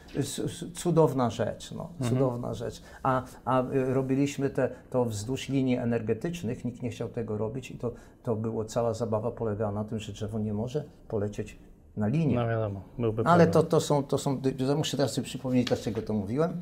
cudowna 0.74 1.30
rzecz, 1.30 1.72
no, 1.72 1.90
cudowna 2.10 2.54
rzecz. 2.54 2.82
A, 3.04 3.24
a 3.46 3.64
y, 3.64 3.94
robiliśmy 3.94 4.50
te, 4.50 4.70
to 4.90 5.06
wzdłuż 5.06 5.50
linii 5.50 5.78
energetycznych, 5.78 6.66
nikt 6.66 6.82
nie 6.82 6.90
chciał 6.90 7.10
tego 7.10 7.38
robić 7.38 7.72
i 7.72 7.78
to, 7.78 7.92
to 8.24 8.36
było, 8.36 8.66
cała 8.66 8.94
zabawa 8.94 9.32
polegała 9.32 9.72
na 9.72 9.84
tym, 9.84 10.00
że 10.00 10.14
drzewo 10.14 10.40
nie 10.40 10.54
może 10.54 10.84
polecieć 11.08 11.60
na 11.98 12.08
linię. 12.08 12.36
No 12.36 12.48
wiadomo, 12.48 12.82
byłby 13.00 13.24
Ale 13.26 13.48
problem. 13.48 13.64
to, 13.66 13.70
to 13.70 13.82
są, 13.82 14.04
to 14.04 14.18
są, 14.18 14.42
muszę 14.78 14.98
teraz 14.98 15.14
sobie 15.14 15.26
przypomnieć, 15.26 15.68
dlaczego 15.68 16.02
to 16.02 16.14
mówiłem. 16.14 16.62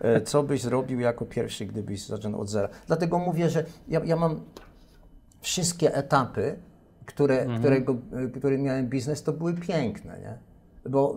E, 0.00 0.20
Co 0.20 0.42
byś 0.42 0.62
zrobił 0.62 1.00
jako 1.00 1.26
pierwszy, 1.26 1.66
gdybyś 1.66 2.06
zaczął 2.06 2.40
od 2.40 2.48
zera? 2.48 2.68
Dlatego 2.86 3.18
mówię, 3.18 3.50
że 3.50 3.64
ja, 3.88 4.00
ja 4.04 4.16
mam 4.16 4.40
wszystkie 5.40 5.94
etapy, 5.94 6.56
które, 7.06 7.46
którego, 7.58 7.96
e, 8.12 8.28
którym 8.28 8.62
miałem 8.62 8.88
biznes, 8.88 9.22
to 9.22 9.32
były 9.32 9.54
piękne, 9.54 10.18
nie? 10.20 10.38
Bo 10.90 11.16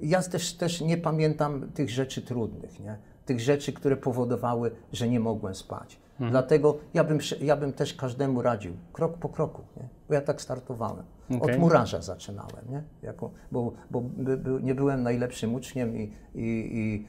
ja 0.00 0.22
też, 0.22 0.54
też 0.54 0.80
nie 0.80 0.98
pamiętam 0.98 1.68
tych 1.74 1.90
rzeczy 1.90 2.22
trudnych, 2.22 2.80
nie? 2.80 2.98
Tych 3.26 3.40
rzeczy, 3.40 3.72
które 3.72 3.96
powodowały, 3.96 4.70
że 4.92 5.08
nie 5.08 5.20
mogłem 5.20 5.54
spać. 5.54 6.00
Dlatego 6.20 6.78
ja 6.94 7.04
bym, 7.04 7.18
ja 7.40 7.56
bym 7.56 7.72
też 7.72 7.94
każdemu 7.94 8.42
radził, 8.42 8.72
krok 8.92 9.18
po 9.18 9.28
kroku, 9.28 9.62
nie? 9.76 9.88
Bo 10.08 10.14
ja 10.14 10.20
tak 10.20 10.42
startowałem. 10.42 11.04
Od 11.30 11.42
Okej. 11.42 11.58
murarza 11.58 12.02
zaczynałem, 12.02 12.64
nie? 12.70 12.82
Jako, 13.02 13.30
bo 13.52 13.72
bo 13.90 14.00
by, 14.00 14.36
by, 14.36 14.62
nie 14.62 14.74
byłem 14.74 15.02
najlepszym 15.02 15.54
uczniem 15.54 15.96
i, 15.96 16.12
i, 16.34 16.70
i, 16.72 17.06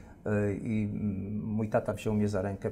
i 0.62 0.88
mm, 0.92 1.44
mój 1.44 1.68
tata 1.68 1.92
wziął 1.92 2.14
mnie 2.14 2.28
za 2.28 2.42
rękę, 2.42 2.70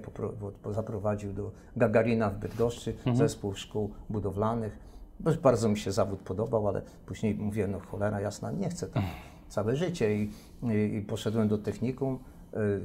zaprowadził 0.70 1.32
do 1.32 1.52
Gagarina 1.76 2.30
w 2.30 2.38
Bydgoszczy, 2.38 2.94
zespół 3.14 3.54
szkół 3.54 3.90
budowlanych. 4.10 4.78
Bo 5.20 5.30
Bardzo 5.42 5.68
mi 5.68 5.78
się 5.78 5.92
zawód 5.92 6.20
podobał, 6.20 6.68
ale 6.68 6.82
później 7.06 7.34
mówię, 7.34 7.68
no 7.68 7.80
cholera 7.80 8.20
jasna, 8.20 8.50
nie 8.50 8.68
chcę 8.68 8.86
tam. 8.88 9.02
całe 9.48 9.76
życie 9.76 10.16
i, 10.16 10.30
i, 10.62 10.94
i 10.96 11.02
poszedłem 11.02 11.48
do 11.48 11.58
technikum. 11.58 12.18
y, 12.54 12.80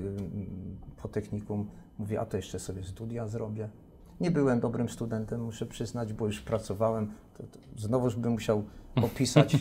Po 1.01 1.07
technikum 1.07 1.67
mówię, 1.99 2.19
a 2.19 2.25
to 2.25 2.37
jeszcze 2.37 2.59
sobie 2.59 2.83
studia 2.83 3.27
zrobię. 3.27 3.69
Nie 4.21 4.31
byłem 4.31 4.59
dobrym 4.59 4.89
studentem, 4.89 5.41
muszę 5.43 5.65
przyznać, 5.65 6.13
bo 6.13 6.25
już 6.25 6.41
pracowałem. 6.41 7.11
To, 7.37 7.43
to 7.43 7.59
znowuż 7.75 8.15
bym 8.15 8.31
musiał 8.31 8.63
opisać 8.95 9.55
y, 9.55 9.59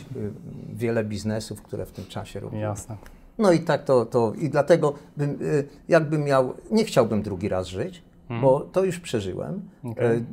wiele 0.73 1.03
biznesów, 1.03 1.61
które 1.61 1.85
w 1.85 1.91
tym 1.91 2.05
czasie 2.05 2.39
robiłem. 2.39 2.61
Jasne. 2.63 2.97
No 3.37 3.51
i 3.51 3.59
tak 3.59 3.83
to, 3.83 4.05
to 4.05 4.33
i 4.33 4.49
dlatego 4.49 4.93
bym, 5.17 5.41
y, 5.41 5.67
jakbym 5.87 6.23
miał, 6.23 6.53
nie 6.71 6.85
chciałbym 6.85 7.21
drugi 7.21 7.49
raz 7.49 7.67
żyć, 7.67 8.03
bo 8.41 8.59
to 8.59 8.83
już 8.83 8.99
przeżyłem, 8.99 9.69
Okej. 9.83 10.17
y, 10.17 10.23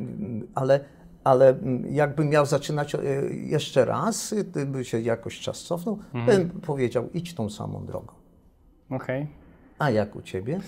ale, 0.54 0.80
ale 1.24 1.54
jakbym 1.90 2.28
miał 2.28 2.46
zaczynać 2.46 2.94
y, 2.94 2.98
jeszcze 3.34 3.84
raz, 3.84 4.32
y, 4.32 4.66
by 4.66 4.84
się 4.84 5.00
jakoś 5.00 5.40
czas 5.40 5.62
cofnął, 5.62 5.98
bym 6.26 6.50
powiedział, 6.50 7.08
idź 7.14 7.34
tą 7.34 7.50
samą 7.50 7.86
drogą. 7.86 8.12
Okej. 8.90 9.26
A 9.78 9.90
jak 9.90 10.16
u 10.16 10.22
Ciebie? 10.22 10.60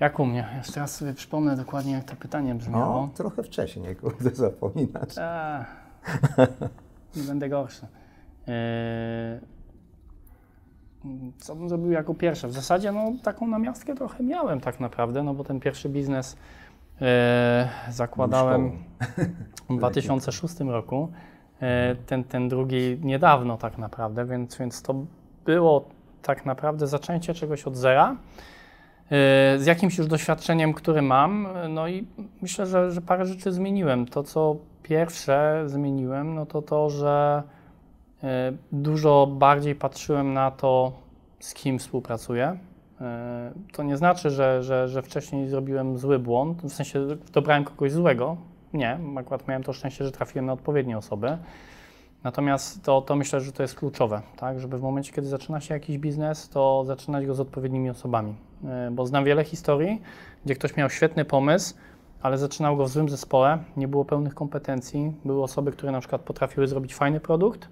Jak 0.00 0.20
u 0.20 0.26
mnie? 0.26 0.48
Jeszcze 0.56 0.80
raz 0.80 0.96
sobie 0.96 1.14
przypomnę 1.14 1.56
dokładnie, 1.56 1.92
jak 1.92 2.04
to 2.04 2.16
pytanie 2.16 2.54
brzmiało. 2.54 2.94
O, 2.94 3.08
trochę 3.14 3.42
wcześniej, 3.42 3.96
kurde, 3.96 4.30
zapominasz. 4.30 5.18
Eee, 5.18 5.64
nie 7.16 7.22
będę 7.22 7.48
gorszy. 7.48 7.86
Eee, 8.46 9.40
co 11.38 11.56
bym 11.56 11.68
zrobił 11.68 11.90
jako 11.90 12.14
pierwsze? 12.14 12.48
W 12.48 12.52
zasadzie 12.52 12.92
no, 12.92 13.12
taką 13.22 13.46
namiastkę 13.46 13.94
trochę 13.94 14.24
miałem 14.24 14.60
tak 14.60 14.80
naprawdę, 14.80 15.22
no 15.22 15.34
bo 15.34 15.44
ten 15.44 15.60
pierwszy 15.60 15.88
biznes 15.88 16.36
e, 17.00 17.68
zakładałem 17.90 18.72
w 19.70 19.76
2006 19.76 20.60
roku, 20.60 21.12
e, 21.60 21.96
ten, 22.06 22.24
ten 22.24 22.48
drugi 22.48 22.98
niedawno 23.02 23.56
tak 23.56 23.78
naprawdę, 23.78 24.26
więc, 24.26 24.58
więc 24.58 24.82
to 24.82 24.94
było 25.44 25.88
tak 26.22 26.46
naprawdę 26.46 26.86
zaczęcie 26.86 27.34
czegoś 27.34 27.64
od 27.64 27.76
zera 27.76 28.10
e, 28.10 28.16
z 29.58 29.66
jakimś 29.66 29.98
już 29.98 30.06
doświadczeniem, 30.06 30.72
które 30.72 31.02
mam. 31.02 31.48
No 31.68 31.88
i 31.88 32.06
myślę, 32.42 32.66
że, 32.66 32.90
że 32.90 33.00
parę 33.00 33.26
rzeczy 33.26 33.52
zmieniłem. 33.52 34.06
To, 34.06 34.22
co 34.22 34.56
pierwsze 34.82 35.64
zmieniłem, 35.66 36.34
no 36.34 36.46
to 36.46 36.62
to, 36.62 36.90
że 36.90 37.42
dużo 38.72 39.26
bardziej 39.26 39.74
patrzyłem 39.74 40.32
na 40.32 40.50
to, 40.50 40.92
z 41.40 41.54
kim 41.54 41.78
współpracuję. 41.78 42.58
E, 43.00 43.52
To 43.72 43.82
nie 43.82 43.96
znaczy, 43.96 44.30
że, 44.30 44.62
że, 44.62 44.88
że 44.88 45.02
wcześniej 45.02 45.48
zrobiłem 45.48 45.98
zły 45.98 46.18
błąd, 46.18 46.62
w 46.62 46.72
sensie 46.72 47.06
dobrałem 47.32 47.64
kogoś 47.64 47.92
złego. 47.92 48.36
Nie, 48.72 48.98
akurat 49.16 49.48
miałem 49.48 49.62
to 49.62 49.72
szczęście, 49.72 50.04
że 50.04 50.12
trafiłem 50.12 50.46
na 50.46 50.52
odpowiednie 50.52 50.98
osoby. 50.98 51.38
Natomiast 52.24 52.82
to, 52.82 53.02
to 53.02 53.16
myślę, 53.16 53.40
że 53.40 53.52
to 53.52 53.62
jest 53.62 53.74
kluczowe, 53.74 54.22
tak? 54.36 54.60
żeby 54.60 54.78
w 54.78 54.82
momencie, 54.82 55.12
kiedy 55.12 55.28
zaczyna 55.28 55.60
się 55.60 55.74
jakiś 55.74 55.98
biznes, 55.98 56.48
to 56.48 56.84
zaczynać 56.84 57.26
go 57.26 57.34
z 57.34 57.40
odpowiednimi 57.40 57.90
osobami. 57.90 58.34
E, 58.64 58.90
Bo 58.90 59.06
znam 59.06 59.24
wiele 59.24 59.44
historii, 59.44 60.02
gdzie 60.44 60.54
ktoś 60.54 60.76
miał 60.76 60.90
świetny 60.90 61.24
pomysł, 61.24 61.74
ale 62.22 62.38
zaczynał 62.38 62.76
go 62.76 62.84
w 62.84 62.88
złym 62.88 63.08
zespole, 63.08 63.58
nie 63.76 63.88
było 63.88 64.04
pełnych 64.04 64.34
kompetencji, 64.34 65.12
były 65.24 65.42
osoby, 65.42 65.72
które 65.72 65.92
na 65.92 66.00
przykład 66.00 66.20
potrafiły 66.20 66.66
zrobić 66.68 66.94
fajny 66.94 67.20
produkt, 67.20 67.68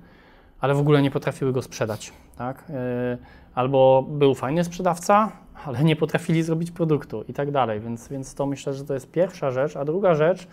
ale 0.62 0.74
w 0.74 0.78
ogóle 0.78 1.02
nie 1.02 1.10
potrafiły 1.10 1.52
go 1.52 1.62
sprzedać. 1.62 2.12
Tak? 2.36 2.64
E, 2.70 3.18
Albo 3.54 4.04
był 4.08 4.34
fajny 4.34 4.64
sprzedawca, 4.64 5.32
ale 5.66 5.84
nie 5.84 5.96
potrafili 5.96 6.42
zrobić 6.42 6.70
produktu 6.70 7.24
i 7.28 7.32
tak 7.32 7.50
dalej. 7.50 7.80
Więc, 7.80 8.08
więc 8.08 8.34
to 8.34 8.46
myślę, 8.46 8.74
że 8.74 8.84
to 8.84 8.94
jest 8.94 9.10
pierwsza 9.10 9.50
rzecz. 9.50 9.76
A 9.76 9.84
druga 9.84 10.14
rzecz, 10.14 10.46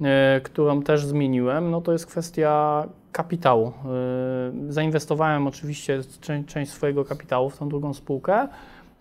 e, 0.00 0.40
którą 0.44 0.82
też 0.82 1.04
zmieniłem, 1.04 1.70
no 1.70 1.80
to 1.80 1.92
jest 1.92 2.06
kwestia 2.06 2.84
kapitału. 3.12 3.66
E, 4.68 4.72
Zainwestowałem 4.72 5.46
oczywiście 5.46 6.00
czę- 6.20 6.44
część 6.46 6.70
swojego 6.72 7.04
kapitału 7.04 7.50
w 7.50 7.58
tą 7.58 7.68
drugą 7.68 7.94
spółkę, 7.94 8.48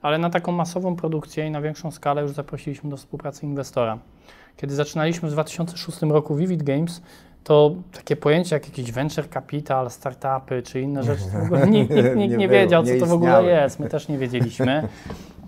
ale 0.01 0.17
na 0.17 0.29
taką 0.29 0.51
masową 0.51 0.95
produkcję 0.95 1.47
i 1.47 1.51
na 1.51 1.61
większą 1.61 1.91
skalę 1.91 2.21
już 2.21 2.31
zaprosiliśmy 2.31 2.89
do 2.89 2.97
współpracy 2.97 3.45
inwestora. 3.45 3.97
Kiedy 4.57 4.75
zaczynaliśmy 4.75 5.29
w 5.29 5.31
2006 5.31 6.01
roku 6.01 6.35
Vivid 6.35 6.63
Games, 6.63 7.01
to 7.45 7.75
takie 7.91 8.15
pojęcia 8.15 8.55
jak 8.55 8.65
jakiś 8.67 8.91
venture 8.91 9.29
capital, 9.29 9.89
startupy 9.89 10.61
czy 10.61 10.81
inne 10.81 11.03
rzeczy, 11.03 11.23
to 11.31 11.39
w 11.39 11.43
ogóle 11.43 11.67
nikt, 11.77 11.95
nikt, 11.95 12.15
nikt 12.15 12.31
nie, 12.31 12.37
Nie 12.37 12.49
wiedział, 12.49 12.83
było, 12.83 12.93
co 12.93 12.95
nie 12.95 12.99
to 12.99 13.05
w 13.05 13.13
ogóle 13.13 13.43
jest. 13.43 13.79
My 13.79 13.89
też 13.89 14.07
nie 14.07 14.17
wiedzieliśmy. 14.17 14.87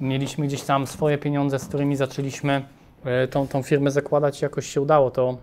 Mieliśmy 0.01 0.47
gdzieś 0.47 0.61
tam 0.61 0.87
swoje 0.87 1.17
pieniądze, 1.17 1.59
z 1.59 1.65
którymi 1.65 1.95
zaczęliśmy 1.95 2.61
e, 3.05 3.27
tą, 3.27 3.47
tą 3.47 3.63
firmę 3.63 3.91
zakładać 3.91 4.41
i 4.41 4.45
jakoś 4.45 4.67
się 4.67 4.81
udało 4.81 5.11
to, 5.11 5.37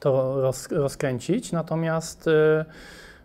to 0.00 0.40
roz, 0.40 0.68
rozkręcić. 0.72 1.52
Natomiast 1.52 2.28
e, 2.28 2.64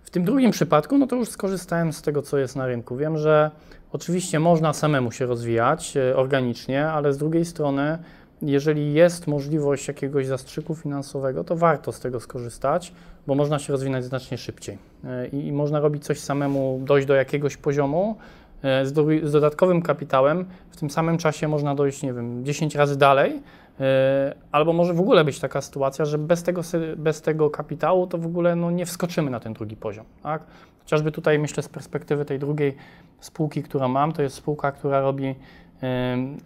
w 0.03 0.09
tym 0.09 0.25
drugim 0.25 0.51
przypadku, 0.51 0.97
no 0.97 1.07
to 1.07 1.15
już 1.15 1.29
skorzystałem 1.29 1.93
z 1.93 2.01
tego, 2.01 2.21
co 2.21 2.37
jest 2.37 2.55
na 2.55 2.65
rynku. 2.65 2.95
Wiem, 2.95 3.17
że 3.17 3.51
oczywiście 3.91 4.39
można 4.39 4.73
samemu 4.73 5.11
się 5.11 5.25
rozwijać 5.25 5.97
e, 5.97 6.15
organicznie, 6.15 6.87
ale 6.87 7.13
z 7.13 7.17
drugiej 7.17 7.45
strony, 7.45 7.97
jeżeli 8.41 8.93
jest 8.93 9.27
możliwość 9.27 9.87
jakiegoś 9.87 10.27
zastrzyku 10.27 10.75
finansowego, 10.75 11.43
to 11.43 11.55
warto 11.55 11.91
z 11.91 11.99
tego 11.99 12.19
skorzystać, 12.19 12.93
bo 13.27 13.35
można 13.35 13.59
się 13.59 13.73
rozwinąć 13.73 14.05
znacznie 14.05 14.37
szybciej. 14.37 14.77
E, 15.03 15.27
I, 15.27 15.51
można 15.51 15.79
robić 15.79 16.05
coś 16.05 16.19
samemu, 16.19 16.81
dojść 16.83 17.07
do 17.07 17.15
jakiegoś 17.15 17.57
poziomu, 17.57 18.17
e, 18.63 18.85
z, 18.85 18.93
do, 18.93 19.05
z 19.23 19.31
dodatkowym 19.31 19.81
kapitałem, 19.81 20.45
w 20.69 20.77
tym 20.77 20.89
samym 20.89 21.17
czasie 21.17 21.47
można 21.47 21.75
dojść, 21.75 22.03
nie 22.03 22.13
wiem, 22.13 22.45
10 22.45 22.75
razy 22.75 22.97
dalej, 22.97 23.41
e, 23.79 24.35
albo 24.51 24.73
może 24.73 24.93
w 24.93 24.99
ogóle 24.99 25.25
być 25.25 25.39
taka 25.39 25.61
sytuacja, 25.61 26.05
że 26.05 26.17
bez 26.17 26.43
tego, 26.43 26.61
bez 26.97 27.21
tego 27.21 27.49
kapitału 27.49 28.07
to 28.07 28.17
w 28.17 28.25
ogóle 28.25 28.55
no, 28.55 28.71
nie 28.71 28.85
wskoczymy 28.85 29.31
na 29.31 29.39
ten 29.39 29.53
drugi 29.53 29.75
poziom. 29.75 30.05
Tak? 30.23 30.43
Chociażby 30.79 31.11
tutaj 31.11 31.39
myślę 31.39 31.63
z 31.63 31.69
perspektywy 31.69 32.25
tej 32.25 32.39
drugiej 32.39 32.75
spółki, 33.19 33.63
którą 33.63 33.87
mam, 33.87 34.11
to 34.13 34.21
jest 34.21 34.35
spółka, 34.35 34.71
która 34.71 35.01
robi 35.01 35.35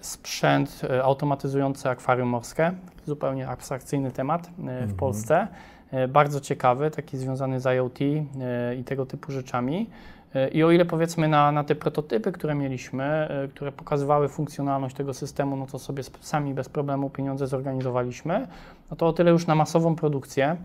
sprzęt 0.01 0.81
e, 0.83 1.03
automatyzujący 1.03 1.89
akwarium 1.89 2.29
morskie, 2.29 2.71
zupełnie 3.05 3.47
abstrakcyjny 3.47 4.11
temat 4.11 4.49
e, 4.67 4.87
w 4.87 4.95
Polsce, 4.95 5.47
E, 5.93 6.07
bardzo 6.07 6.39
ciekawy, 6.39 6.91
taki 6.91 7.17
związany 7.17 7.59
z 7.59 7.65
IoT 7.65 7.99
i 8.79 8.83
tego 8.83 9.05
typu 9.05 9.31
rzeczami. 9.31 9.89
I 10.51 10.63
o 10.63 10.71
ile 10.71 10.85
powiedzmy 10.85 11.27
na, 11.27 11.51
na 11.51 11.63
te 11.63 11.75
prototypy, 11.75 12.31
które 12.31 12.55
mieliśmy, 12.55 13.29
które 13.55 13.71
pokazywały 13.71 14.29
funkcjonalność 14.29 14.95
tego 14.95 15.13
systemu, 15.13 15.55
no 15.55 15.65
to 15.65 15.79
sobie 15.79 16.03
sami 16.21 16.53
bez 16.53 16.69
problemu 16.69 17.09
pieniądze 17.09 17.47
zorganizowaliśmy, 17.47 18.47
no 18.91 18.97
to 18.97 19.07
o 19.07 19.13
tyle 19.13 19.31
już 19.31 19.47
na 19.47 19.55
masową 19.55 19.95
produkcję, 19.95 20.55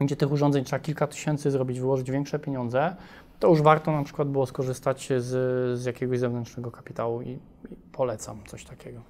gdzie 0.00 0.16
tych 0.16 0.32
urządzeń 0.32 0.64
trzeba 0.64 0.80
kilka 0.80 1.06
tysięcy 1.06 1.50
zrobić, 1.50 1.80
wyłożyć 1.80 2.10
większe 2.10 2.38
pieniądze, 2.38 2.96
to 3.44 3.50
już 3.50 3.62
warto 3.62 3.92
na 3.92 4.02
przykład 4.04 4.28
było 4.28 4.46
skorzystać 4.46 5.08
z, 5.18 5.30
z 5.78 5.84
jakiegoś 5.84 6.18
zewnętrznego 6.18 6.70
kapitału 6.70 7.22
i, 7.22 7.28
i 7.70 7.76
polecam 7.92 8.40
coś 8.46 8.64
takiego. 8.64 9.00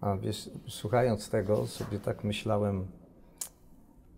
A 0.00 0.16
wiesz, 0.16 0.50
słuchając 0.68 1.30
tego, 1.30 1.66
sobie 1.66 1.98
tak 1.98 2.24
myślałem, 2.24 2.86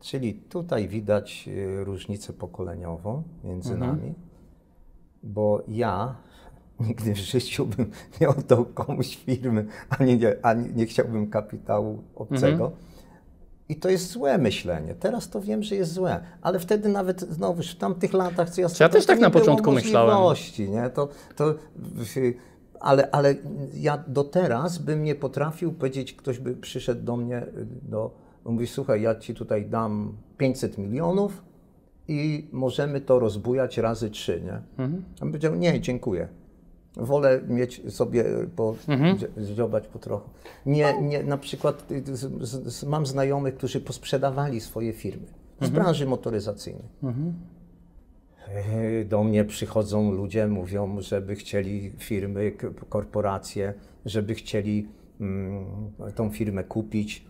czyli 0.00 0.34
tutaj 0.34 0.88
widać 0.88 1.48
y, 1.48 1.84
różnicę 1.84 2.32
pokoleniową 2.32 3.22
między 3.44 3.72
Mhm. 3.74 3.90
nami, 3.96 4.14
bo 5.22 5.62
ja 5.68 6.16
nigdy 6.80 7.14
w 7.14 7.18
życiu 7.18 7.66
bym 7.66 7.90
nie 8.20 8.28
oddał 8.28 8.64
komuś 8.64 9.16
firmy, 9.16 9.66
ani 9.88 10.18
nie, 10.18 10.36
ani 10.42 10.74
nie 10.74 10.86
chciałbym 10.86 11.30
kapitału 11.30 12.02
obcego. 12.14 12.64
Mhm. 12.64 12.91
I 13.72 13.76
to 13.76 13.88
jest 13.88 14.10
złe 14.10 14.38
myślenie. 14.38 14.94
Teraz 14.94 15.28
to 15.30 15.40
wiem, 15.40 15.62
że 15.62 15.74
jest 15.74 15.92
złe, 15.92 16.20
ale 16.42 16.58
wtedy 16.58 16.88
nawet 16.88 17.20
znowu 17.20 17.62
w 17.62 17.74
tamtych 17.74 18.12
latach, 18.12 18.50
co 18.50 18.60
ja 18.60 18.68
ja 18.80 18.88
też 18.88 19.06
tak 19.06 19.20
na 19.20 19.30
początku 19.30 19.72
myślałem. 19.72 20.36
Nie? 20.58 20.90
To, 20.90 21.08
to, 21.36 21.54
ale, 22.80 23.10
ale 23.10 23.34
ja 23.74 24.04
do 24.06 24.24
teraz 24.24 24.78
bym 24.78 25.04
nie 25.04 25.14
potrafił 25.14 25.72
powiedzieć, 25.72 26.12
ktoś 26.12 26.38
by 26.38 26.56
przyszedł 26.56 27.02
do 27.04 27.16
mnie, 27.16 27.46
do, 27.82 28.10
mówi, 28.44 28.66
słuchaj, 28.66 29.02
ja 29.02 29.14
ci 29.14 29.34
tutaj 29.34 29.66
dam 29.66 30.12
500 30.38 30.78
milionów 30.78 31.42
i 32.08 32.48
możemy 32.52 33.00
to 33.00 33.18
rozbujać 33.18 33.78
razy 33.78 34.10
trzy, 34.10 34.42
nie? 34.44 34.84
Mhm. 34.84 35.04
Ja 35.14 35.20
bym 35.20 35.28
powiedział, 35.28 35.54
nie, 35.54 35.80
dziękuję. 35.80 36.28
Wolę 36.96 37.40
mieć 37.48 37.92
sobie, 37.94 38.24
po, 38.56 38.74
Mhm. 38.88 39.18
zdziobać 39.36 39.88
po 39.88 39.98
trochu. 39.98 40.30
Nie, 40.66 41.02
nie, 41.02 41.22
na 41.22 41.38
przykład 41.38 41.90
y, 41.92 42.16
z, 42.16 42.40
z, 42.74 42.84
mam 42.84 43.06
znajomych, 43.06 43.54
którzy 43.54 43.80
posprzedawali 43.80 44.60
swoje 44.60 44.92
firmy 44.92 45.26
z 45.60 45.68
branży 45.68 46.06
motoryzacyjnej. 46.06 46.84
E, 48.48 49.04
Do 49.04 49.24
mnie 49.24 49.44
przychodzą 49.44 50.12
ludzie, 50.12 50.46
mówią, 50.46 51.00
żeby 51.00 51.34
chcieli 51.36 51.92
firmy, 51.98 52.52
korporacje, 52.88 53.74
żeby 54.06 54.34
chcieli 54.34 54.88
mm, 55.20 55.64
tą 56.14 56.30
firmę 56.30 56.64
kupić. 56.64 57.24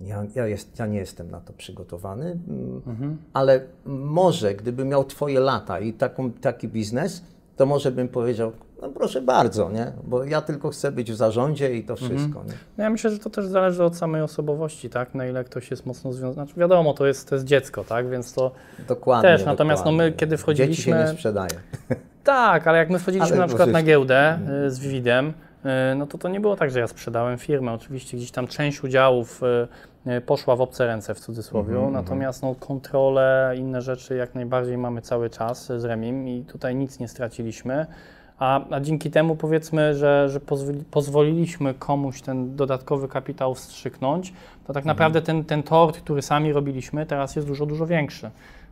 Ja, 0.00 0.26
ja, 0.34 0.46
jest, 0.46 0.78
ja 0.78 0.86
nie 0.86 0.98
jestem 0.98 1.30
na 1.30 1.40
to 1.40 1.52
przygotowany, 1.52 2.38
mm, 2.48 3.16
ale 3.32 3.60
może 3.86 4.54
gdybym 4.54 4.88
miał 4.88 5.04
Twoje 5.04 5.40
lata 5.40 5.80
i 5.80 5.92
taką, 5.92 6.32
taki 6.32 6.68
biznes, 6.68 7.24
to 7.56 7.66
może 7.66 7.92
bym 7.92 8.08
powiedział, 8.08 8.52
no 8.84 8.90
proszę 8.90 9.20
bardzo, 9.22 9.70
nie? 9.70 9.92
bo 10.04 10.24
ja 10.24 10.40
tylko 10.40 10.70
chcę 10.70 10.92
być 10.92 11.12
w 11.12 11.16
zarządzie 11.16 11.74
i 11.74 11.84
to 11.84 11.96
wszystko. 11.96 12.44
Nie? 12.44 12.52
No 12.78 12.84
ja 12.84 12.90
myślę, 12.90 13.10
że 13.10 13.18
to 13.18 13.30
też 13.30 13.46
zależy 13.46 13.84
od 13.84 13.96
samej 13.96 14.22
osobowości, 14.22 14.90
tak? 14.90 15.14
Na 15.14 15.26
ile 15.26 15.44
ktoś 15.44 15.70
jest 15.70 15.86
mocno 15.86 16.12
związany. 16.12 16.46
Znaczy 16.46 16.60
wiadomo, 16.60 16.94
to 16.94 17.06
jest, 17.06 17.28
to 17.28 17.34
jest 17.34 17.44
dziecko, 17.44 17.84
tak? 17.84 18.08
Więc 18.08 18.34
to 18.34 18.50
Dokładnie. 18.88 19.30
Też, 19.30 19.44
natomiast 19.44 19.84
no 19.84 19.92
my, 19.92 20.10
dokładnie. 20.10 20.36
kiedy 20.36 20.54
Dzieci 20.54 20.82
się 20.82 20.90
nie 20.90 20.96
wchodziliśmy- 20.96 21.14
sprzedaje. 21.16 21.50
Tak, 22.24 22.66
ale 22.66 22.78
jak 22.78 22.90
my 22.90 22.98
wchodziliśmy 22.98 23.32
Ale 23.32 23.40
na 23.40 23.46
przykład 23.46 23.68
na 23.68 23.82
giełdę 23.82 24.38
y, 24.66 24.70
z 24.70 24.78
Vividem, 24.78 25.28
y, 25.92 25.94
no 25.96 26.06
to 26.06 26.18
to 26.18 26.28
nie 26.28 26.40
było 26.40 26.56
tak, 26.56 26.70
że 26.70 26.80
ja 26.80 26.86
sprzedałem 26.86 27.38
firmę. 27.38 27.72
Oczywiście 27.72 28.16
gdzieś 28.16 28.30
tam 28.30 28.46
część 28.46 28.84
udziałów 28.84 29.40
y, 30.06 30.20
poszła 30.20 30.56
w 30.56 30.60
obce 30.60 30.86
ręce 30.86 31.14
w 31.14 31.20
cudzysłowie, 31.20 31.74
Mhm, 31.74 31.92
natomiast 31.92 32.42
no, 32.42 32.54
kontrole, 32.54 33.54
inne 33.56 33.82
rzeczy 33.82 34.16
jak 34.16 34.34
najbardziej 34.34 34.78
mamy 34.78 35.02
cały 35.02 35.30
czas 35.30 35.66
z 35.76 35.84
Remim 35.84 36.28
i 36.28 36.44
tutaj 36.44 36.76
nic 36.76 36.98
nie 36.98 37.08
straciliśmy. 37.08 37.86
A, 38.38 38.60
a 38.70 38.80
dzięki 38.80 39.10
temu 39.10 39.36
powiedzmy, 39.36 39.94
że, 39.94 40.28
że 40.28 40.40
pozwoli, 40.40 40.84
pozwoliliśmy 40.90 41.74
komuś 41.74 42.20
ten 42.20 42.56
dodatkowy 42.56 43.08
kapitał 43.08 43.54
wstrzyknąć, 43.54 44.32
to 44.66 44.72
tak 44.72 44.84
naprawdę 44.84 45.22
ten, 45.22 45.44
ten 45.44 45.62
tort, 45.62 46.00
który 46.00 46.22
sami 46.22 46.52
robiliśmy, 46.52 47.06
teraz 47.06 47.36
jest 47.36 47.48
dużo, 47.48 47.66
dużo 47.66 47.86
większy. 47.86 48.30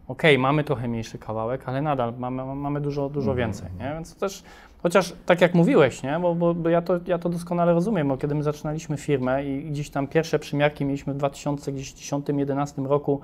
Okej, 0.09 0.39
mamy 0.39 0.65
trochę 0.65 0.89
mniejszy 0.89 1.19
kawałek, 1.19 1.69
ale 1.69 1.83
nadal 1.83 2.13
mamy, 2.19 2.55
mamy 2.55 2.81
dużo, 2.81 3.09
dużo 3.09 3.35
więcej, 3.35 3.69
nie? 3.79 3.93
Więc 3.95 4.15
to 4.15 4.21
też, 4.21 4.43
chociaż 4.83 5.15
tak 5.27 5.41
jak 5.41 5.55
mówiłeś, 5.55 6.03
nie? 6.03 6.19
Bo, 6.23 6.35
bo, 6.35 6.55
bo 6.55 6.69
ja, 6.69 6.83
to, 6.83 7.01
ja 7.07 7.19
to 7.19 7.29
doskonale 7.29 7.73
rozumiem, 7.73 8.09
bo 8.09 8.17
kiedy 8.17 8.35
my 8.35 8.43
zaczynaliśmy 8.43 8.97
firmę 8.97 9.45
i 9.45 9.65
gdzieś 9.65 9.91
tam 9.91 10.07
pierwsze 10.07 10.39
przymiarki 10.39 10.85
mieliśmy 10.85 11.15
w 11.15 11.19
2010-2011 11.19 12.87
roku, 12.87 13.21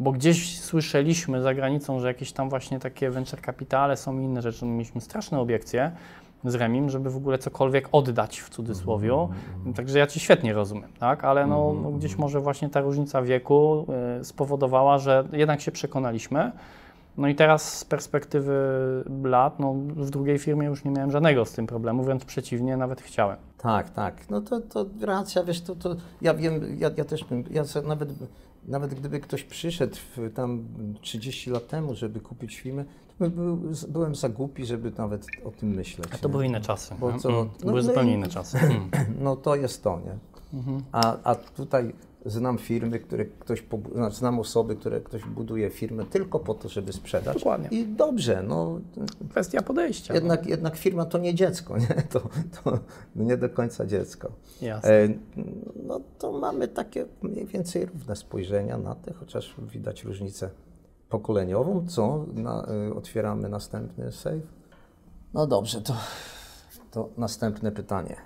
bo 0.00 0.12
gdzieś 0.12 0.60
słyszeliśmy 0.60 1.42
za 1.42 1.54
granicą, 1.54 2.00
że 2.00 2.08
jakieś 2.08 2.32
tam 2.32 2.50
właśnie 2.50 2.78
takie 2.78 3.10
venture 3.10 3.40
capitale 3.40 3.96
są 3.96 4.18
i 4.18 4.24
inne 4.24 4.42
rzeczy. 4.42 4.66
Mieliśmy 4.66 5.00
straszne 5.00 5.38
obiekcje 5.40 5.92
z 6.44 6.54
Remim, 6.54 6.90
żeby 6.90 7.10
w 7.10 7.16
ogóle 7.16 7.38
cokolwiek 7.38 7.88
oddać 7.92 8.40
w 8.40 8.48
cudzysłowie. 8.50 9.28
Także 9.76 9.98
ja 9.98 10.06
Cię 10.06 10.20
świetnie 10.20 10.52
rozumiem, 10.52 10.90
tak? 10.98 11.24
Ale 11.24 11.46
no, 11.46 11.74
no 11.82 11.90
gdzieś 11.90 12.18
może 12.18 12.40
właśnie 12.40 12.68
ta 12.68 12.80
różnica 12.80 13.22
wieku 13.22 13.86
y, 14.20 14.24
spowodowała, 14.24 14.98
że 14.98 15.24
jednak 15.32 15.60
się 15.60 15.72
przekonaliśmy. 15.72 16.52
No 17.16 17.28
i 17.28 17.34
teraz 17.34 17.78
z 17.78 17.84
perspektywy 17.84 18.54
lat, 19.24 19.58
no 19.58 19.74
w 19.74 20.10
drugiej 20.10 20.38
firmie 20.38 20.66
już 20.66 20.84
nie 20.84 20.90
miałem 20.90 21.10
żadnego 21.10 21.44
z 21.44 21.52
tym 21.52 21.66
problemu, 21.66 22.02
wręcz 22.02 22.24
przeciwnie, 22.24 22.76
nawet 22.76 23.00
chciałem. 23.00 23.36
Tak, 23.58 23.90
tak. 23.90 24.30
No 24.30 24.40
to, 24.40 24.60
to 24.60 24.86
racja, 25.00 25.44
wiesz, 25.44 25.60
to, 25.60 25.74
to 25.74 25.96
ja 26.22 26.34
wiem, 26.34 26.76
ja, 26.78 26.90
ja 26.96 27.04
też 27.04 27.24
bym, 27.24 27.44
ja 27.50 27.62
nawet, 27.84 28.08
nawet 28.68 28.94
gdyby 28.94 29.20
ktoś 29.20 29.42
przyszedł 29.44 29.96
w, 30.16 30.32
tam 30.34 30.64
30 31.00 31.50
lat 31.50 31.68
temu, 31.68 31.94
żeby 31.94 32.20
kupić 32.20 32.56
firmę, 32.60 32.84
to 33.08 33.14
by 33.18 33.30
był, 33.30 33.58
byłem 33.88 34.14
za 34.14 34.28
głupi, 34.28 34.66
żeby 34.66 34.92
nawet 34.98 35.26
o 35.44 35.50
tym 35.50 35.68
myśleć. 35.68 36.08
A 36.14 36.18
to 36.18 36.28
nie? 36.28 36.32
były 36.32 36.46
inne 36.46 36.60
czasy. 36.60 36.94
Bo 37.00 37.18
co- 37.18 37.28
Mm, 37.28 37.48
to 37.48 37.54
no 37.60 37.66
były 37.70 37.74
my- 37.74 37.82
zupełnie 37.82 38.12
inne 38.14 38.28
czasy. 38.28 38.58
Mm. 38.58 38.90
No 39.24 39.36
to 39.36 39.56
jest 39.56 39.82
to, 39.82 40.00
nie? 40.04 40.18
Mhm. 40.58 40.82
A, 40.92 41.16
a 41.24 41.34
tutaj 41.34 41.92
znam 42.26 42.58
firmy, 42.58 42.98
które 43.00 43.24
ktoś, 43.24 43.64
znaczy 43.94 44.16
znam 44.16 44.38
osoby, 44.38 44.76
które 44.76 45.00
ktoś 45.00 45.24
buduje 45.24 45.70
firmę 45.70 46.04
tylko 46.04 46.38
po 46.40 46.54
to, 46.54 46.68
żeby 46.68 46.92
sprzedać. 46.92 47.34
Dokładnie. 47.36 47.68
I 47.78 47.86
dobrze, 47.86 48.42
no 48.42 48.80
Kwestia 49.30 49.62
podejścia. 49.62 50.14
jednak, 50.14 50.46
jednak 50.46 50.76
firma 50.76 51.04
to 51.04 51.18
nie 51.18 51.34
dziecko, 51.34 51.78
nie? 51.78 51.86
To, 52.10 52.20
to 52.64 52.78
nie 53.16 53.36
do 53.36 53.48
końca 53.50 53.86
dziecko. 53.86 54.28
No. 54.60 54.66
Jasne. 54.66 54.90
E, 54.90 55.08
No 55.86 56.00
to 56.18 56.32
mamy 56.32 56.68
takie 56.68 57.06
mniej 57.22 57.46
więcej 57.46 57.86
równe 57.86 58.16
spojrzenia 58.16 58.78
na 58.78 58.94
te, 58.94 59.12
chociaż 59.12 59.54
widać 59.72 60.04
różnicę 60.04 60.50
pokoleniową. 61.08 61.86
Co? 61.88 62.26
Na, 62.34 62.66
y, 62.90 62.94
otwieramy 62.94 63.48
następny 63.48 64.12
save. 64.12 64.42
No 65.34 65.46
dobrze, 65.46 65.80
to, 65.80 65.94
to 66.90 67.08
następne 67.16 67.72
pytanie. 67.72 68.16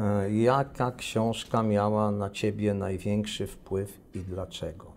E, 0.00 0.30
Jaka 0.30 0.92
książka 0.92 1.62
miała 1.62 2.10
na 2.10 2.30
ciebie 2.30 2.74
największy 2.74 3.46
wpływ 3.46 4.00
i 4.14 4.18
dlaczego? 4.18 4.92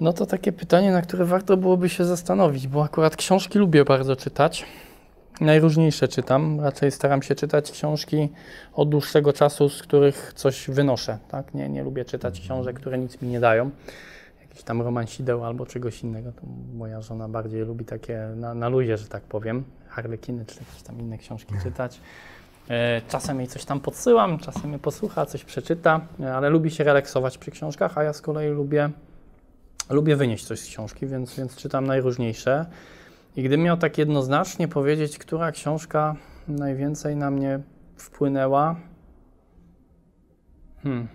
No 0.00 0.12
to 0.12 0.26
takie 0.26 0.52
pytanie, 0.52 0.92
na 0.92 1.02
które 1.02 1.24
warto 1.24 1.56
byłoby 1.56 1.88
się 1.88 2.04
zastanowić, 2.04 2.68
bo 2.68 2.84
akurat 2.84 3.16
książki 3.16 3.58
lubię 3.58 3.84
bardzo 3.84 4.16
czytać. 4.16 4.64
Najróżniejsze 5.40 6.08
czytam. 6.08 6.60
Raczej 6.60 6.90
staram 6.90 7.22
się 7.22 7.34
czytać 7.34 7.70
książki 7.70 8.28
od 8.74 8.88
dłuższego 8.88 9.32
czasu, 9.32 9.68
z 9.68 9.82
których 9.82 10.32
coś 10.34 10.70
wynoszę. 10.70 11.18
Tak? 11.28 11.54
Nie, 11.54 11.68
nie 11.68 11.82
lubię 11.82 12.04
czytać 12.04 12.40
książek, 12.40 12.76
które 12.76 12.98
nic 12.98 13.22
mi 13.22 13.28
nie 13.28 13.40
dają. 13.40 13.70
Jakiś 14.56 14.64
tam 14.64 14.82
romansideł 14.82 15.44
albo 15.44 15.66
czegoś 15.66 16.02
innego. 16.02 16.32
To 16.32 16.42
moja 16.74 17.00
żona 17.00 17.28
bardziej 17.28 17.62
lubi 17.62 17.84
takie 17.84 18.28
na, 18.36 18.54
na 18.54 18.68
luzie, 18.68 18.96
że 18.96 19.08
tak 19.08 19.22
powiem. 19.22 19.64
Harlekiny 19.88 20.44
czy 20.44 20.58
jakieś 20.58 20.82
tam 20.82 21.00
inne 21.00 21.18
książki 21.18 21.54
czytać. 21.62 22.00
E, 22.68 23.02
Czasem 23.08 23.38
jej 23.38 23.48
coś 23.48 23.64
tam 23.64 23.80
podsyłam, 23.80 24.38
czasem 24.38 24.72
je 24.72 24.78
posłucha, 24.78 25.26
coś 25.26 25.44
przeczyta, 25.44 26.00
e, 26.20 26.34
ale 26.34 26.50
lubi 26.50 26.70
się 26.70 26.84
relaksować 26.84 27.38
przy 27.38 27.50
książkach, 27.50 27.98
a 27.98 28.02
ja 28.02 28.12
z 28.12 28.20
kolei 28.20 28.50
lubię 28.50 28.90
Lubię 29.90 30.16
wynieść 30.16 30.44
coś 30.44 30.60
z 30.60 30.66
książki, 30.66 31.06
więc, 31.06 31.36
więc 31.36 31.56
czytam 31.56 31.86
najróżniejsze. 31.86 32.66
I 33.36 33.42
gdybym 33.42 33.64
miał 33.64 33.76
tak 33.76 33.98
jednoznacznie 33.98 34.68
powiedzieć, 34.68 35.18
która 35.18 35.52
książka 35.52 36.16
najwięcej 36.48 37.16
na 37.16 37.30
mnie 37.30 37.60
wpłynęła. 37.96 38.76
Hmm. 40.82 41.08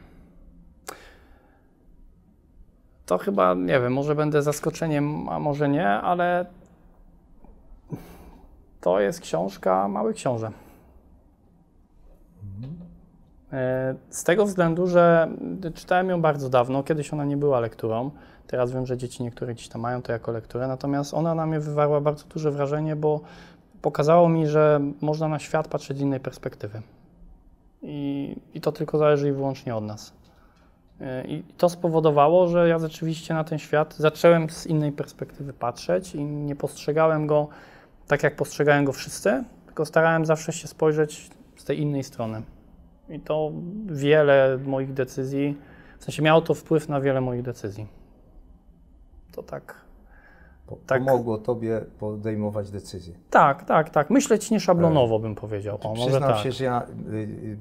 To 3.06 3.18
chyba, 3.18 3.54
nie 3.54 3.80
wiem, 3.80 3.94
może 3.94 4.16
będę 4.16 4.42
zaskoczeniem, 4.42 5.30
a 5.30 5.40
może 5.40 5.70
nie, 5.70 5.88
ale 5.88 6.46
to 8.82 9.00
jest 9.00 9.20
książka 9.20 9.88
Mały 9.88 10.14
Książę. 10.14 10.52
E, 13.54 13.96
Z 14.10 14.24
tego 14.24 14.46
względu, 14.46 14.88
że 14.88 15.30
czytałem 15.76 16.10
ją 16.10 16.22
bardzo 16.22 16.50
dawno, 16.50 16.84
kiedyś 16.84 17.14
ona 17.14 17.26
nie 17.26 17.38
była 17.38 17.60
lekturą. 17.60 18.12
Teraz 18.48 18.72
wiem, 18.72 18.86
że 18.86 18.98
dzieci 18.98 19.24
niektóre 19.24 19.54
gdzieś 19.54 19.68
tam 19.68 19.82
mają 19.82 20.02
to 20.02 20.12
jako 20.12 20.32
lekturę, 20.32 20.68
natomiast 20.68 21.14
ona 21.14 21.36
na 21.36 21.46
mnie 21.46 21.60
wywarła 21.60 22.02
bardzo 22.02 22.26
duże 22.26 22.52
wrażenie, 22.52 22.96
bo 22.96 23.22
pokazało 23.82 24.30
mi, 24.30 24.48
że 24.48 24.82
można 25.02 25.28
na 25.28 25.40
świat 25.40 25.68
patrzeć 25.68 25.98
z 25.98 26.02
innej 26.02 26.20
perspektywy. 26.20 26.82
I, 27.82 28.36
i 28.54 28.62
to 28.62 28.72
tylko 28.72 28.98
zależy 28.98 29.30
i 29.30 29.32
wyłącznie 29.32 29.76
od 29.76 29.84
nas. 29.84 30.14
E, 31.02 31.28
I 31.28 31.44
to 31.58 31.70
spowodowało, 31.70 32.48
że 32.48 32.68
ja 32.68 32.80
rzeczywiście 32.80 33.34
na 33.34 33.44
ten 33.44 33.60
świat 33.60 33.96
zacząłem 33.98 34.50
z 34.50 34.68
innej 34.68 34.92
perspektywy 34.92 35.54
patrzeć 35.54 36.16
i 36.16 36.24
nie 36.24 36.56
postrzegałem 36.56 37.28
go 37.28 37.48
tak, 38.08 38.24
jak 38.24 38.36
postrzegałem 38.36 38.86
go 38.86 38.94
wszyscy, 38.94 39.44
tylko 39.66 39.86
starałem 39.86 40.26
zawsze 40.26 40.54
się 40.54 40.68
spojrzeć 40.68 41.30
z 41.56 41.64
tej 41.64 41.80
innej 41.80 42.04
strony. 42.04 42.42
I 43.10 43.20
to 43.20 43.52
wiele 43.86 44.60
moich 44.66 44.94
decyzji, 44.94 45.58
w 46.00 46.04
sensie 46.04 46.24
miało 46.24 46.42
to 46.42 46.54
wpływ 46.54 46.90
na 46.90 47.02
wiele 47.02 47.22
moich 47.22 47.42
decyzji. 47.42 47.88
To 49.32 49.44
tak. 49.44 49.82
Tak. 50.86 51.06
Pomogło 51.06 51.38
tobie 51.38 51.82
podejmować 52.00 52.72
decyzje. 52.72 53.14
Tak, 53.30 53.66
tak, 53.66 53.90
tak. 53.90 54.10
Myśleć 54.10 54.52
nieszablonowo 54.52 55.20
bym 55.20 55.36
powiedział. 55.36 55.78
O, 55.84 55.90
może 55.90 56.02
Przyznam 56.02 56.30
tak. 56.30 56.44
się, 56.44 56.52
że 56.52 56.64
ja 56.64 56.88
y, 57.12 57.16
y, 57.16 57.58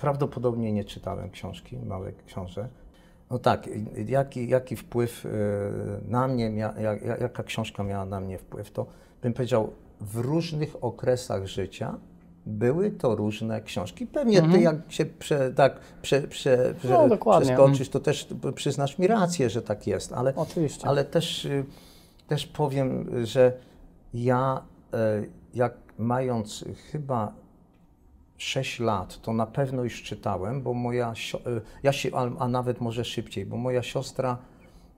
prawdopodobnie 0.00 0.72
nie 0.72 0.84
czytałem 0.84 1.30
książki, 1.30 1.78
małe 1.78 2.12
książę. 2.26 2.68
No 3.30 3.38
tak, 3.38 3.68
jaki, 4.06 4.48
jaki 4.48 4.76
wpływ 4.76 5.26
y, 5.26 5.30
na 6.08 6.28
mnie, 6.28 6.50
mia, 6.50 6.74
jak, 6.80 7.02
jak- 7.02 7.20
jaka 7.20 7.42
książka 7.42 7.82
miała 7.82 8.04
na 8.04 8.20
mnie 8.20 8.38
wpływ, 8.38 8.70
to 8.70 8.86
bym 9.22 9.32
powiedział, 9.32 9.70
w 10.00 10.16
różnych 10.16 10.84
okresach 10.84 11.46
życia 11.46 11.94
były 12.46 12.90
to 12.90 13.14
różne 13.16 13.60
książki. 13.60 14.06
Pewnie 14.06 14.42
ty 14.52 14.60
jak 14.60 14.76
się 14.88 15.06
prze, 15.06 15.52
tak 15.54 15.80
prze, 16.02 16.22
prze, 16.22 16.74
prze, 16.78 16.88
Mhm. 16.88 17.08
No, 17.10 17.16
przeskoczysz, 17.46 17.88
to 17.88 18.00
też 18.00 18.28
przyznasz 18.54 18.98
mi 18.98 19.06
rację, 19.06 19.50
że 19.50 19.62
tak 19.62 19.86
jest, 19.86 20.12
ale 20.12 20.34
Oczywiście. 20.36 20.88
ale 20.88 21.04
też, 21.04 21.44
y, 21.44 21.64
też 22.28 22.46
powiem, 22.46 23.10
że 23.26 23.52
ja, 24.14 24.62
e, 24.94 25.22
jak 25.54 25.74
mając 25.98 26.64
chyba 26.92 27.32
6 28.40 28.80
lat, 28.80 29.22
to 29.22 29.32
na 29.32 29.46
pewno 29.46 29.84
już 29.84 30.02
czytałem, 30.02 30.62
bo 30.62 30.74
moja, 30.74 31.12
e, 31.46 31.60
ja 31.82 31.92
się, 31.92 32.10
a, 32.38 32.48
nawet 32.48 32.80
może 32.80 33.04
szybciej, 33.04 33.46
bo 33.46 33.56
moja 33.56 33.82
siostra 33.82 34.38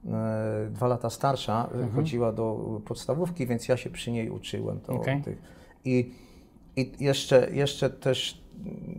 e, 0.07 0.69
dwa 0.71 0.87
lata 0.87 1.11
starsza 1.11 1.69
e, 1.75 1.89
chodziła 1.95 2.33
do 2.33 2.81
podstawówki, 2.85 3.47
więc 3.47 3.69
ja 3.69 3.77
się 3.77 3.91
przy 3.91 4.11
niej 4.11 4.31
uczyłem. 4.31 4.81
To, 4.81 4.93
Okej. 4.93 5.23
tych. 5.23 5.43
I, 5.85 6.13
I 6.77 6.93
jeszcze, 7.01 7.49
jeszcze 7.53 7.91
też 7.91 8.43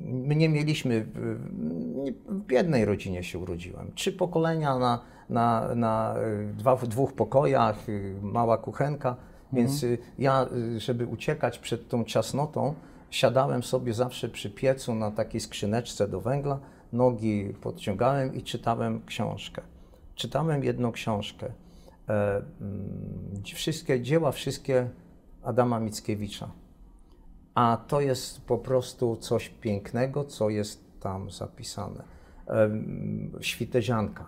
my 0.05 0.35
nie 0.35 0.49
mieliśmy, 0.49 1.05
w- 1.13 2.45
biednej 2.47 2.85
rodzinie 2.85 3.23
się 3.23 3.39
urodziłem. 3.39 3.91
Trzy 3.95 4.13
pokolenia 4.13 4.79
na, 4.79 4.99
na, 5.29 5.75
na 5.75 6.15
dwa, 6.57 6.75
w 6.75 6.87
dwóch 6.87 7.13
pokojach, 7.13 7.85
mała 8.21 8.57
kuchenka, 8.57 9.15
więc 9.53 9.83
y, 9.83 9.97
ja, 10.19 10.47
żeby 10.77 11.07
uciekać 11.07 11.59
przed 11.59 11.89
tą 11.89 12.03
ciasnotą, 12.03 12.73
siadałem 13.13 13.63
sobie 13.63 13.93
zawsze 13.93 14.29
przy 14.29 14.49
piecu 14.49 14.95
na 14.95 15.11
takiej 15.11 15.41
skrzyneczce 15.41 16.07
do 16.07 16.21
węgla, 16.21 16.59
nogi 16.93 17.53
podciągałem 17.61 18.35
i 18.35 18.43
czytałem 18.43 19.05
książkę. 19.05 19.61
Czytałem 20.15 20.63
jedną 20.63 20.91
książkę. 20.91 21.51
E, 22.09 22.41
mm, 22.61 23.43
wszystkie 23.55 24.01
dzieła, 24.01 24.31
wszystkie 24.31 24.89
Adama 25.43 25.79
Mickiewicza. 25.79 26.51
A 27.55 27.77
to 27.87 28.01
jest 28.01 28.41
po 28.41 28.57
prostu 28.57 29.15
coś 29.15 29.49
pięknego, 29.49 30.23
co 30.23 30.49
jest 30.49 30.99
tam 30.99 31.31
zapisane. 31.31 32.03
Em, 32.47 33.31
Świtezianka. 33.41 34.25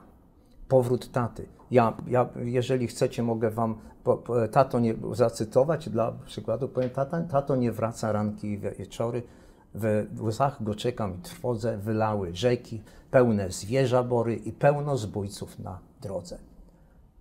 Powrót 0.68 1.12
taty. 1.12 1.46
Ja, 1.72 1.98
ja 2.08 2.30
jeżeli 2.36 2.88
chcecie, 2.88 3.24
mogę 3.24 3.52
wam 3.52 3.76
po, 4.04 4.18
po, 4.18 4.48
tato 4.48 4.80
nie, 4.80 4.96
zacytować 5.12 5.90
dla 5.90 6.12
przykładu. 6.12 6.68
Powiem, 6.68 6.90
tata, 6.90 7.22
tato 7.22 7.56
nie 7.56 7.72
wraca 7.72 8.12
ranki 8.12 8.48
i 8.48 8.58
wieczory. 8.58 9.24
We 9.74 10.06
łzach 10.20 10.64
go 10.64 10.76
czekam 10.76 11.16
i 11.16 11.22
trwodze, 11.22 11.78
wylały 11.78 12.36
rzeki, 12.36 12.82
pełne 13.12 13.52
zwierza 13.52 14.04
bory 14.04 14.36
i 14.36 14.52
pełno 14.52 14.98
zbójców 14.98 15.60
na 15.60 15.80
drodze. 16.02 16.38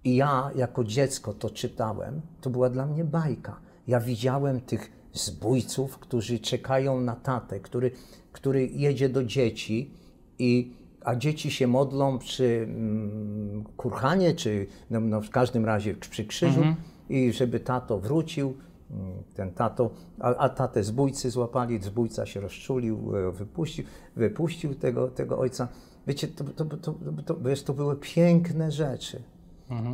I 0.05 0.17
ja 0.17 0.51
jako 0.55 0.85
dziecko 0.85 1.35
to 1.35 1.51
czytałem, 1.51 2.21
to 2.41 2.51
była 2.51 2.71
dla 2.71 2.87
mnie 2.87 3.05
bajka. 3.05 3.61
Ja 3.87 4.01
widziałem 4.01 4.61
tych 4.61 4.93
zbójców, 5.13 5.99
którzy 5.99 6.39
czekają 6.39 7.01
na 7.01 7.17
tatę, 7.17 7.61
który, 7.61 7.91
który 8.33 8.67
jedzie 8.67 9.09
do 9.09 9.25
dzieci, 9.25 9.91
i, 10.39 10.73
a 11.05 11.17
dzieci 11.17 11.51
się 11.51 11.67
modlą 11.67 12.19
przy 12.19 12.67
mm, 12.69 13.65
kurhanie, 13.77 14.35
czy 14.35 14.67
no, 14.91 15.01
no, 15.01 15.21
w 15.21 15.31
każdym 15.31 15.65
razie 15.65 15.95
przy 15.95 16.25
krzyżu, 16.25 16.61
i 17.09 17.33
żeby 17.33 17.61
tato 17.61 17.99
wrócił. 17.99 18.55
Mm, 18.91 19.13
Ten 19.35 19.51
tato, 19.51 19.91
a, 20.21 20.35
a 20.37 20.49
tatę 20.49 20.83
zbójcy 20.85 21.31
złapali, 21.31 21.83
zbójca 21.83 22.27
się 22.27 22.41
rozczulił, 22.41 23.17
e, 23.17 23.33
wypuścił, 23.33 23.85
wypuścił 24.17 24.75
tego, 24.75 25.09
tego 25.09 25.39
ojca. 25.39 25.69
Wiecie, 26.07 26.29
to, 26.29 26.45
to, 26.45 26.65
to, 26.65 26.77
to, 26.77 26.95
to, 27.27 27.37
wiesz, 27.37 27.63
to 27.63 27.73
były 27.73 27.97
piękne 27.97 28.73
rzeczy. 28.73 29.23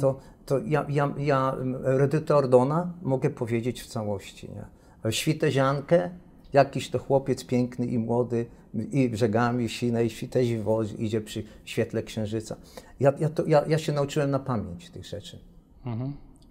To, 0.01 0.19
to 0.47 0.59
ja, 0.59 0.87
ja, 0.89 1.15
ja 1.19 1.57
Redytę 1.83 2.37
Ordona 2.37 2.93
mogę 3.03 3.31
powiedzieć 3.31 3.83
w 3.83 3.87
całości. 3.87 4.49
Nie? 4.51 5.13
Świteziankę, 5.13 6.11
jakiś 6.53 6.91
to 6.91 6.99
chłopiec 6.99 7.45
piękny 7.45 7.87
i 7.87 7.99
młody 7.99 8.47
i 8.75 9.09
brzegami 9.09 9.69
sinej, 9.69 10.11
świtezi 10.11 10.59
woz 10.59 10.93
idzie 10.93 11.21
przy 11.21 11.45
świetle 11.65 12.03
księżyca. 12.03 12.57
Ja, 13.01 13.13
ja, 13.19 13.29
to, 13.29 13.47
ja, 13.47 13.65
ja 13.67 13.79
się 13.79 13.93
nauczyłem 13.93 14.31
na 14.31 14.39
pamięć 14.39 14.91
tych 14.91 15.05
rzeczy. 15.07 15.39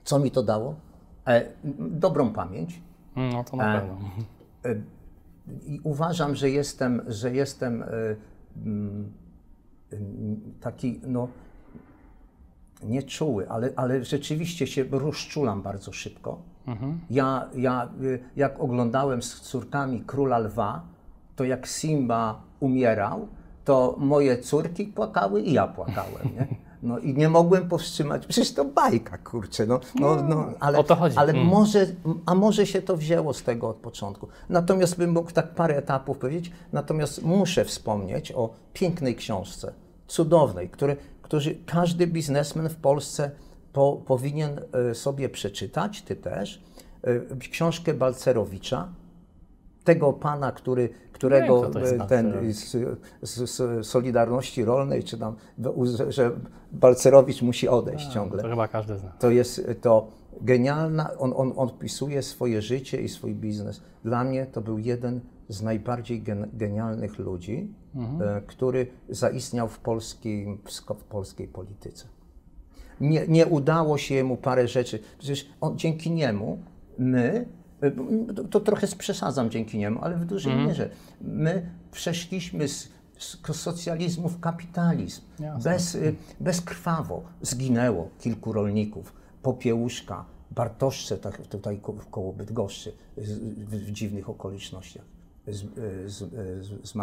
Co 0.04 0.20
mi 0.20 0.32
to 0.32 0.44
dało? 0.44 0.76
E, 1.28 1.46
dobrą 1.80 2.34
pamięć. 2.34 2.82
No 3.16 3.44
to 3.44 3.58
na 3.58 3.76
E, 3.76 3.80
pewno. 3.80 4.00
I 5.66 5.80
uważam, 5.84 6.36
że 6.36 6.50
jestem, 6.50 7.02
że 7.08 7.32
jestem 7.32 7.84
e, 7.84 7.88
mm, 8.66 9.12
mm, 9.92 10.42
taki, 10.62 11.02
no, 11.08 11.28
nieczuły, 12.84 13.50
ale, 13.50 13.70
ale 13.76 14.06
rzeczywiście 14.06 14.68
się 14.68 14.84
rozczulam 14.92 15.62
bardzo 15.62 15.92
szybko. 15.92 16.42
Ja, 17.10 17.50
ja, 17.56 17.90
y, 18.02 18.20
jak 18.36 18.60
oglądałem 18.60 19.22
z 19.22 19.42
córkami 19.42 20.02
Króla 20.02 20.40
Lwa, 20.40 20.88
to 21.40 21.44
jak 21.44 21.68
Simba 21.68 22.42
umierał, 22.60 23.28
to 23.66 23.96
moje 23.98 24.38
córki 24.38 24.86
płakały 24.86 25.42
i 25.42 25.54
ja 25.54 25.68
płakałem, 25.68 26.30
nie? 26.36 26.48
No 26.84 27.00
i 27.00 27.14
nie 27.14 27.30
mogłem 27.30 27.70
powstrzymać, 27.70 28.26
przecież 28.26 28.54
to 28.54 28.66
bajka, 28.66 29.18
kurczę, 29.18 29.66
no, 29.66 29.80
no, 29.96 30.24
no 30.24 30.46
ale, 30.60 30.78
o 30.78 30.84
to 30.84 30.96
chodzi. 30.96 31.18
ale 31.18 31.34
Mm. 31.34 31.46
może, 31.46 31.88
a 32.26 32.36
może 32.36 32.66
się 32.66 32.82
to 32.82 32.98
wzięło 32.98 33.34
z 33.34 33.44
tego 33.44 33.70
od 33.70 33.76
początku. 33.76 34.28
Natomiast 34.50 34.98
bym 34.98 35.12
mógł 35.12 35.32
tak 35.32 35.56
parę 35.56 35.78
etapów 35.78 36.18
powiedzieć, 36.18 36.52
natomiast 36.74 37.24
muszę 37.24 37.66
wspomnieć 37.66 38.32
o 38.32 38.50
pięknej 38.74 39.16
książce, 39.16 39.74
cudownej, 40.08 40.70
którzy, 41.22 41.58
każdy 41.66 42.08
biznesmen 42.08 42.70
w 42.70 42.76
Polsce 42.76 43.32
po, 43.74 44.02
powinien 44.06 44.62
e, 44.90 44.96
sobie 44.96 45.30
przeczytać, 45.30 46.02
ty 46.02 46.16
też, 46.16 46.62
e, 47.04 47.36
książkę 47.52 47.94
Balcerowicza, 47.94 48.88
tego 49.94 50.14
pana, 50.14 50.52
który, 50.52 50.90
którego 51.12 51.70
Wiem, 51.70 51.82
jest 51.82 51.94
e, 51.94 52.08
ten 52.08 52.54
z, 52.54 52.72
z, 53.22 53.50
z 53.50 53.88
Solidarności 53.88 54.66
Rolnej, 54.66 55.04
czy 55.04 55.18
tam, 55.18 55.36
że 56.10 56.32
Balcerowicz 56.72 57.42
musi 57.42 57.68
odejść 57.68 58.08
ciągle. 58.08 58.44
To 58.44 58.50
chyba 58.50 58.68
każdy 58.68 58.98
zna. 58.98 59.10
To 59.20 59.30
jest 59.30 59.68
to 59.82 60.12
genialna, 60.42 61.18
on, 61.18 61.34
on 61.36 61.54
opisuje 61.56 62.22
swoje 62.24 62.62
życie 62.62 63.02
i 63.02 63.10
swój 63.10 63.36
biznes. 63.36 63.82
Dla 64.04 64.24
mnie 64.24 64.46
to 64.46 64.62
był 64.62 64.78
jeden 64.78 65.22
z 65.48 65.62
najbardziej 65.62 66.22
gen, 66.22 66.50
genialnych 66.54 67.20
ludzi, 67.20 67.74
e, 68.22 68.42
który 68.48 68.88
zaistniał 69.10 69.68
w, 69.68 69.80
polskiej, 69.80 70.60
w 71.00 71.04
polskiej 71.04 71.48
polityce. 71.48 72.08
Nie, 73.02 73.28
nie 73.28 73.48
udało 73.48 73.98
się 73.98 74.24
mu 74.24 74.38
parę 74.38 74.68
rzeczy. 74.68 75.00
Przecież 75.18 75.50
on, 75.62 75.78
dzięki 75.78 76.12
niemu 76.12 76.60
my, 76.98 77.46
to, 78.36 78.44
to 78.44 78.60
trochę 78.60 78.88
przesadzam 78.88 79.50
dzięki 79.50 79.78
niemu, 79.78 80.00
ale 80.04 80.16
w 80.18 80.26
dużej 80.26 80.56
mierze, 80.56 80.90
my 81.22 81.70
przeszliśmy 81.92 82.68
z, 82.68 82.90
z 83.20 83.38
socjalizmu 83.56 84.30
w 84.30 84.40
kapitalizm. 84.40 85.22
Jasne. 85.40 85.72
Bez, 85.72 85.96
y, 85.96 86.16
bezkrwawo 86.40 87.24
zginęło 87.42 88.10
kilku 88.20 88.54
rolników. 88.54 89.14
Popiełuszka, 89.44 90.26
Bartoszce, 90.52 91.18
tak 91.18 91.48
tutaj 91.48 91.78
ko- 91.80 91.94
koło 92.12 92.34
Bydgoszczy, 92.34 92.92
w, 93.18 93.76
w 93.76 93.92
dziwnych 93.92 94.30
okolicznościach. 94.30 95.06
Z, 95.48 95.64
y, 95.78 96.10
z, 96.10 96.22
y, 96.22 96.28
z, 96.84 96.94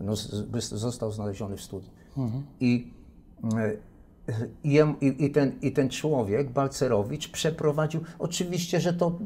no, 0.00 0.16
został 0.60 1.12
znaleziony 1.12 1.56
w 1.56 1.62
studni. 1.62 1.90
I, 2.60 2.92
y, 3.44 3.78
i, 4.64 4.80
i, 5.18 5.30
ten, 5.30 5.52
I 5.62 5.72
ten 5.72 5.88
człowiek, 5.88 6.50
Balcerowicz, 6.50 7.30
przeprowadził, 7.30 8.00
oczywiście, 8.18 8.80
że 8.80 8.92
to, 8.92 9.18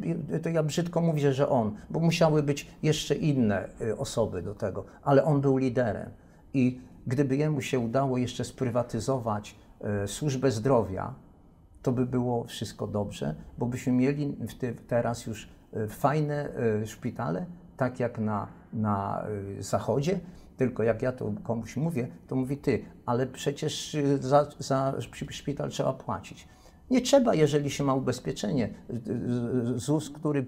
to 0.42 0.48
ja 0.48 0.62
brzydko 0.62 1.00
mówię, 1.00 1.32
że 1.32 1.48
on, 1.48 1.76
bo 1.90 2.00
musiały 2.00 2.42
być 2.42 2.66
jeszcze 2.82 3.14
inne 3.14 3.68
y, 3.80 3.96
osoby 3.98 4.42
do 4.42 4.55
tego, 4.55 4.84
ale 5.02 5.24
on 5.24 5.40
był 5.40 5.57
liderem. 5.57 6.11
I 6.55 6.80
gdyby 7.07 7.36
jemu 7.36 7.61
się 7.61 7.78
udało 7.78 8.18
jeszcze 8.18 8.44
sprywatyzować 8.44 9.57
y, 10.05 10.09
służbę 10.09 10.50
zdrowia, 10.50 11.14
to 11.82 11.92
by 11.92 12.07
było 12.07 12.44
wszystko 12.44 12.86
dobrze, 12.86 13.34
bo 13.59 13.66
byśmy 13.66 13.92
mieli 13.92 14.36
teraz 14.88 15.26
już 15.26 15.48
y, 15.76 15.88
fajne 15.88 16.48
szpitale, 16.86 17.46
tak 17.76 18.00
jak 18.00 18.18
na, 18.18 18.48
na 18.72 19.24
zachodzie, 19.61 20.20
tylko 20.57 20.82
jak 20.82 21.02
ja 21.02 21.12
to 21.12 21.32
komuś 21.42 21.76
mówię, 21.76 22.09
to 22.28 22.36
mówi 22.36 22.57
ty, 22.57 22.84
ale 23.07 23.26
przecież 23.26 23.94
y, 23.94 24.18
za, 24.18 24.46
za 24.59 24.94
szpi- 24.98 25.32
szpital 25.32 25.70
trzeba 25.70 25.92
płacić. 25.92 26.48
Nie 26.90 27.00
trzeba, 27.00 27.34
jeżeli 27.34 27.70
się 27.70 27.84
ma 27.84 27.94
ubezpieczenie. 27.94 28.74
Y, 28.90 29.74
y, 29.74 29.78
ZUS, 29.78 30.11
który 30.11 30.46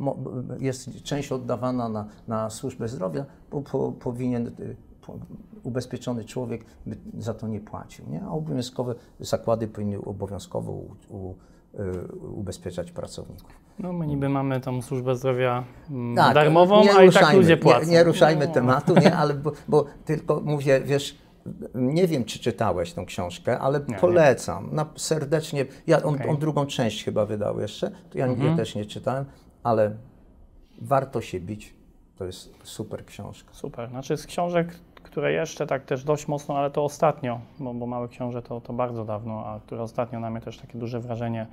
jest 0.58 1.02
część 1.02 1.32
oddawana 1.32 1.88
na, 1.88 2.08
na 2.28 2.50
służbę 2.50 2.88
zdrowia, 2.88 3.24
po, 3.50 3.62
po, 3.62 3.92
powinien 3.92 4.50
po- 5.00 5.18
ubezpieczony 5.62 6.24
człowiek 6.24 6.64
za 7.18 7.34
to 7.34 7.48
nie 7.48 7.60
płacił. 7.60 8.04
Nie? 8.10 8.22
A 8.22 8.28
obowiązkowe 8.28 8.94
zakłady 9.20 9.68
powinny 9.68 9.98
obowiązkowo 9.98 10.72
u, 10.72 10.94
u, 11.08 11.34
ubezpieczać 12.36 12.90
pracowników. 12.92 13.52
No 13.78 13.92
my 13.92 14.06
niby 14.06 14.28
mamy 14.28 14.60
tą 14.60 14.82
służbę 14.82 15.16
zdrowia 15.16 15.64
mm, 15.90 16.16
Tak, 16.16 16.34
darmową, 16.34 16.82
a 16.98 17.02
i 17.04 17.10
tak 17.12 17.34
ludzie 17.34 17.56
płacą. 17.56 17.86
Nie, 17.86 17.92
nie 17.92 18.04
ruszajmy 18.04 18.46
No. 18.46 18.52
tematu, 18.54 18.94
nie, 18.94 19.16
ale 19.16 19.34
bo, 19.34 19.52
bo 19.68 19.84
tylko 20.04 20.40
mówię, 20.40 20.80
wiesz, 20.84 21.18
nie 21.74 22.06
wiem, 22.06 22.24
czy 22.24 22.38
czytałeś 22.38 22.92
tą 22.92 23.06
książkę, 23.06 23.58
ale 23.58 23.80
nie. 23.88 23.96
polecam. 23.96 24.68
Na, 24.72 24.86
serdecznie. 24.96 25.66
Ja, 25.86 26.02
on, 26.02 26.14
Okej. 26.14 26.28
on 26.28 26.36
drugą 26.36 26.66
część 26.66 27.04
chyba 27.04 27.26
wydał 27.26 27.60
jeszcze, 27.60 27.90
to 28.10 28.18
ja 28.18 28.26
Mhm. 28.26 28.56
też 28.56 28.74
nie 28.74 28.84
czytałem, 28.84 29.24
ale 29.62 29.96
warto 30.82 31.20
się 31.20 31.40
bić. 31.40 31.74
To 32.16 32.24
jest 32.24 32.54
super 32.64 33.04
książka. 33.06 33.50
Super. 33.52 33.88
Znaczy 33.90 34.16
z 34.16 34.26
książek, 34.26 34.68
które 35.18 35.32
jeszcze 35.32 35.66
tak 35.66 35.84
też 35.84 36.04
dość 36.04 36.28
mocno, 36.28 36.58
ale 36.58 36.70
to 36.70 36.84
ostatnio, 36.84 37.40
bo, 37.58 37.74
bo 37.74 37.86
Małe 37.86 38.08
Książę 38.08 38.42
to, 38.42 38.60
to 38.60 38.72
bardzo 38.72 39.04
dawno, 39.04 39.46
a 39.46 39.60
które 39.60 39.82
ostatnio 39.82 40.20
na 40.20 40.30
mnie 40.30 40.40
też 40.40 40.58
takie 40.58 40.78
duże 40.78 41.00
wrażenie 41.00 41.46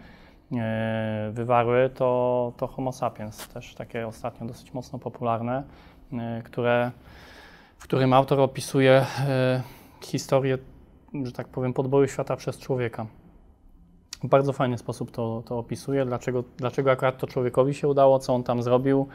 e, 0.51 1.29
wywarły, 1.33 1.89
to, 1.95 2.51
to 2.57 2.67
Homo 2.67 2.91
sapiens, 2.91 3.47
też 3.47 3.75
takie 3.75 4.07
ostatnio 4.07 4.47
dosyć 4.47 4.73
mocno 4.73 4.99
popularne, 4.99 5.63
e, 6.13 6.41
które, 6.43 6.91
w 7.77 7.83
którym 7.83 8.13
autor 8.13 8.39
opisuje 8.39 9.05
e, 9.19 9.61
historię, 10.01 10.57
że 11.23 11.31
tak 11.31 11.47
powiem, 11.47 11.73
podboju 11.73 12.07
świata 12.07 12.35
przez 12.35 12.59
człowieka. 12.59 13.05
W 14.23 14.27
bardzo 14.27 14.53
fajny 14.53 14.77
sposób 14.77 15.11
to, 15.11 15.43
to 15.45 15.57
opisuje, 15.57 16.05
dlaczego, 16.05 16.43
dlaczego 16.57 16.91
akurat 16.91 17.17
to 17.17 17.27
człowiekowi 17.27 17.73
się 17.73 17.87
udało, 17.87 18.19
co 18.19 18.33
on 18.35 18.43
tam 18.43 18.63
zrobił, 18.63 19.07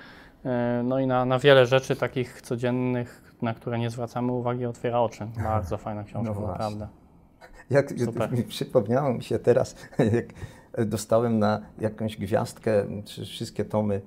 No 0.84 1.00
i 1.00 1.06
na, 1.06 1.24
na 1.24 1.38
wiele 1.38 1.66
rzeczy 1.66 1.96
takich 1.96 2.42
codziennych, 2.42 3.29
na 3.42 3.54
które 3.54 3.78
nie 3.78 3.90
zwracamy 3.90 4.32
uwagi, 4.32 4.66
otwiera 4.66 5.00
oczy. 5.00 5.26
Bardzo 5.44 5.78
fajna 5.78 6.04
książka, 6.04 6.34
No 6.34 6.46
naprawdę. 6.46 6.88
Jak 7.70 7.92
Super. 8.04 8.32
mi 8.32 8.42
przypomniało 8.42 9.14
mi 9.14 9.22
się 9.22 9.38
teraz, 9.38 9.76
jak 10.16 10.26
dostałem 10.88 11.38
na 11.38 11.60
jakąś 11.78 12.16
gwiazdkę 12.16 12.86
czy 13.04 13.24
wszystkie 13.24 13.64
tomy 13.64 14.00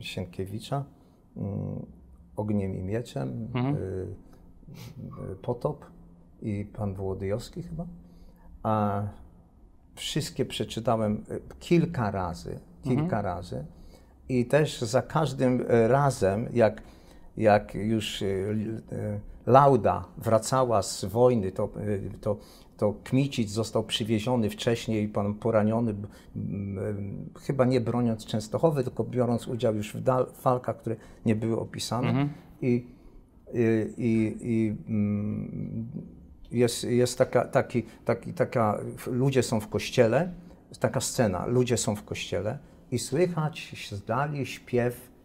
Sienkiewicza, 0.00 0.84
mm, 1.36 1.86
Ogniem 2.36 2.76
i 2.76 2.82
Mieczem, 2.82 3.48
Mhm. 3.54 3.74
y, 3.76 3.78
y, 5.32 5.36
Potop 5.42 5.84
i 6.42 6.64
Pan 6.64 6.94
Wołodyjowski 6.94 7.62
chyba. 7.62 7.86
A 8.62 9.02
wszystkie 9.94 10.44
przeczytałem 10.44 11.24
y, 11.30 11.40
kilka 11.58 12.10
razy, 12.10 12.58
kilka 12.82 13.22
razy 13.22 13.64
i 14.28 14.46
też 14.46 14.80
za 14.82 15.02
każdym 15.02 15.64
razem, 15.88 16.48
jak 16.52 16.82
jak 17.36 17.74
już 17.74 18.22
y, 18.22 18.26
y, 18.92 19.20
Lauda 19.46 20.04
wracała 20.18 20.82
z 20.82 21.04
wojny, 21.04 21.52
to, 21.52 21.68
y, 21.80 22.10
to, 22.20 22.36
to 22.76 22.94
Kmicic 23.04 23.50
został 23.50 23.84
przywieziony 23.84 24.50
wcześniej, 24.50 25.08
pan 25.08 25.34
poraniony, 25.34 25.94
chyba 27.40 27.64
nie 27.64 27.80
broniąc 27.80 28.26
Częstochowy, 28.26 28.84
tylko 28.84 29.04
biorąc 29.04 29.48
udział 29.48 29.74
już 29.74 29.96
w 29.96 30.42
walkach, 30.42 30.76
które 30.76 30.96
nie 31.26 31.36
były 31.36 31.60
opisane. 31.60 32.28
I, 32.62 32.86
i, 33.54 33.94
i, 33.96 34.36
i 34.40 34.76
mm, 34.88 35.88
jest, 36.50 36.84
jest 36.84 37.18
taka, 37.18 37.44
taki, 37.44 37.82
taki, 38.04 38.32
taka, 38.32 38.78
ludzie 39.06 39.42
są 39.42 39.60
w 39.60 39.68
kościele, 39.68 40.32
taka 40.80 41.00
scena, 41.00 41.46
ludzie 41.46 41.76
są 41.76 41.96
w 41.96 42.04
kościele 42.04 42.58
i 42.90 42.98
słychać 42.98 43.86
z 43.90 44.04
dali 44.04 44.46
śpiew 44.46 45.15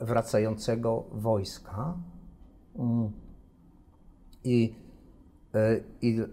wracającego 0.00 1.04
wojska. 1.12 1.94
Mm. 2.78 3.10
I, 4.44 4.74
e, 5.54 5.80
i, 6.02 6.20
e, 6.20 6.26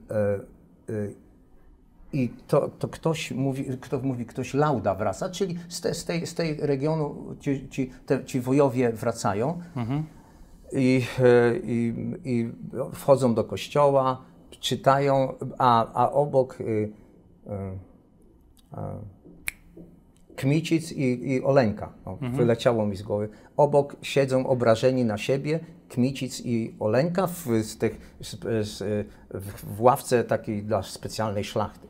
e, 0.89 1.29
i 2.13 2.29
to, 2.47 2.69
to 2.79 2.87
ktoś 2.87 3.31
mówi, 3.31 3.65
kto 3.81 3.99
mówi, 3.99 4.25
ktoś 4.25 4.53
lauda 4.53 4.95
wraca, 4.95 5.29
czyli 5.29 5.57
z, 5.69 5.81
te, 5.81 5.93
z, 5.93 6.05
tej, 6.05 6.27
z 6.27 6.35
tej 6.35 6.57
regionu 6.57 7.35
ci, 7.39 7.69
ci, 7.69 7.91
te, 8.05 8.25
ci 8.25 8.41
wojowie 8.41 8.91
wracają 8.91 9.59
i, 10.71 11.01
e, 11.19 11.57
i, 11.63 11.93
i 12.23 12.51
wchodzą 12.93 13.33
do 13.33 13.43
kościoła, 13.43 14.21
czytają, 14.59 15.33
a, 15.57 15.93
a 15.93 16.11
obok 16.11 16.61
y, 16.61 16.63
y, 16.63 17.49
Kmicic 20.39 20.91
i, 20.91 21.31
i 21.31 21.43
Oleńka, 21.43 21.93
o, 22.05 22.17
wyleciało 22.21 22.85
mi 22.85 22.95
z 22.95 23.01
głowy. 23.01 23.29
Obok 23.57 23.95
siedzą 24.01 24.47
obrażeni 24.47 25.05
na 25.05 25.17
siebie 25.17 25.59
Kmicic 25.89 26.41
i 26.45 26.75
Oleńka 26.79 27.27
w, 27.27 27.45
z 27.63 27.77
tych, 27.77 28.15
z, 28.21 28.39
z, 28.67 29.07
w, 29.63 29.81
ławce 29.81 30.23
takiej 30.23 30.63
dla 30.63 30.83
specjalnej 30.83 31.43
szlachty. 31.43 31.87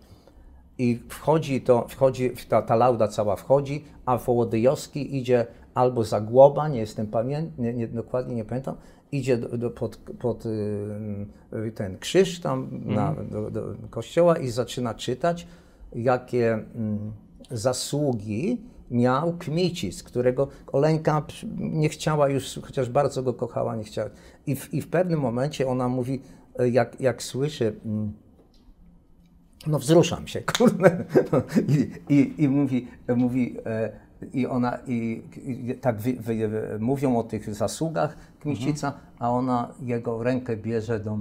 I 0.77 0.99
wchodzi 1.09 1.61
to, 1.61 1.87
wchodzi, 1.87 2.31
ta, 2.49 2.61
ta 2.61 2.75
lauda 2.75 3.07
cała 3.07 3.35
wchodzi, 3.35 3.85
a 4.05 4.17
Wołodyjowski 4.17 5.17
idzie 5.17 5.45
albo 5.73 6.03
za 6.03 6.21
głoba, 6.21 6.67
nie 6.67 6.79
jestem 6.79 7.07
pamiętny, 7.07 7.63
nie, 7.63 7.73
nie, 7.73 7.87
dokładnie 7.87 8.35
nie 8.35 8.45
pamiętam, 8.45 8.75
idzie 9.11 9.37
do, 9.37 9.57
do, 9.57 9.69
pod, 9.69 9.97
pod 10.19 10.45
y, 10.45 11.71
ten 11.75 11.97
krzyż 11.97 12.39
tam 12.39 12.69
na, 12.85 13.15
do, 13.31 13.51
do 13.51 13.75
kościoła 13.89 14.37
i 14.37 14.49
zaczyna 14.49 14.93
czytać, 14.93 15.47
jakie 15.95 16.53
mm, 16.53 17.11
zasługi 17.51 18.61
miał 18.91 19.33
Kmicic, 19.37 20.03
którego 20.03 20.47
Oleńka 20.71 21.25
nie 21.57 21.89
chciała 21.89 22.29
już, 22.29 22.59
chociaż 22.63 22.89
bardzo 22.89 23.23
go 23.23 23.33
kochała, 23.33 23.75
nie 23.75 23.83
chciała. 23.83 24.09
I 24.47 24.55
w, 24.55 24.73
i 24.73 24.81
w 24.81 24.87
pewnym 24.87 25.19
momencie 25.19 25.67
ona 25.67 25.87
mówi, 25.87 26.21
y, 26.61 26.69
jak, 26.69 27.01
jak 27.01 27.23
słyszy, 27.23 27.75
mm, 27.85 28.13
no 29.67 29.79
wzruszam 29.79 30.27
się, 30.27 30.41
kurde. 30.57 31.05
I, 31.67 32.13
i, 32.13 32.43
i 32.43 32.49
mówi, 32.49 32.87
mówi 33.15 33.57
e, 33.65 33.91
i 34.33 34.47
ona, 34.47 34.77
i, 34.87 35.23
i 35.45 35.75
tak 35.75 36.01
wy, 36.01 36.13
wy, 36.13 36.47
wy, 36.47 36.77
mówią 36.79 37.17
o 37.17 37.23
tych 37.23 37.55
zasługach 37.55 38.17
Kmicica, 38.39 38.93
a 39.19 39.31
ona 39.31 39.73
jego 39.81 40.23
rękę 40.23 40.57
bierze 40.57 40.99
do, 40.99 41.11
e, 41.11 41.17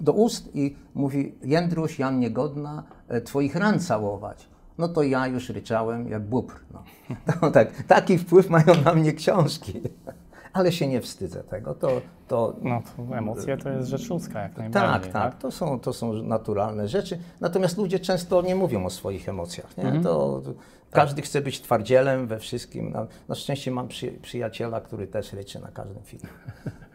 do 0.00 0.12
ust 0.12 0.56
i 0.56 0.76
mówi, 0.94 1.34
Jędruś, 1.42 1.98
ja 1.98 2.10
niegodna 2.10 2.82
e, 3.08 3.20
twoich 3.20 3.56
ran 3.56 3.80
całować. 3.80 4.48
No 4.78 4.88
to 4.88 5.02
ja 5.02 5.26
już 5.26 5.48
ryczałem 5.48 6.08
jak 6.08 6.22
bóbr. 6.22 6.54
No. 6.72 6.82
To, 7.40 7.50
tak, 7.50 7.82
taki 7.82 8.18
wpływ 8.18 8.50
mają 8.50 8.82
na 8.84 8.94
mnie 8.94 9.12
książki. 9.12 9.80
Ale 10.52 10.72
się 10.72 10.88
nie 10.88 11.00
wstydzę 11.00 11.44
tego. 11.44 11.74
To, 11.74 12.00
to, 12.28 12.56
No 12.62 12.82
to 12.96 13.16
emocje 13.16 13.56
to 13.56 13.68
jest 13.70 13.88
rzecz 13.88 14.10
ludzka 14.10 14.40
jak 14.40 14.50
tak, 14.54 14.58
najbardziej. 14.58 15.12
tak, 15.12 15.38
To, 15.38 15.50
są, 15.50 15.80
to 15.80 15.92
są 15.92 16.12
naturalne 16.12 16.88
rzeczy. 16.88 17.18
Natomiast 17.40 17.78
ludzie 17.78 17.98
często 18.00 18.42
nie 18.42 18.54
mówią 18.56 18.84
o 18.84 18.90
swoich 18.90 19.28
emocjach. 19.28 19.76
Nie? 19.76 20.00
To, 20.02 20.40
to 20.44 20.54
każdy 20.90 21.22
chce 21.22 21.40
być 21.40 21.60
twardzielem 21.60 22.26
we 22.26 22.38
wszystkim. 22.38 22.90
Na, 22.90 23.06
na 23.28 23.34
szczęście 23.34 23.70
mam 23.70 23.88
przy, 23.88 24.12
przyjaciela, 24.12 24.80
który 24.80 25.06
też 25.06 25.32
ryczy 25.32 25.60
na 25.60 25.68
każdym 25.68 26.02
filmie. 26.02 26.28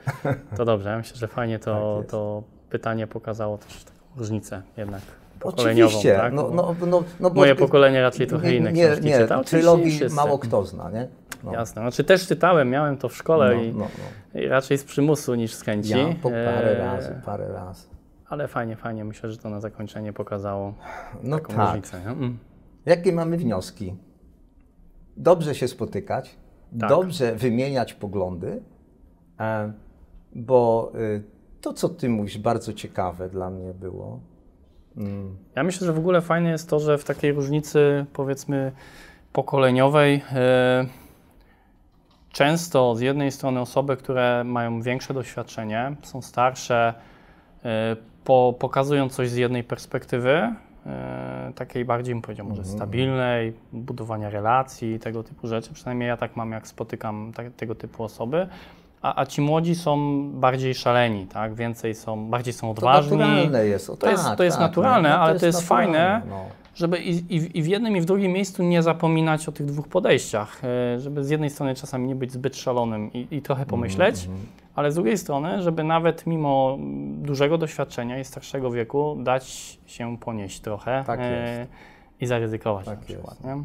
To 0.58 0.66
dobrze, 0.66 0.90
ja 0.90 0.98
myślę, 0.98 1.18
że 1.18 1.28
fajnie 1.28 1.60
to, 1.60 1.98
Tak 2.02 2.12
to 2.12 2.44
pytanie 2.70 3.08
pokazało 3.08 3.58
też 3.58 3.84
taką 3.84 3.98
różnicę 4.18 4.62
jednak 4.78 5.02
pokoleniową. 5.40 5.88
Oczywiście. 5.88 6.16
tak? 6.16 6.34
No, 6.34 6.44
Bo 6.44 6.56
no, 6.56 6.76
no, 6.88 7.04
no, 7.20 7.30
bo 7.30 7.36
Moje 7.36 7.56
pokolenie 7.56 8.02
raczej 8.02 8.28
trochę 8.28 8.56
inne 8.56 8.74
nie, 8.74 8.86
książki 8.86 9.06
nie, 9.06 9.20
nie 9.38 9.44
Trylogii 9.44 9.92
wszyscy. 9.96 10.16
mało 10.16 10.40
kto 10.40 10.66
zna, 10.66 10.90
nie? 10.92 11.08
No, 11.44 11.54
Jasne, 11.54 11.82
znaczy 11.82 12.04
też 12.04 12.28
czytałem, 12.28 12.70
miałem 12.70 12.98
to 12.98 13.10
w 13.10 13.16
szkole 13.16 13.56
no, 13.56 13.62
i, 13.62 13.74
no, 13.74 13.88
no. 14.34 14.40
i 14.42 14.48
raczej 14.48 14.78
z 14.78 14.84
przymusu 14.84 15.36
niż 15.36 15.54
z 15.54 15.62
chęci. 15.62 15.92
Ja 15.92 15.98
po 16.22 16.30
parę 16.30 16.72
E, 16.72 16.78
razy, 16.78 17.16
parę 17.26 17.48
razy. 17.54 17.88
Ale 18.30 18.48
fajnie, 18.48 18.76
fajnie. 18.76 19.06
Myślę, 19.06 19.32
że 19.32 19.38
to 19.38 19.50
na 19.50 19.60
zakończenie 19.60 20.14
pokazało 20.14 20.74
No 21.24 21.38
taką 21.40 21.54
tak. 21.54 21.66
różnicę. 21.68 21.98
Mm. 21.98 22.38
Jakie 22.86 23.14
mamy 23.14 23.38
wnioski? 23.38 23.96
Dobrze 25.18 25.56
się 25.56 25.68
spotykać, 25.68 26.36
Tak. 26.80 26.90
dobrze 26.90 27.36
wymieniać 27.36 27.94
poglądy, 27.94 28.62
e, 29.40 29.74
bo 30.36 30.92
y, 30.96 31.24
to, 31.62 31.74
co 31.74 31.90
ty 31.90 32.10
mówisz, 32.10 32.38
bardzo 32.38 32.74
ciekawe 32.74 33.30
dla 33.30 33.50
mnie 33.50 33.74
było. 33.74 34.20
Mm, 34.98 35.38
Ja 35.56 35.64
myślę, 35.64 35.88
że 35.88 35.94
w 35.94 35.98
ogóle 36.00 36.22
fajne 36.22 36.50
jest 36.50 36.70
to, 36.70 36.80
że 36.80 36.98
w 36.98 37.04
takiej 37.04 37.32
różnicy 37.32 38.06
powiedzmy 38.14 38.72
pokoleniowej 39.34 40.22
e, 40.32 40.86
często 42.32 42.96
z 42.96 43.02
jednej 43.02 43.32
strony 43.32 43.60
osoby, 43.60 43.98
które 43.98 44.44
mają 44.44 44.82
większe 44.82 45.14
doświadczenie, 45.14 45.96
są 46.02 46.22
starsze, 46.22 46.94
e, 47.66 47.96
po, 48.24 48.56
pokazują 48.60 49.10
coś 49.10 49.30
z 49.30 49.36
jednej 49.36 49.64
perspektywy, 49.64 50.56
takiej 51.56 51.86
bardziej 51.86 52.16
bym 52.16 52.22
powiedział 52.22 52.46
może 52.46 52.66
stabilnej, 52.66 53.54
budowania 53.74 54.30
relacji, 54.30 55.00
tego 55.00 55.24
typu 55.24 55.48
rzeczy. 55.48 55.74
Przynajmniej 55.74 56.08
ja 56.08 56.18
tak 56.18 56.36
mam, 56.36 56.52
jak 56.52 56.68
spotykam 56.68 57.32
tak, 57.36 57.54
tego 57.54 57.76
typu 57.76 58.04
osoby. 58.04 58.48
A, 59.02 59.22
a 59.22 59.26
ci 59.26 59.42
młodzi 59.42 59.76
są 59.76 60.24
bardziej 60.34 60.76
szaleni, 60.76 61.28
tak? 61.28 61.54
Więcej 61.56 61.96
są, 61.96 62.30
bardziej 62.30 62.54
są 62.54 62.62
To 62.68 62.72
odważni. 62.72 63.18
naturalne 63.18 63.66
jest. 63.66 63.90
O, 63.90 63.98
To 63.98 64.10
jest- 64.12 64.24
tak, 64.26 64.38
to 64.38 64.44
jest 64.44 64.58
tak, 64.58 64.68
naturalne, 64.68 65.10
no, 65.10 65.16
ale 65.16 65.40
to 65.40 65.46
jest 65.46 65.68
fajne. 65.68 66.22
No. 66.30 66.36
Żeby 66.76 67.00
i, 67.00 67.36
i, 67.36 67.40
w- 67.40 67.56
i 67.56 67.62
w 67.64 67.68
jednym, 67.68 67.98
i 67.98 68.02
w 68.02 68.06
drugim 68.06 68.32
miejscu 68.32 68.64
nie 68.64 68.84
zapominać 68.84 69.48
o 69.50 69.52
tych 69.52 69.66
dwóch 69.66 69.88
podejściach. 69.88 70.62
e, 70.96 71.00
Żeby 71.00 71.24
z 71.24 71.30
jednej 71.30 71.50
strony 71.50 71.76
czasami 71.76 72.08
nie 72.08 72.16
być 72.16 72.32
zbyt 72.32 72.58
szalonym 72.58 73.14
i, 73.14 73.28
i 73.32 73.42
trochę 73.42 73.66
pomyśleć, 73.66 74.26
Mhm, 74.26 74.46
ale 74.76 74.92
z 74.92 74.96
drugiej 74.96 75.18
strony, 75.18 75.62
żeby 75.62 75.84
nawet 75.84 76.28
mimo 76.28 76.76
mm, 76.80 77.22
dużego 77.24 77.58
doświadczenia 77.58 78.20
i 78.20 78.24
starszego 78.26 78.72
wieku 78.72 79.18
dać 79.24 79.80
się 79.86 80.18
ponieść 80.18 80.60
trochę 80.60 81.04
Tak 81.08 81.20
e, 81.24 81.58
jest. 81.60 81.72
i 82.22 82.26
zaryzykować 82.26 82.86
Tak 82.86 83.00
na 83.00 83.06
przykład. 83.06 83.32
jest. 83.36 83.46
Nie? 83.46 83.64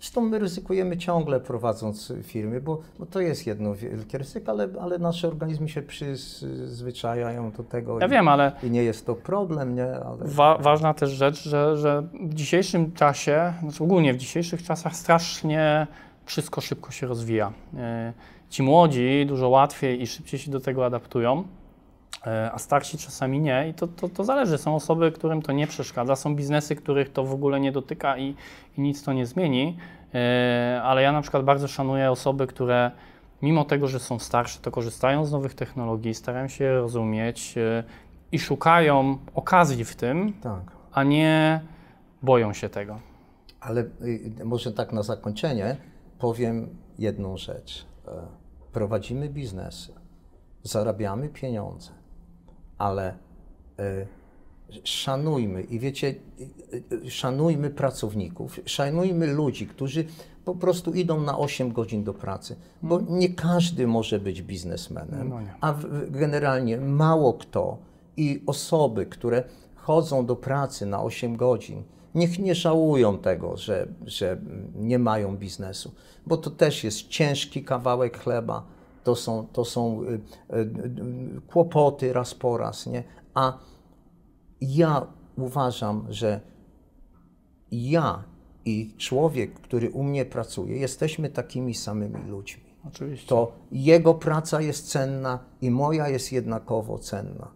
Zresztą 0.00 0.20
my 0.20 0.38
ryzykujemy 0.38 0.96
ciągle 0.96 1.40
prowadząc 1.40 2.12
firmy, 2.22 2.60
bo, 2.60 2.80
bo 2.98 3.06
to 3.06 3.20
jest 3.20 3.46
jedno 3.46 3.74
wielkie 3.74 4.18
ryzyko, 4.18 4.52
ale, 4.52 4.68
ale 4.80 4.98
nasze 4.98 5.28
organizmy 5.28 5.68
się 5.68 5.82
przyzwyczajają 5.82 7.50
do 7.50 7.62
tego 7.62 7.98
Ja 8.00 8.06
i, 8.06 8.10
wiem, 8.10 8.28
ale 8.28 8.52
i 8.62 8.70
nie 8.70 8.82
jest 8.82 9.06
to 9.06 9.14
problem, 9.14 9.74
nie? 9.74 9.86
Ale... 9.86 10.18
Wa 10.20 10.58
ważna 10.58 10.94
też 10.94 11.10
rzecz, 11.10 11.42
że, 11.42 11.76
że 11.76 12.02
w 12.20 12.34
dzisiejszym 12.34 12.92
czasie, 12.92 13.52
znaczy 13.60 13.84
ogólnie 13.84 14.14
w 14.14 14.16
dzisiejszych 14.16 14.62
czasach 14.62 14.96
strasznie 14.96 15.86
wszystko 16.24 16.60
szybko 16.60 16.90
się 16.90 17.06
rozwija. 17.06 17.52
E, 17.76 18.12
Ci 18.50 18.62
młodzi 18.62 19.24
dużo 19.28 19.48
łatwiej 19.48 20.02
i 20.02 20.06
szybciej 20.06 20.40
się 20.40 20.50
do 20.50 20.60
tego 20.60 20.86
adaptują, 20.86 21.44
a 22.52 22.58
starsi 22.58 22.98
czasami 22.98 23.40
nie 23.40 23.68
i 23.68 23.74
to, 23.74 23.86
to, 23.86 24.08
to 24.08 24.24
zależy. 24.24 24.58
Są 24.58 24.74
osoby, 24.74 25.12
którym 25.12 25.42
to 25.42 25.52
nie 25.52 25.66
przeszkadza, 25.66 26.16
są 26.16 26.36
biznesy, 26.36 26.76
których 26.76 27.12
to 27.12 27.24
w 27.24 27.32
ogóle 27.32 27.60
nie 27.60 27.72
dotyka 27.72 28.18
i, 28.18 28.34
i 28.78 28.80
nic 28.80 29.02
to 29.02 29.12
nie 29.12 29.26
zmieni, 29.26 29.76
E, 30.14 30.80
ale 30.82 31.02
ja 31.02 31.12
na 31.12 31.22
przykład 31.22 31.44
bardzo 31.44 31.68
szanuję 31.68 32.10
osoby, 32.10 32.46
które 32.46 32.90
mimo 33.42 33.64
tego, 33.64 33.88
że 33.88 34.00
są 34.00 34.18
starsze, 34.18 34.60
to 34.60 34.70
korzystają 34.70 35.24
z 35.24 35.32
nowych 35.32 35.54
technologii, 35.54 36.14
starają 36.14 36.48
się 36.48 36.64
je 36.64 36.74
rozumieć 36.74 37.58
e, 37.58 37.84
i 38.32 38.38
szukają 38.38 39.18
okazji 39.34 39.84
w 39.84 39.96
tym, 39.96 40.32
Tak. 40.40 40.62
a 40.92 41.02
nie 41.02 41.60
boją 42.22 42.52
się 42.52 42.68
tego. 42.68 42.98
Ale 43.60 43.80
y, 43.80 44.44
może 44.44 44.72
tak 44.72 44.92
na 44.92 45.02
zakończenie 45.02 45.76
powiem 46.18 46.68
jedną 46.98 47.36
rzecz. 47.36 47.86
E, 48.08 48.10
Prowadzimy 48.72 49.28
biznesy, 49.28 49.92
zarabiamy 50.62 51.28
pieniądze, 51.28 51.90
ale 52.78 53.14
e, 53.78 54.06
szanujmy 54.84 55.62
i 55.62 55.78
wiecie, 55.78 56.14
y, 56.72 56.82
y, 57.06 57.10
szanujmy 57.10 57.70
pracowników, 57.70 58.60
szanujmy 58.66 59.26
ludzi, 59.26 59.66
którzy 59.66 60.04
po 60.44 60.54
prostu 60.54 60.92
idą 60.92 61.20
na 61.20 61.38
8 61.38 61.72
godzin 61.72 62.04
do 62.04 62.14
pracy, 62.14 62.56
bo 62.82 63.00
nie 63.08 63.28
każdy 63.28 63.86
może 63.86 64.20
być 64.20 64.42
biznesmenem, 64.42 65.28
No 65.28 65.36
a 65.60 65.72
w- 65.72 66.10
generalnie 66.10 66.76
mało 66.78 67.32
kto 67.34 67.78
i 68.16 68.42
osoby, 68.46 69.06
które 69.06 69.44
chodzą 69.74 70.26
do 70.26 70.36
pracy 70.36 70.86
na 70.86 71.02
8 71.02 71.36
godzin, 71.36 71.82
niech 72.14 72.38
nie 72.38 72.54
żałują 72.54 73.18
tego, 73.18 73.56
że, 73.56 73.86
że 74.06 74.36
nie 74.74 74.98
mają 74.98 75.36
biznesu, 75.36 75.92
bo 76.26 76.36
to 76.36 76.50
też 76.50 76.84
jest 76.84 77.08
ciężki 77.08 77.64
kawałek 77.64 78.18
chleba, 78.18 78.66
to 79.04 79.16
są, 79.16 79.46
to 79.52 79.64
są 79.64 80.02
y, 80.02 80.06
y, 80.06 80.58
y, 80.60 81.40
kłopoty 81.46 82.12
raz 82.12 82.34
po 82.34 82.58
raz, 82.58 82.86
nie? 82.86 83.04
A 83.34 83.58
ja 84.60 85.06
uważam, 85.36 86.06
że 86.08 86.40
ja 87.72 88.24
i 88.64 88.94
człowiek, 88.98 89.54
który 89.60 89.90
u 89.90 90.02
mnie 90.02 90.24
pracuje, 90.24 90.76
jesteśmy 90.76 91.30
takimi 91.30 91.74
samymi 91.74 92.22
ludźmi. 92.28 92.62
Oczywiście. 92.88 93.28
To 93.28 93.52
jego 93.72 94.14
praca 94.14 94.60
jest 94.60 94.88
cenna 94.90 95.38
i 95.60 95.70
moja 95.70 96.08
jest 96.08 96.32
jednakowo 96.32 96.98
cenna. 96.98 97.50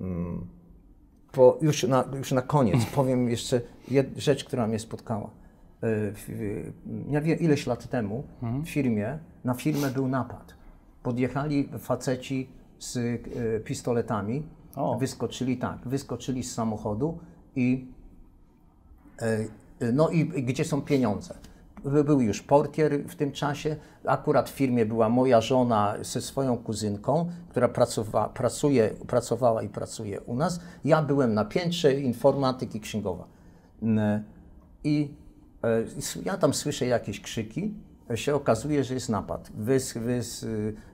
Mm. 0.00 0.46
Po, 1.32 1.58
już, 1.62 1.82
na, 1.82 2.04
już 2.16 2.32
na 2.32 2.42
koniec 2.42 2.84
powiem 2.94 3.28
jeszcze 3.30 3.60
jed, 3.90 4.08
rzecz, 4.16 4.44
która 4.44 4.66
mnie 4.66 4.78
spotkała. 4.78 5.30
W- 5.82 6.24
w- 6.28 6.72
Ja 7.12 7.20
wiem, 7.20 7.38
ileś 7.38 7.66
lat 7.66 7.88
temu 7.90 8.24
w 8.64 8.68
firmie, 8.68 9.18
na 9.44 9.54
firmę 9.54 9.90
był 9.90 10.08
napad. 10.08 10.55
Podjechali 11.10 11.68
faceci 11.78 12.48
z 12.78 12.96
y, 12.96 13.62
pistoletami, 13.64 14.42
O. 14.76 14.98
wyskoczyli 14.98 15.56
tak, 15.56 15.78
wyskoczyli 15.88 16.42
z 16.42 16.54
samochodu 16.54 17.18
i 17.56 17.86
E, 19.22 19.92
No 19.92 20.08
i 20.10 20.24
gdzie 20.42 20.64
są 20.64 20.82
pieniądze? 20.82 21.34
By- 21.84 22.04
Był 22.04 22.20
już 22.20 22.42
portier 22.42 23.04
w 23.08 23.14
tym 23.14 23.32
czasie. 23.32 23.76
Akurat 24.06 24.50
w 24.50 24.52
firmie 24.52 24.86
była 24.86 25.08
moja 25.08 25.40
żona 25.40 25.94
ze 26.02 26.20
swoją 26.20 26.56
kuzynką, 26.58 27.28
która 27.48 27.68
pracowa, 27.68 28.28
pracuje, 28.28 28.90
pracowała 29.06 29.62
i 29.62 29.68
pracuje 29.68 30.20
u 30.20 30.34
nas. 30.36 30.60
Ja 30.84 31.02
byłem 31.02 31.34
na 31.34 31.44
piętrze, 31.44 31.94
informatyk 32.00 32.74
i 32.74 32.80
księgowa. 32.80 33.26
I 34.84 35.14
e, 35.64 35.84
ja 36.24 36.36
tam 36.36 36.54
słyszę 36.54 36.86
jakieś 36.86 37.20
krzyki. 37.20 37.74
E, 38.10 38.16
Się 38.16 38.34
okazuje, 38.34 38.84
że 38.84 38.94
jest 38.94 39.08
napad. 39.08 39.50
Wys, 39.54 39.92
wys, 39.94 40.46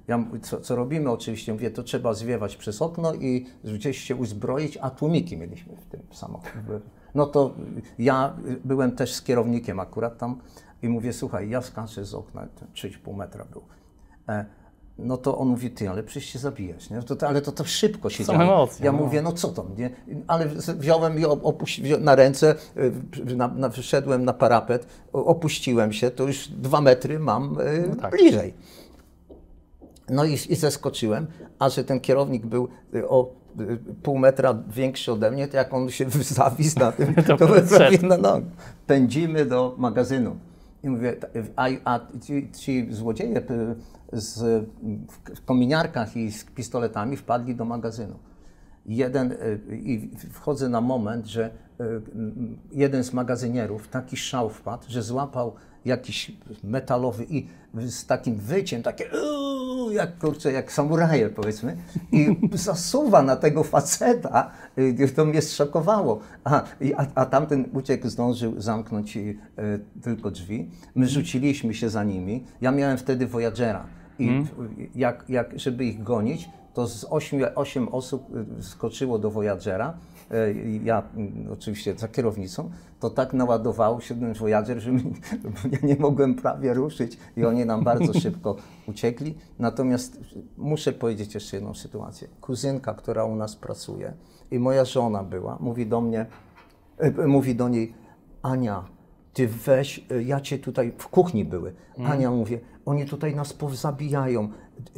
ja, 0.08 0.24
co, 0.42 0.60
co 0.60 0.76
robimy 0.76 1.10
oczywiście? 1.10 1.52
Mówię, 1.52 1.70
to 1.70 1.82
trzeba 1.82 2.14
zwiewać 2.14 2.56
przez 2.56 2.82
okno 2.82 3.14
i 3.14 3.46
gdzieś 3.64 3.98
się 3.98 4.16
uzbroić, 4.16 4.78
a 4.80 4.90
tłumiki 4.90 5.36
mieliśmy 5.36 5.76
w 5.76 5.86
tym 5.86 6.00
samochodzie. 6.12 6.80
No 7.14 7.26
to 7.26 7.54
ja 7.98 8.36
byłem 8.64 8.96
też 8.96 9.14
z 9.14 9.22
kierownikiem 9.22 9.80
akurat 9.80 10.18
tam 10.18 10.40
i 10.82 10.88
mówię, 10.88 11.12
słuchaj, 11.12 11.50
ja 11.50 11.62
skaczę 11.62 12.04
z 12.04 12.14
okna, 12.14 12.46
to 12.60 12.66
3,5 12.88 13.16
metra 13.16 13.44
był. 13.44 13.62
E, 14.28 14.44
no 14.98 15.16
to 15.16 15.38
on 15.38 15.48
mówi, 15.48 15.70
ty, 15.70 15.90
ale 15.90 16.02
przecież 16.02 16.30
się 16.30 16.38
zabijesz, 16.38 16.90
nie? 16.90 17.02
To, 17.02 17.16
to, 17.16 17.28
ale 17.28 17.40
to, 17.42 17.52
to 17.52 17.64
szybko 17.64 18.10
się 18.10 18.24
działo. 18.24 18.42
emocje, 18.42 18.86
Ja 18.86 18.92
no. 18.92 18.98
mówię, 18.98 19.22
no 19.22 19.32
co 19.32 19.48
to, 19.48 19.66
nie? 19.76 19.90
Ale 20.26 20.46
wziąłem 20.78 21.18
i 21.18 21.24
opuści, 21.24 21.82
na 22.00 22.14
ręce, 22.14 22.54
na, 23.36 23.48
na, 23.48 23.68
wyszedłem 23.68 24.24
na 24.24 24.32
parapet, 24.32 24.86
opuściłem 25.12 25.92
się, 25.92 26.10
to 26.10 26.26
już 26.26 26.48
dwa 26.48 26.80
metry 26.80 27.18
mam 27.18 27.60
y, 27.60 27.84
No 27.88 27.96
tak. 27.96 28.10
bliżej. 28.12 28.54
No 30.10 30.24
i, 30.24 30.32
i 30.32 30.56
zeskoczyłem, 30.56 31.26
a 31.58 31.68
że 31.68 31.84
ten 31.84 32.00
kierownik 32.00 32.46
był 32.46 32.68
y, 32.94 33.08
o 33.08 33.30
y, 33.60 33.78
pół 34.02 34.18
metra 34.18 34.62
większy 34.68 35.12
ode 35.12 35.30
mnie, 35.30 35.48
to 35.48 35.56
jak 35.56 35.74
on 35.74 35.90
się 35.90 36.06
zawisł 36.10 36.78
na 36.78 36.92
tym, 36.92 37.14
To 37.28 37.36
to 37.36 37.48
prawie 37.76 37.98
na 37.98 38.16
nogi. 38.16 38.46
Pędzimy 38.86 39.46
do 39.46 39.74
magazynu. 39.78 40.36
I 40.82 40.88
mówię, 40.90 41.12
ta- 41.12 41.28
a, 41.56 41.68
a 41.84 42.00
ci, 42.20 42.50
ci 42.52 42.86
złodzieje 42.90 43.38
y, 43.38 43.42
z, 44.12 44.64
w, 45.34 45.44
kominiarkach 45.44 46.16
i 46.16 46.32
z 46.32 46.44
pistoletami 46.44 47.16
wpadli 47.16 47.54
do 47.54 47.64
magazynu. 47.64 48.14
Jeden, 48.86 49.32
y, 49.32 49.60
i 49.82 50.10
wchodzę 50.30 50.68
na 50.68 50.80
moment, 50.80 51.26
że 51.26 51.50
y, 51.80 51.84
jeden 52.72 53.04
z 53.04 53.12
magazynierów 53.12 53.88
taki 53.88 54.16
szał 54.16 54.48
wpadł, 54.50 54.84
że 54.88 55.02
złapał 55.02 55.54
jakiś 55.84 56.32
metalowy 56.64 57.26
i 57.30 57.46
z 57.74 58.06
takim 58.06 58.36
wyciem, 58.36 58.82
takie 58.82 59.04
jak 59.90 60.18
kurczę, 60.18 60.52
jak 60.52 60.72
samuraje 60.72 61.28
powiedzmy, 61.28 61.76
i 62.12 62.36
zasuwa 62.52 63.22
na 63.22 63.36
tego 63.36 63.64
faceta, 63.64 64.50
y, 64.78 65.08
to 65.08 65.24
mnie 65.24 65.42
zszokowało. 65.42 66.20
A, 66.44 66.62
a, 66.96 67.06
a 67.14 67.26
tamten 67.26 67.64
uciekł, 67.72 68.08
zdążył 68.08 68.60
zamknąć 68.60 69.16
y, 69.16 69.38
tylko 70.02 70.30
drzwi. 70.30 70.70
My 70.94 71.08
rzuciliśmy 71.08 71.74
się 71.74 71.88
za 71.90 72.04
nimi. 72.04 72.44
Ja 72.60 72.72
miałem 72.72 72.98
wtedy 72.98 73.26
Voyagera 73.26 73.86
i 74.18 74.44
jak, 74.94 75.24
jak, 75.28 75.58
żeby 75.58 75.84
ich 75.84 76.02
gonić, 76.02 76.48
to 76.74 76.86
z 76.86 77.06
8, 77.10 77.40
osiem 77.54 77.88
osób 77.88 78.36
y, 78.58 78.62
skoczyło 78.62 79.18
do 79.18 79.30
Voyagera, 79.30 79.94
ja 80.84 81.02
mm, 81.16 81.52
oczywiście 81.52 81.94
za 81.98 82.08
kierownicą, 82.08 82.70
to 83.00 83.10
tak 83.10 83.32
naładował 83.32 84.00
się 84.00 84.14
ten 84.14 84.34
Voyager, 84.34 84.80
że 84.80 84.92
mi, 84.92 85.02
ja 85.72 85.78
nie 85.82 85.96
mogłem 85.96 86.34
prawie 86.34 86.74
ruszyć 86.74 87.18
i 87.36 87.44
oni 87.44 87.66
nam 87.66 87.84
bardzo 87.84 88.12
szybko 88.20 88.56
uciekli. 88.88 89.34
Natomiast 89.58 90.20
muszę 90.56 90.92
powiedzieć 90.92 91.34
jeszcze 91.34 91.56
jedną 91.56 91.74
sytuację. 91.74 92.28
Kuzynka, 92.40 92.94
która 92.94 93.24
u 93.24 93.36
nas 93.36 93.56
pracuje 93.56 94.12
i 94.50 94.58
moja 94.58 94.84
żona 94.84 95.24
była, 95.24 95.58
mówi 95.60 95.86
do 95.86 96.00
mnie, 96.00 96.26
e, 96.98 97.26
mówi 97.26 97.54
do 97.54 97.68
niej, 97.68 97.94
Ania, 98.42 98.84
ty 99.32 99.48
weź, 99.48 100.06
e, 100.10 100.22
ja 100.22 100.40
cię 100.40 100.58
tutaj, 100.58 100.92
w 100.98 101.08
kuchni 101.08 101.44
były. 101.44 101.74
Ania 102.04 102.30
mówię, 102.30 102.60
oni 102.86 103.06
tutaj 103.06 103.34
nas 103.34 103.52
pozabijają. 103.52 104.48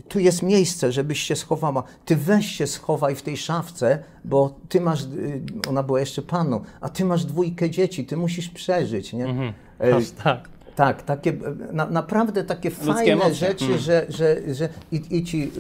Tu 0.09 0.19
jest 0.19 0.43
miejsce, 0.43 0.93
żebyś 0.93 1.21
się 1.21 1.37
schowała. 1.37 1.83
Ty 2.05 2.17
weź 2.17 2.47
się 2.47 2.67
schowaj 2.67 3.15
w 3.15 3.23
tej 3.23 3.37
szafce, 3.37 3.99
bo 4.25 4.55
ty 4.69 4.81
masz, 4.81 5.03
y, 5.03 5.43
ona 5.69 5.83
była 5.83 6.01
jeszcze 6.01 6.23
panną, 6.23 6.61
a 6.81 6.89
ty 6.89 7.05
masz 7.05 7.25
dwójkę 7.25 7.71
dzieci, 7.71 8.07
ty 8.07 8.17
musisz 8.17 8.49
przeżyć, 8.49 9.13
nie? 9.13 9.55
E, 9.81 9.97
Aż 9.97 10.11
tak. 10.11 10.49
tak, 10.77 11.03
takie, 11.03 11.31
e, 11.31 11.73
na, 11.73 11.87
naprawdę 11.87 12.45
takie 12.45 12.71
fajne 12.71 13.13
emocje. 13.13 13.35
rzeczy, 13.35 13.79
że, 13.79 14.07
że, 14.09 14.55
że 14.55 14.69
i, 14.93 15.03
i 15.11 15.25
ci, 15.25 15.43
y, 15.43 15.51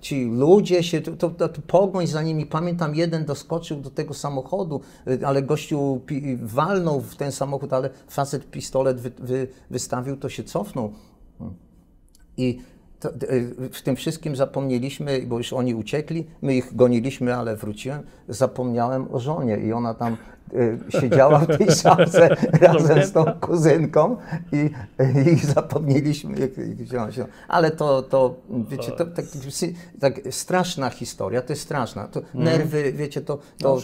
ci 0.00 0.24
ludzie 0.24 0.82
się, 0.82 1.00
to, 1.00 1.30
to, 1.30 1.48
to 1.48 1.62
pogoń 1.66 2.06
za 2.06 2.22
nimi, 2.22 2.46
pamiętam 2.46 2.94
jeden 2.94 3.24
doskoczył 3.24 3.80
do 3.80 3.90
tego 3.90 4.14
samochodu, 4.14 4.80
y, 5.08 5.26
ale 5.26 5.42
gościu 5.42 6.00
pi, 6.06 6.38
walnął 6.42 7.00
w 7.00 7.16
ten 7.16 7.32
samochód, 7.32 7.72
ale 7.72 7.90
facet 8.08 8.50
pistolet 8.50 9.00
wy, 9.00 9.12
wy, 9.18 9.48
wystawił, 9.70 10.16
to 10.16 10.28
się 10.28 10.44
cofnął. 10.44 10.92
I 12.36 12.58
to, 13.02 13.08
y, 13.32 13.68
w 13.72 13.82
tym 13.82 13.96
wszystkim 13.96 14.36
zapomnieliśmy, 14.36 15.22
bo 15.26 15.38
już 15.38 15.52
oni 15.52 15.74
uciekli, 15.74 16.26
my 16.42 16.54
ich 16.54 16.76
goniliśmy, 16.76 17.34
ale 17.34 17.56
wróciłem, 17.56 18.02
zapomniałem 18.28 19.14
o 19.14 19.20
żonie 19.20 19.56
i 19.56 19.72
ona 19.72 19.94
tam 19.94 20.16
siedziała 20.88 21.38
w 21.38 21.58
tej 21.58 21.70
szafce 21.70 22.28
razem 22.60 23.04
z 23.04 23.12
tą 23.12 23.24
kuzynką 23.24 24.16
i, 24.52 24.70
i 25.32 25.36
zapomnieliśmy, 25.36 26.38
jak, 26.38 26.50
się. 27.14 27.26
Ale 27.48 27.70
to, 27.70 28.02
to 28.02 28.34
wiecie, 28.68 28.92
to 28.92 29.06
tak, 29.06 29.24
tak 30.00 30.20
straszna 30.30 30.90
historia, 30.90 31.42
to 31.42 31.52
jest 31.52 31.62
straszna. 31.62 32.08
To 32.08 32.22
nerwy, 32.34 32.92
wiecie, 32.92 33.20
to, 33.20 33.38
to 33.58 33.74
No, 33.74 33.80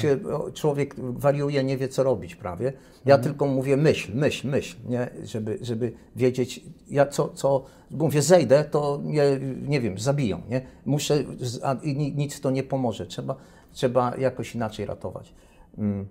się 0.00 0.18
człowiek 0.54 0.94
wariuje, 0.98 1.64
nie 1.64 1.76
wie 1.76 1.88
co 1.88 2.02
robić 2.02 2.36
prawie. 2.36 2.72
Ja 3.04 3.18
tylko 3.18 3.46
mówię 3.46 3.76
myśl, 3.76 4.12
myśl, 4.14 4.48
myśl, 4.48 4.76
nie? 4.88 5.10
Żeby, 5.24 5.58
żeby 5.62 5.92
wiedzieć, 6.16 6.60
ja 6.90 7.06
co, 7.06 7.28
co, 7.28 7.64
mówię 7.90 8.22
zejdę, 8.22 8.64
to 8.64 9.00
mnie, 9.04 9.22
nie 9.68 9.80
wiem, 9.80 9.98
zabiją, 9.98 10.42
nie? 10.48 10.62
Muszę, 10.86 11.24
a, 11.62 11.76
nic 11.94 12.40
to 12.40 12.50
nie 12.50 12.62
pomoże, 12.62 13.06
trzeba, 13.06 13.36
trzeba 13.72 14.16
jakoś 14.16 14.54
inaczej 14.54 14.86
ratować. 14.86 15.34
Mm. 15.78 16.06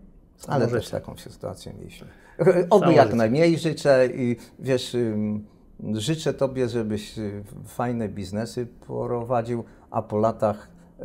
Ale 0.48 0.68
też 0.68 0.90
taką 0.90 1.18
sytuację 1.18 1.74
mieliśmy. 1.74 2.08
Oby 2.70 2.94
jak 2.94 3.06
życie. 3.06 3.18
najmniej 3.18 3.58
życzę 3.58 4.08
i 4.16 4.36
wiesz, 4.60 4.98
życzę 5.94 6.34
Tobie, 6.34 6.70
żebyś 6.70 7.18
y, 7.18 7.44
fajne 7.66 8.10
biznesy 8.10 8.68
prowadził, 8.88 9.64
a 9.92 10.02
po 10.02 10.18
latach 10.18 10.70
y, 11.00 11.04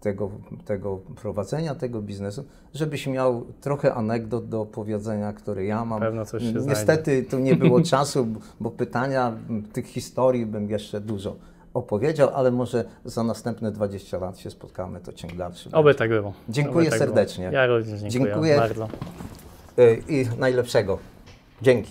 tego, 0.00 0.30
tego 0.64 0.96
prowadzenia 0.96 1.74
tego 1.74 2.02
biznesu, 2.02 2.44
żebyś 2.74 3.06
miał 3.06 3.46
trochę 3.60 3.94
anegdot 3.94 4.48
do 4.48 4.60
opowiedzenia, 4.60 5.32
które 5.32 5.64
ja 5.64 5.84
mam. 5.84 6.00
Pewno 6.00 6.24
coś 6.24 6.42
się 6.42 6.50
znajdzie. 6.50 6.68
Niestety 6.68 7.22
tu 7.22 7.38
nie 7.38 7.56
było 7.56 7.82
czasu, 7.92 8.26
bo 8.60 8.70
pytania, 8.70 9.36
tych 9.72 9.86
historii 9.86 10.46
bym 10.46 10.70
jeszcze 10.70 11.00
dużo 11.00 11.36
opowiedział, 11.74 12.30
ale 12.34 12.50
może 12.50 12.84
za 13.04 13.22
następne 13.22 13.72
20 13.72 14.18
lat 14.18 14.38
się 14.38 14.50
spotkamy, 14.50 15.00
to 15.00 15.12
ciąg 15.12 15.36
dalszy. 15.36 15.70
Oby 15.72 15.94
tak 15.94 16.08
było. 16.08 16.32
Dziękuję 16.48 16.90
tak 16.90 16.98
serdecznie. 16.98 17.44
Było. 17.44 17.60
Ja 17.60 17.66
również 17.66 18.00
dziękuję, 18.00 18.32
Dziękuję. 18.32 18.56
bardzo. 18.56 18.88
Y, 19.78 20.02
I 20.08 20.26
najlepszego. 20.38 20.98
Dzięki. 21.62 21.90